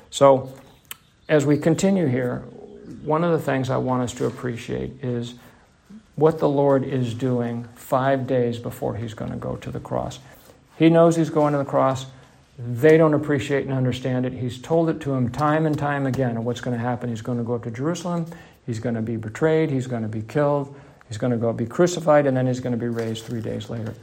So, 0.10 0.52
as 1.30 1.46
we 1.46 1.58
continue 1.58 2.08
here, 2.08 2.40
one 3.04 3.24
of 3.24 3.32
the 3.32 3.40
things 3.40 3.70
I 3.70 3.78
want 3.78 4.04
us 4.04 4.14
to 4.16 4.26
appreciate 4.26 5.04
is 5.04 5.36
what 6.20 6.40
the 6.40 6.50
Lord 6.50 6.84
is 6.84 7.14
doing 7.14 7.68
five 7.76 8.28
days 8.28 8.60
before 8.60 8.96
he's 8.96 9.14
going 9.14 9.32
to 9.32 9.38
go 9.38 9.56
to 9.58 9.72
the 9.72 9.80
cross. 9.80 10.20
He 10.78 10.90
knows 10.90 11.16
he's 11.16 11.30
going 11.30 11.54
to 11.54 11.60
the 11.60 11.66
cross. 11.66 12.06
They 12.58 12.98
don't 12.98 13.14
appreciate 13.14 13.64
and 13.66 13.74
understand 13.74 14.26
it. 14.26 14.34
He's 14.34 14.62
told 14.62 14.90
it 14.90 15.00
to 15.02 15.10
them 15.10 15.30
time 15.30 15.66
and 15.66 15.78
time 15.78 16.06
again 16.06 16.38
of 16.38 16.46
what's 16.46 16.62
going 16.62 16.76
to 16.76 16.82
happen. 16.82 17.10
He's 17.10 17.22
going 17.22 17.38
to 17.38 17.44
go 17.44 17.56
up 17.56 17.64
to 17.64 17.72
Jerusalem. 17.72 18.26
He's 18.70 18.80
going 18.80 18.94
to 18.94 19.02
be 19.02 19.18
betrayed, 19.18 19.72
he's 19.72 19.88
going 19.88 20.04
to 20.04 20.08
be 20.08 20.22
killed, 20.22 20.80
he's 21.08 21.18
going 21.18 21.32
to 21.32 21.38
go 21.38 21.52
be 21.52 21.66
crucified, 21.66 22.28
and 22.28 22.38
then 22.38 22.46
he's 22.46 22.60
going 22.60 22.74
to 22.74 22.78
be 22.78 22.88
raised 22.88 23.26
three 23.26 23.42
days 23.42 23.68
later. 23.68 23.96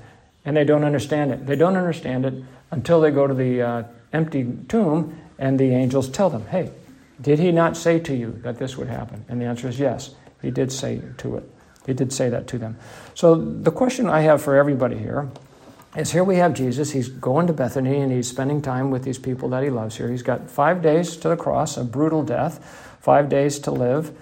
And 0.44 0.56
they 0.56 0.64
don't 0.64 0.82
understand 0.82 1.30
it. 1.30 1.46
They 1.46 1.54
don't 1.54 1.76
understand 1.76 2.26
it 2.26 2.34
until 2.72 3.00
they 3.00 3.12
go 3.12 3.28
to 3.28 3.34
the 3.34 3.62
uh, 3.62 3.82
empty 4.12 4.44
tomb 4.68 5.16
and 5.38 5.56
the 5.56 5.70
angels 5.70 6.08
tell 6.08 6.30
them, 6.30 6.46
hey, 6.48 6.72
did 7.20 7.38
he 7.38 7.52
not 7.52 7.76
say 7.76 8.00
to 8.00 8.14
you 8.16 8.40
that 8.42 8.58
this 8.58 8.76
would 8.76 8.88
happen? 8.88 9.24
And 9.28 9.40
the 9.40 9.44
answer 9.44 9.68
is 9.68 9.78
yes, 9.78 10.16
he 10.42 10.50
did 10.50 10.72
say 10.72 11.00
to 11.18 11.36
it. 11.36 11.48
He 11.86 11.94
did 11.94 12.12
say 12.12 12.28
that 12.28 12.46
to 12.48 12.58
them. 12.58 12.76
So 13.14 13.34
the 13.34 13.70
question 13.70 14.08
I 14.08 14.20
have 14.20 14.42
for 14.42 14.56
everybody 14.56 14.98
here 14.98 15.30
is 15.96 16.12
here 16.12 16.24
we 16.24 16.36
have 16.36 16.52
Jesus. 16.52 16.90
He's 16.90 17.08
going 17.08 17.46
to 17.46 17.52
Bethany 17.52 17.98
and 17.98 18.12
he's 18.12 18.28
spending 18.28 18.60
time 18.60 18.90
with 18.90 19.04
these 19.04 19.18
people 19.18 19.48
that 19.50 19.62
he 19.62 19.70
loves 19.70 19.96
here. 19.96 20.10
He's 20.10 20.22
got 20.22 20.50
five 20.50 20.82
days 20.82 21.16
to 21.18 21.28
the 21.28 21.36
cross, 21.36 21.76
a 21.76 21.84
brutal 21.84 22.22
death, 22.22 22.98
five 23.00 23.28
days 23.28 23.58
to 23.60 23.70
live. 23.70 24.16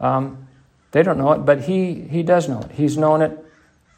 Um, 0.00 0.48
they 0.92 1.02
don't 1.02 1.18
know 1.18 1.32
it, 1.32 1.44
but 1.44 1.62
he, 1.62 1.94
he 1.94 2.22
does 2.22 2.48
know 2.48 2.60
it. 2.60 2.72
He's 2.72 2.96
known 2.96 3.22
it 3.22 3.38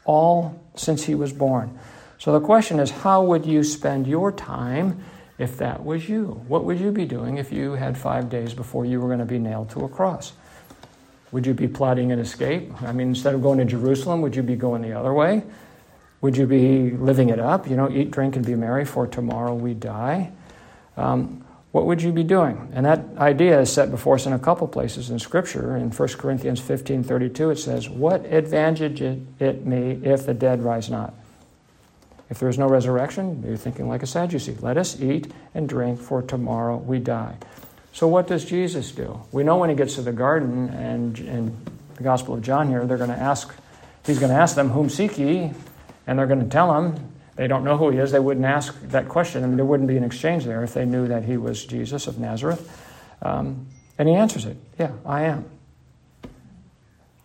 all 0.05 0.61
since 0.75 1.03
he 1.05 1.15
was 1.15 1.33
born. 1.33 1.79
So 2.19 2.31
the 2.31 2.45
question 2.45 2.79
is 2.79 2.91
how 2.91 3.23
would 3.23 3.45
you 3.45 3.63
spend 3.63 4.05
your 4.05 4.31
time 4.31 5.03
if 5.37 5.57
that 5.57 5.83
was 5.83 6.07
you? 6.07 6.43
What 6.47 6.65
would 6.65 6.79
you 6.79 6.91
be 6.91 7.05
doing 7.05 7.37
if 7.37 7.51
you 7.51 7.73
had 7.73 7.97
five 7.97 8.29
days 8.29 8.53
before 8.53 8.85
you 8.85 8.99
were 8.99 9.07
going 9.07 9.19
to 9.19 9.25
be 9.25 9.39
nailed 9.39 9.71
to 9.71 9.85
a 9.85 9.89
cross? 9.89 10.33
Would 11.33 11.47
you 11.47 11.55
be 11.55 11.67
plotting 11.67 12.11
an 12.11 12.19
escape? 12.19 12.71
I 12.83 12.91
mean, 12.91 13.09
instead 13.09 13.33
of 13.33 13.41
going 13.41 13.57
to 13.57 13.65
Jerusalem, 13.65 14.21
would 14.21 14.35
you 14.35 14.43
be 14.43 14.55
going 14.55 14.83
the 14.83 14.93
other 14.93 15.11
way? 15.11 15.43
Would 16.21 16.37
you 16.37 16.45
be 16.45 16.91
living 16.91 17.29
it 17.29 17.39
up? 17.39 17.67
You 17.67 17.75
know, 17.75 17.89
eat, 17.89 18.11
drink, 18.11 18.35
and 18.35 18.45
be 18.45 18.53
merry, 18.53 18.85
for 18.85 19.07
tomorrow 19.07 19.55
we 19.55 19.73
die. 19.73 20.31
Um, 20.95 21.43
what 21.71 21.87
would 21.87 22.03
you 22.03 22.11
be 22.11 22.23
doing? 22.23 22.71
And 22.73 22.85
that 22.85 23.03
idea 23.17 23.59
is 23.59 23.73
set 23.73 23.89
before 23.89 24.13
us 24.13 24.27
in 24.27 24.33
a 24.33 24.39
couple 24.39 24.67
places 24.67 25.09
in 25.09 25.17
Scripture. 25.17 25.75
In 25.75 25.89
1 25.89 26.09
Corinthians 26.09 26.59
15 26.61 27.03
32, 27.03 27.49
it 27.49 27.55
says, 27.57 27.89
What 27.89 28.25
advantage 28.31 29.01
it 29.01 29.65
me 29.65 29.99
if 30.03 30.27
the 30.27 30.35
dead 30.35 30.63
rise 30.63 30.87
not? 30.87 31.15
If 32.29 32.39
there 32.39 32.47
is 32.47 32.59
no 32.59 32.67
resurrection, 32.67 33.43
you're 33.43 33.57
thinking 33.57 33.89
like 33.89 34.03
a 34.03 34.07
Sadducee. 34.07 34.55
Let 34.61 34.77
us 34.77 35.01
eat 35.01 35.31
and 35.55 35.67
drink, 35.67 35.99
for 35.99 36.21
tomorrow 36.21 36.77
we 36.77 36.99
die. 36.99 37.37
So, 37.93 38.07
what 38.07 38.27
does 38.27 38.43
Jesus 38.43 38.91
do? 38.91 39.21
We 39.31 39.43
know 39.43 39.57
when 39.57 39.69
he 39.69 39.75
gets 39.75 39.95
to 39.95 40.01
the 40.01 40.11
garden, 40.11 40.69
and 40.69 41.17
in 41.19 41.55
the 41.95 42.03
Gospel 42.03 42.33
of 42.33 42.41
John 42.41 42.67
here, 42.67 42.85
they're 42.85 42.97
going 42.97 43.11
to 43.11 43.15
ask, 43.15 43.53
he's 44.03 44.17
going 44.17 44.31
to 44.31 44.37
ask 44.37 44.55
them, 44.55 44.69
Whom 44.69 44.89
seek 44.89 45.17
ye? 45.19 45.51
And 46.07 46.17
they're 46.19 46.27
going 46.27 46.43
to 46.43 46.49
tell 46.49 46.75
him, 46.75 47.13
they 47.35 47.47
don't 47.47 47.63
know 47.63 47.77
who 47.77 47.91
he 47.91 47.99
is, 47.99 48.11
they 48.11 48.19
wouldn't 48.19 48.47
ask 48.47 48.75
that 48.89 49.07
question. 49.07 49.43
I 49.43 49.47
mean, 49.47 49.57
there 49.57 49.65
wouldn't 49.65 49.87
be 49.87 49.95
an 49.95 50.03
exchange 50.03 50.43
there 50.43 50.63
if 50.63 50.73
they 50.73 50.85
knew 50.85 51.07
that 51.07 51.23
he 51.23 51.37
was 51.37 51.65
Jesus 51.65 52.07
of 52.07 52.19
Nazareth. 52.19 52.67
Um, 53.21 53.67
and 53.97 54.09
he 54.09 54.15
answers 54.15 54.45
it, 54.45 54.57
Yeah, 54.79 54.91
I 55.05 55.23
am. 55.23 55.45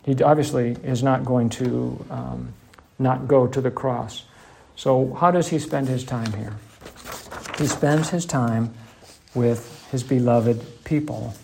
He 0.05 0.23
obviously 0.23 0.73
is 0.85 1.03
not 1.03 1.25
going 1.25 1.49
to 1.51 2.05
um, 2.11 2.55
not 2.99 3.27
go 3.27 3.47
to 3.47 3.61
the 3.61 3.71
cross. 3.71 4.25
So, 4.77 5.15
how 5.15 5.31
does 5.31 5.49
he 5.49 5.59
spend 5.59 5.89
his 5.89 6.05
time 6.05 6.33
here? 6.35 6.55
He 7.57 7.67
spends 7.67 8.11
his 8.11 8.27
time 8.27 8.75
with 9.35 9.78
his 9.91 10.03
beloved 10.03 10.85
people, 10.85 11.35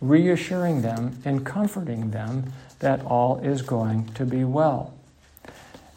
reassuring 0.00 0.82
them 0.82 1.20
and 1.24 1.44
comforting 1.44 2.10
them 2.10 2.52
that 2.80 3.04
all 3.04 3.38
is 3.38 3.62
going 3.62 4.06
to 4.14 4.24
be 4.24 4.44
well. 4.44 4.92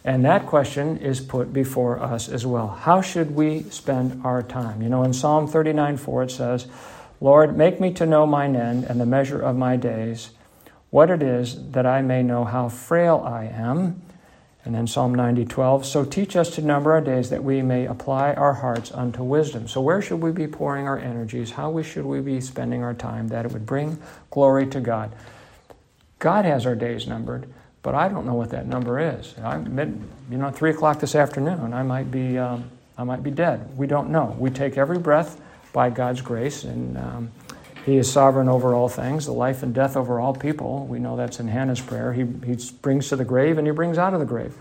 And 0.06 0.24
that 0.24 0.46
question 0.46 0.98
is 1.00 1.20
put 1.20 1.52
before 1.52 2.00
us 2.02 2.30
as 2.30 2.46
well. 2.46 2.68
How 2.68 3.02
should 3.02 3.32
we 3.36 3.64
spend 3.64 4.24
our 4.24 4.42
time? 4.42 4.82
You 4.82 4.88
know, 4.88 5.04
in 5.04 5.12
Psalm 5.12 5.48
39 5.48 5.98
4, 5.98 6.24
it 6.24 6.32
says, 6.32 6.68
Lord, 7.20 7.58
make 7.58 7.82
me 7.82 7.92
to 7.94 8.06
know 8.06 8.26
mine 8.26 8.56
end 8.56 8.86
and 8.86 9.02
the 9.02 9.06
measure 9.06 9.42
of 9.42 9.58
my 9.58 9.76
days, 9.76 10.30
what 10.92 11.10
it 11.10 11.22
is 11.22 11.72
that 11.72 11.86
I 11.86 12.02
may 12.02 12.24
know 12.24 12.46
how 12.46 12.70
frail 12.70 13.22
I 13.26 13.46
am 13.46 14.02
and 14.68 14.76
then 14.76 14.86
Psalm 14.86 15.16
90, 15.16 15.46
12. 15.46 15.86
So 15.86 16.04
teach 16.04 16.36
us 16.36 16.50
to 16.56 16.62
number 16.62 16.92
our 16.92 17.00
days 17.00 17.30
that 17.30 17.42
we 17.42 17.62
may 17.62 17.86
apply 17.86 18.34
our 18.34 18.52
hearts 18.52 18.92
unto 18.92 19.24
wisdom. 19.24 19.66
So, 19.70 19.80
where 19.80 20.02
should 20.02 20.22
we 20.22 20.34
be 20.34 20.46
pouring 20.46 20.90
our 20.90 21.00
energies? 21.00 21.52
How 21.52 21.70
we 21.70 21.84
should 21.84 22.06
we 22.06 22.20
be 22.20 22.42
spending 22.42 22.84
our 22.84 22.94
time 22.94 23.30
that 23.30 23.46
it 23.46 23.54
would 23.54 23.66
bring 23.66 23.98
glory 24.30 24.68
to 24.68 24.82
God? 24.82 25.14
God 26.20 26.44
has 26.44 26.66
our 26.66 26.76
days 26.76 27.08
numbered, 27.08 27.48
but 27.82 27.96
I 27.96 28.10
don't 28.10 28.26
know 28.26 28.34
what 28.34 28.50
that 28.50 28.68
number 28.68 29.00
is. 29.00 29.36
I'm, 29.42 30.06
you 30.30 30.38
know, 30.38 30.52
three 30.52 30.72
o'clock 30.72 31.00
this 31.00 31.16
afternoon, 31.16 31.74
I 31.74 31.84
might 31.84 32.12
be, 32.12 32.38
um, 32.38 32.70
I 32.98 33.06
might 33.06 33.24
be 33.24 33.32
dead. 33.32 33.78
We 33.78 33.88
don't 33.88 34.10
know. 34.10 34.36
We 34.38 34.50
take 34.50 34.78
every 34.78 35.00
breath 35.00 35.40
by 35.72 35.92
God's 35.92 36.20
grace, 36.20 36.66
and 36.66 36.98
um, 36.98 37.32
he 37.88 37.96
is 37.96 38.12
sovereign 38.12 38.50
over 38.50 38.76
all 38.76 38.90
things, 38.90 39.26
the 39.26 39.32
life 39.32 39.64
and 39.64 39.74
death 39.74 39.96
over 39.96 40.20
all 40.20 40.36
people. 40.36 40.86
We 40.88 41.00
know 41.00 41.16
that's 41.16 41.40
in 41.40 41.48
Hannah's 41.48 41.80
prayer. 41.80 42.12
He, 42.12 42.26
he 42.46 42.58
brings 42.82 43.08
to 43.10 43.16
the 43.16 43.24
grave 43.24 43.58
and 43.58 43.66
he 43.66 43.72
brings 43.72 43.98
out 43.98 44.14
of 44.14 44.20
the 44.20 44.26
grave. 44.26 44.54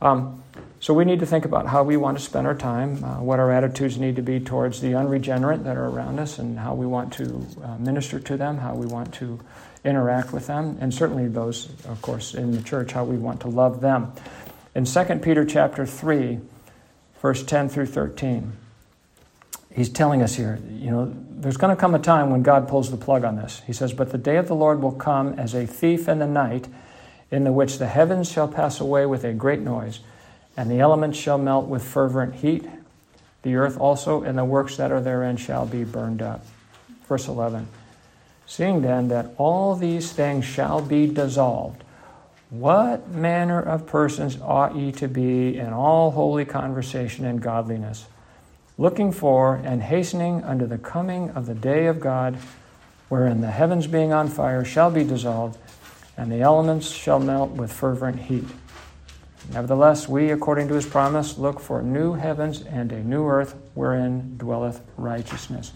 Um, 0.00 0.42
so 0.80 0.94
we 0.94 1.04
need 1.04 1.20
to 1.20 1.26
think 1.26 1.44
about 1.44 1.66
how 1.66 1.82
we 1.82 1.98
want 1.98 2.16
to 2.16 2.24
spend 2.24 2.46
our 2.46 2.54
time, 2.54 3.04
uh, 3.04 3.22
what 3.22 3.38
our 3.38 3.52
attitudes 3.52 3.98
need 3.98 4.16
to 4.16 4.22
be 4.22 4.40
towards 4.40 4.80
the 4.80 4.94
unregenerate 4.94 5.64
that 5.64 5.76
are 5.76 5.84
around 5.84 6.18
us, 6.18 6.38
and 6.38 6.58
how 6.58 6.74
we 6.74 6.86
want 6.86 7.12
to 7.12 7.46
uh, 7.62 7.76
minister 7.76 8.18
to 8.18 8.38
them, 8.38 8.56
how 8.56 8.74
we 8.74 8.86
want 8.86 9.12
to 9.14 9.38
interact 9.84 10.32
with 10.32 10.46
them, 10.46 10.78
and 10.80 10.94
certainly 10.94 11.28
those, 11.28 11.68
of 11.84 12.00
course, 12.00 12.34
in 12.34 12.52
the 12.52 12.62
church, 12.62 12.92
how 12.92 13.04
we 13.04 13.16
want 13.16 13.42
to 13.42 13.48
love 13.48 13.82
them. 13.82 14.12
In 14.74 14.86
2 14.86 15.04
Peter 15.22 15.44
chapter 15.44 15.84
3, 15.84 16.40
verse 17.20 17.42
10 17.42 17.68
through 17.68 17.86
13, 17.86 18.54
he's 19.74 19.88
telling 19.88 20.22
us 20.22 20.34
here, 20.34 20.58
you 20.70 20.90
know, 20.90 21.14
there's 21.30 21.56
going 21.56 21.74
to 21.74 21.80
come 21.80 21.94
a 21.94 21.98
time 21.98 22.30
when 22.30 22.42
God 22.42 22.68
pulls 22.68 22.90
the 22.90 22.96
plug 22.96 23.24
on 23.24 23.36
this. 23.36 23.62
He 23.66 23.72
says, 23.72 23.92
But 23.92 24.12
the 24.12 24.18
day 24.18 24.36
of 24.36 24.46
the 24.46 24.54
Lord 24.54 24.80
will 24.80 24.92
come 24.92 25.38
as 25.38 25.54
a 25.54 25.66
thief 25.66 26.08
in 26.08 26.18
the 26.18 26.26
night, 26.26 26.68
in 27.30 27.44
the 27.44 27.52
which 27.52 27.78
the 27.78 27.88
heavens 27.88 28.30
shall 28.30 28.46
pass 28.46 28.80
away 28.80 29.06
with 29.06 29.24
a 29.24 29.32
great 29.32 29.60
noise, 29.60 30.00
and 30.56 30.70
the 30.70 30.80
elements 30.80 31.18
shall 31.18 31.38
melt 31.38 31.66
with 31.66 31.82
fervent 31.82 32.36
heat. 32.36 32.68
The 33.42 33.56
earth 33.56 33.76
also 33.78 34.22
and 34.22 34.38
the 34.38 34.44
works 34.44 34.76
that 34.76 34.92
are 34.92 35.00
therein 35.00 35.36
shall 35.36 35.66
be 35.66 35.82
burned 35.82 36.22
up. 36.22 36.44
Verse 37.08 37.26
11 37.26 37.66
Seeing 38.46 38.82
then 38.82 39.08
that 39.08 39.30
all 39.38 39.74
these 39.74 40.12
things 40.12 40.44
shall 40.44 40.80
be 40.80 41.06
dissolved, 41.06 41.82
what 42.50 43.08
manner 43.08 43.60
of 43.60 43.86
persons 43.86 44.38
ought 44.42 44.76
ye 44.76 44.92
to 44.92 45.08
be 45.08 45.56
in 45.56 45.72
all 45.72 46.10
holy 46.10 46.44
conversation 46.44 47.24
and 47.24 47.40
godliness? 47.40 48.04
Looking 48.78 49.12
for 49.12 49.56
and 49.56 49.82
hastening 49.82 50.42
unto 50.44 50.66
the 50.66 50.78
coming 50.78 51.30
of 51.30 51.46
the 51.46 51.54
day 51.54 51.86
of 51.86 52.00
God, 52.00 52.36
wherein 53.08 53.40
the 53.40 53.50
heavens 53.50 53.86
being 53.86 54.12
on 54.12 54.28
fire 54.28 54.64
shall 54.64 54.90
be 54.90 55.04
dissolved, 55.04 55.58
and 56.16 56.30
the 56.30 56.40
elements 56.40 56.90
shall 56.90 57.20
melt 57.20 57.50
with 57.50 57.72
fervent 57.72 58.18
heat. 58.18 58.44
Nevertheless, 59.52 60.08
we, 60.08 60.30
according 60.30 60.68
to 60.68 60.74
his 60.74 60.86
promise, 60.86 61.36
look 61.36 61.60
for 61.60 61.82
new 61.82 62.14
heavens 62.14 62.62
and 62.62 62.92
a 62.92 63.02
new 63.02 63.26
earth 63.26 63.54
wherein 63.74 64.36
dwelleth 64.38 64.80
righteousness. 64.96 65.72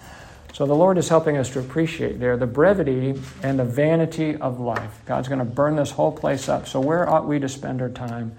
So 0.53 0.65
the 0.65 0.75
Lord 0.75 0.97
is 0.97 1.11
helping 1.11 1.37
us 1.37 1.51
to 1.51 1.61
appreciate 1.61 2.19
there 2.19 2.37
the 2.39 2.47
brevity 2.47 3.21
and 3.43 3.59
the 3.59 3.65
vanity 3.65 4.37
of 4.37 4.59
life. 4.59 5.03
God's 5.05 5.29
going 5.29 5.41
to 5.41 5.45
burn 5.45 5.77
this 5.77 5.91
whole 5.91 6.13
place 6.13 6.49
up. 6.49 6.67
So, 6.67 6.81
where 6.81 7.07
ought 7.07 7.27
we 7.27 7.39
to 7.41 7.49
spend 7.49 7.83
our 7.83 7.91
time? 7.91 8.35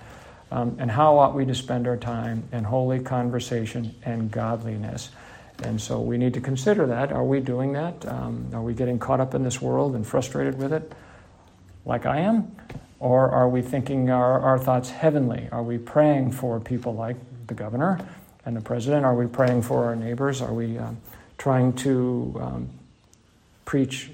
Um, 0.51 0.77
and 0.79 0.89
how 0.89 1.17
ought 1.17 1.35
we 1.35 1.45
to 1.45 1.55
spend 1.55 1.87
our 1.87 1.97
time 1.97 2.47
in 2.51 2.63
holy 2.63 2.99
conversation 2.99 3.93
and 4.03 4.31
godliness? 4.31 5.09
And 5.63 5.81
so 5.81 5.99
we 5.99 6.17
need 6.17 6.33
to 6.35 6.41
consider 6.41 6.85
that. 6.87 7.11
Are 7.11 7.23
we 7.23 7.39
doing 7.39 7.73
that? 7.73 8.05
Um, 8.07 8.47
are 8.53 8.61
we 8.61 8.73
getting 8.73 8.99
caught 8.99 9.19
up 9.19 9.33
in 9.33 9.43
this 9.43 9.61
world 9.61 9.95
and 9.95 10.05
frustrated 10.05 10.57
with 10.57 10.71
it, 10.71 10.91
like 11.85 12.05
I 12.05 12.19
am? 12.19 12.55
Or 12.99 13.29
are 13.29 13.49
we 13.49 13.61
thinking 13.61 14.09
our, 14.09 14.39
our 14.39 14.59
thoughts 14.59 14.89
heavenly? 14.89 15.49
Are 15.51 15.63
we 15.63 15.77
praying 15.77 16.31
for 16.31 16.59
people 16.59 16.93
like 16.93 17.17
the 17.47 17.53
governor 17.53 17.99
and 18.45 18.55
the 18.55 18.61
president? 18.61 19.05
Are 19.05 19.15
we 19.15 19.27
praying 19.27 19.63
for 19.63 19.85
our 19.85 19.95
neighbors? 19.95 20.41
Are 20.41 20.53
we 20.53 20.77
um, 20.77 20.97
trying 21.37 21.73
to 21.73 22.35
um, 22.39 22.69
preach 23.65 24.11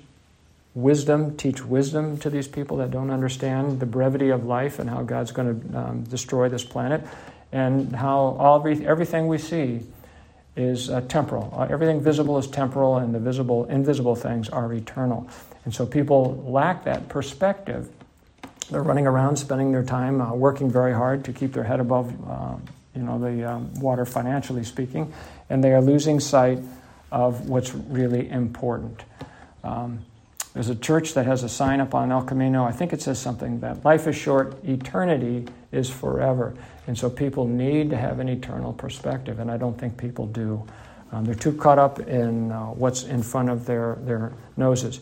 wisdom, 0.76 1.38
teach 1.38 1.64
wisdom 1.64 2.18
to 2.18 2.30
these 2.30 2.48
people 2.48 2.78
that 2.78 2.92
don't 2.92 3.12
understand 3.12 3.80
the 3.80 3.86
brevity 3.86 4.30
of 4.30 4.46
life 4.46 4.80
and 4.80 4.90
how 4.90 5.04
God's 5.04 5.32
going 5.32 5.72
to 5.72 5.78
um, 5.78 6.04
destroy 6.04 6.50
this 6.50 6.64
planet, 6.64 7.06
and 7.52 7.96
how 7.96 8.18
all 8.40 8.66
everything 8.68 9.28
we 9.28 9.38
see 9.38 9.82
is 10.56 10.90
uh, 10.90 11.02
temporal. 11.02 11.54
Uh, 11.56 11.68
everything 11.70 12.02
visible 12.02 12.38
is 12.38 12.48
temporal, 12.48 12.98
and 12.98 13.14
the 13.14 13.20
visible, 13.20 13.66
invisible 13.66 14.16
things 14.16 14.50
are 14.50 14.72
eternal. 14.74 15.28
And 15.66 15.74
so 15.74 15.86
people 15.86 16.44
lack 16.48 16.84
that 16.86 17.08
perspective. 17.10 17.90
They're 18.70 18.84
running 18.84 19.08
around, 19.08 19.38
spending 19.38 19.72
their 19.72 19.84
time 19.84 20.22
uh, 20.22 20.34
working 20.34 20.72
very 20.72 20.94
hard 20.94 21.26
to 21.26 21.34
keep 21.34 21.54
their 21.54 21.64
head 21.64 21.80
above, 21.80 22.14
uh, 22.30 22.56
you 22.96 23.04
know, 23.04 23.20
the 23.20 23.52
um, 23.52 23.74
water 23.76 24.06
financially 24.06 24.64
speaking, 24.64 25.14
and 25.50 25.64
they 25.64 25.74
are 25.74 25.82
losing 25.82 26.20
sight 26.20 26.60
of 27.12 27.48
what's 27.48 27.74
really 27.76 28.30
important. 28.30 29.04
Um, 29.64 30.00
there's 30.54 30.70
a 30.70 30.76
church 30.76 31.16
that 31.16 31.26
has 31.26 31.44
a 31.44 31.50
sign 31.50 31.82
up 31.82 31.96
on 31.96 32.12
El 32.12 32.22
Camino. 32.24 32.64
I 32.64 32.72
think 32.72 32.94
it 32.94 33.02
says 33.02 33.20
something 33.20 33.60
that 33.62 33.84
life 33.84 34.06
is 34.08 34.16
short, 34.16 34.64
eternity 34.64 35.48
is 35.72 35.90
forever. 35.90 36.54
And 36.86 36.98
so 36.98 37.10
people 37.10 37.48
need 37.48 37.90
to 37.90 37.98
have 37.98 38.20
an 38.20 38.30
eternal 38.30 38.72
perspective, 38.72 39.40
and 39.40 39.50
I 39.50 39.58
don't 39.58 39.78
think 39.78 39.98
people 39.98 40.28
do. 40.28 40.64
Um, 41.12 41.26
they're 41.26 41.36
too 41.36 41.54
caught 41.54 41.80
up 41.80 42.00
in 42.00 42.52
uh, 42.52 42.66
what's 42.68 43.04
in 43.04 43.24
front 43.24 43.50
of 43.50 43.66
their, 43.66 43.98
their 44.02 44.34
noses. 44.56 45.00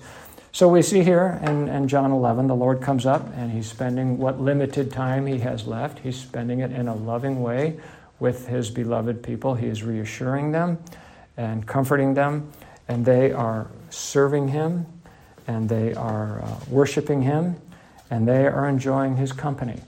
So 0.53 0.67
we 0.67 0.81
see 0.81 1.03
here 1.03 1.39
in, 1.43 1.67
in 1.69 1.87
John 1.87 2.11
11, 2.11 2.47
the 2.47 2.55
Lord 2.55 2.81
comes 2.81 3.05
up 3.05 3.25
and 3.35 3.51
he's 3.51 3.69
spending 3.69 4.17
what 4.17 4.39
limited 4.39 4.91
time 4.91 5.25
he 5.25 5.39
has 5.39 5.65
left. 5.65 5.99
He's 5.99 6.17
spending 6.17 6.59
it 6.59 6.71
in 6.71 6.89
a 6.89 6.95
loving 6.95 7.41
way 7.41 7.79
with 8.19 8.47
his 8.47 8.69
beloved 8.69 9.23
people. 9.23 9.55
He 9.55 9.67
is 9.67 9.83
reassuring 9.83 10.51
them 10.51 10.77
and 11.37 11.65
comforting 11.65 12.13
them, 12.13 12.51
and 12.89 13.05
they 13.05 13.31
are 13.31 13.67
serving 13.89 14.49
him 14.49 14.85
and 15.51 15.67
they 15.67 15.93
are 15.93 16.41
uh, 16.41 16.59
worshiping 16.69 17.21
him 17.21 17.55
and 18.09 18.27
they 18.27 18.47
are 18.47 18.67
enjoying 18.67 19.17
his 19.17 19.31
company. 19.33 19.79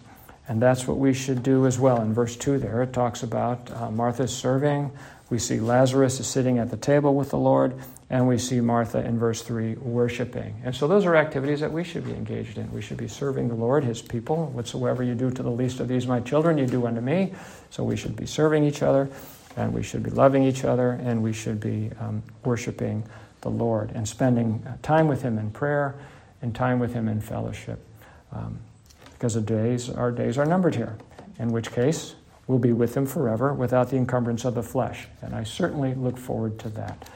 And 0.47 0.61
that's 0.61 0.87
what 0.87 0.97
we 0.97 1.13
should 1.13 1.41
do 1.41 1.65
as 1.65 1.79
well. 1.79 2.01
In 2.01 2.13
verse 2.13 2.35
2 2.35 2.57
there, 2.59 2.81
it 2.81 2.91
talks 2.91 3.23
about 3.23 3.71
uh, 3.71 3.89
Martha 3.89 4.27
serving. 4.27 4.91
We 5.29 5.39
see 5.39 5.59
Lazarus 5.59 6.19
is 6.19 6.27
sitting 6.27 6.59
at 6.59 6.69
the 6.69 6.77
table 6.77 7.15
with 7.15 7.29
the 7.29 7.37
Lord, 7.37 7.73
and 8.09 8.27
we 8.27 8.37
see 8.37 8.59
Martha 8.59 9.03
in 9.05 9.17
verse 9.17 9.41
3 9.41 9.75
worshiping. 9.75 10.53
And 10.65 10.75
so 10.75 10.85
those 10.85 11.05
are 11.05 11.15
activities 11.15 11.61
that 11.61 11.71
we 11.71 11.85
should 11.85 12.05
be 12.05 12.11
engaged 12.11 12.57
in. 12.57 12.71
We 12.73 12.81
should 12.81 12.97
be 12.97 13.07
serving 13.07 13.47
the 13.47 13.55
Lord, 13.55 13.85
his 13.85 14.01
people. 14.01 14.47
Whatsoever 14.47 15.01
you 15.01 15.15
do 15.15 15.31
to 15.31 15.43
the 15.43 15.49
least 15.49 15.79
of 15.79 15.87
these, 15.87 16.05
my 16.05 16.19
children, 16.19 16.57
you 16.57 16.67
do 16.67 16.85
unto 16.85 17.01
me. 17.01 17.33
So 17.69 17.85
we 17.85 17.95
should 17.95 18.17
be 18.17 18.25
serving 18.25 18.65
each 18.65 18.83
other, 18.83 19.09
and 19.55 19.73
we 19.73 19.81
should 19.81 20.03
be 20.03 20.11
loving 20.11 20.43
each 20.43 20.65
other, 20.65 20.91
and 20.91 21.23
we 21.23 21.31
should 21.31 21.61
be 21.61 21.89
um, 22.01 22.21
worshiping 22.43 23.03
the 23.43 23.49
Lord 23.49 23.91
and 23.93 24.07
spending 24.07 24.65
time 24.81 25.07
with 25.07 25.21
him 25.21 25.37
in 25.37 25.51
prayer 25.51 25.95
and 26.41 26.55
time 26.55 26.79
with 26.79 26.93
him 26.93 27.07
in 27.07 27.21
fellowship. 27.21 27.85
Um, 28.31 28.59
because 29.13 29.35
days, 29.35 29.89
our 29.89 30.11
days 30.11 30.37
are 30.37 30.45
numbered 30.45 30.75
here, 30.75 30.97
in 31.39 31.53
which 31.53 31.71
case 31.71 32.15
we'll 32.45 32.59
be 32.59 32.73
with 32.73 32.97
him 32.97 33.05
forever 33.05 33.53
without 33.53 33.89
the 33.89 33.95
encumbrance 33.95 34.43
of 34.43 34.53
the 34.53 34.63
flesh. 34.63 35.07
And 35.21 35.33
I 35.33 35.45
certainly 35.45 35.93
look 35.93 36.17
forward 36.17 36.59
to 36.59 36.69
that. 36.71 37.07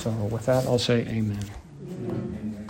So, 0.00 0.10
with 0.10 0.44
that, 0.44 0.66
I'll 0.66 0.78
say 0.78 1.06
amen. 1.06 1.44
amen. 1.88 2.68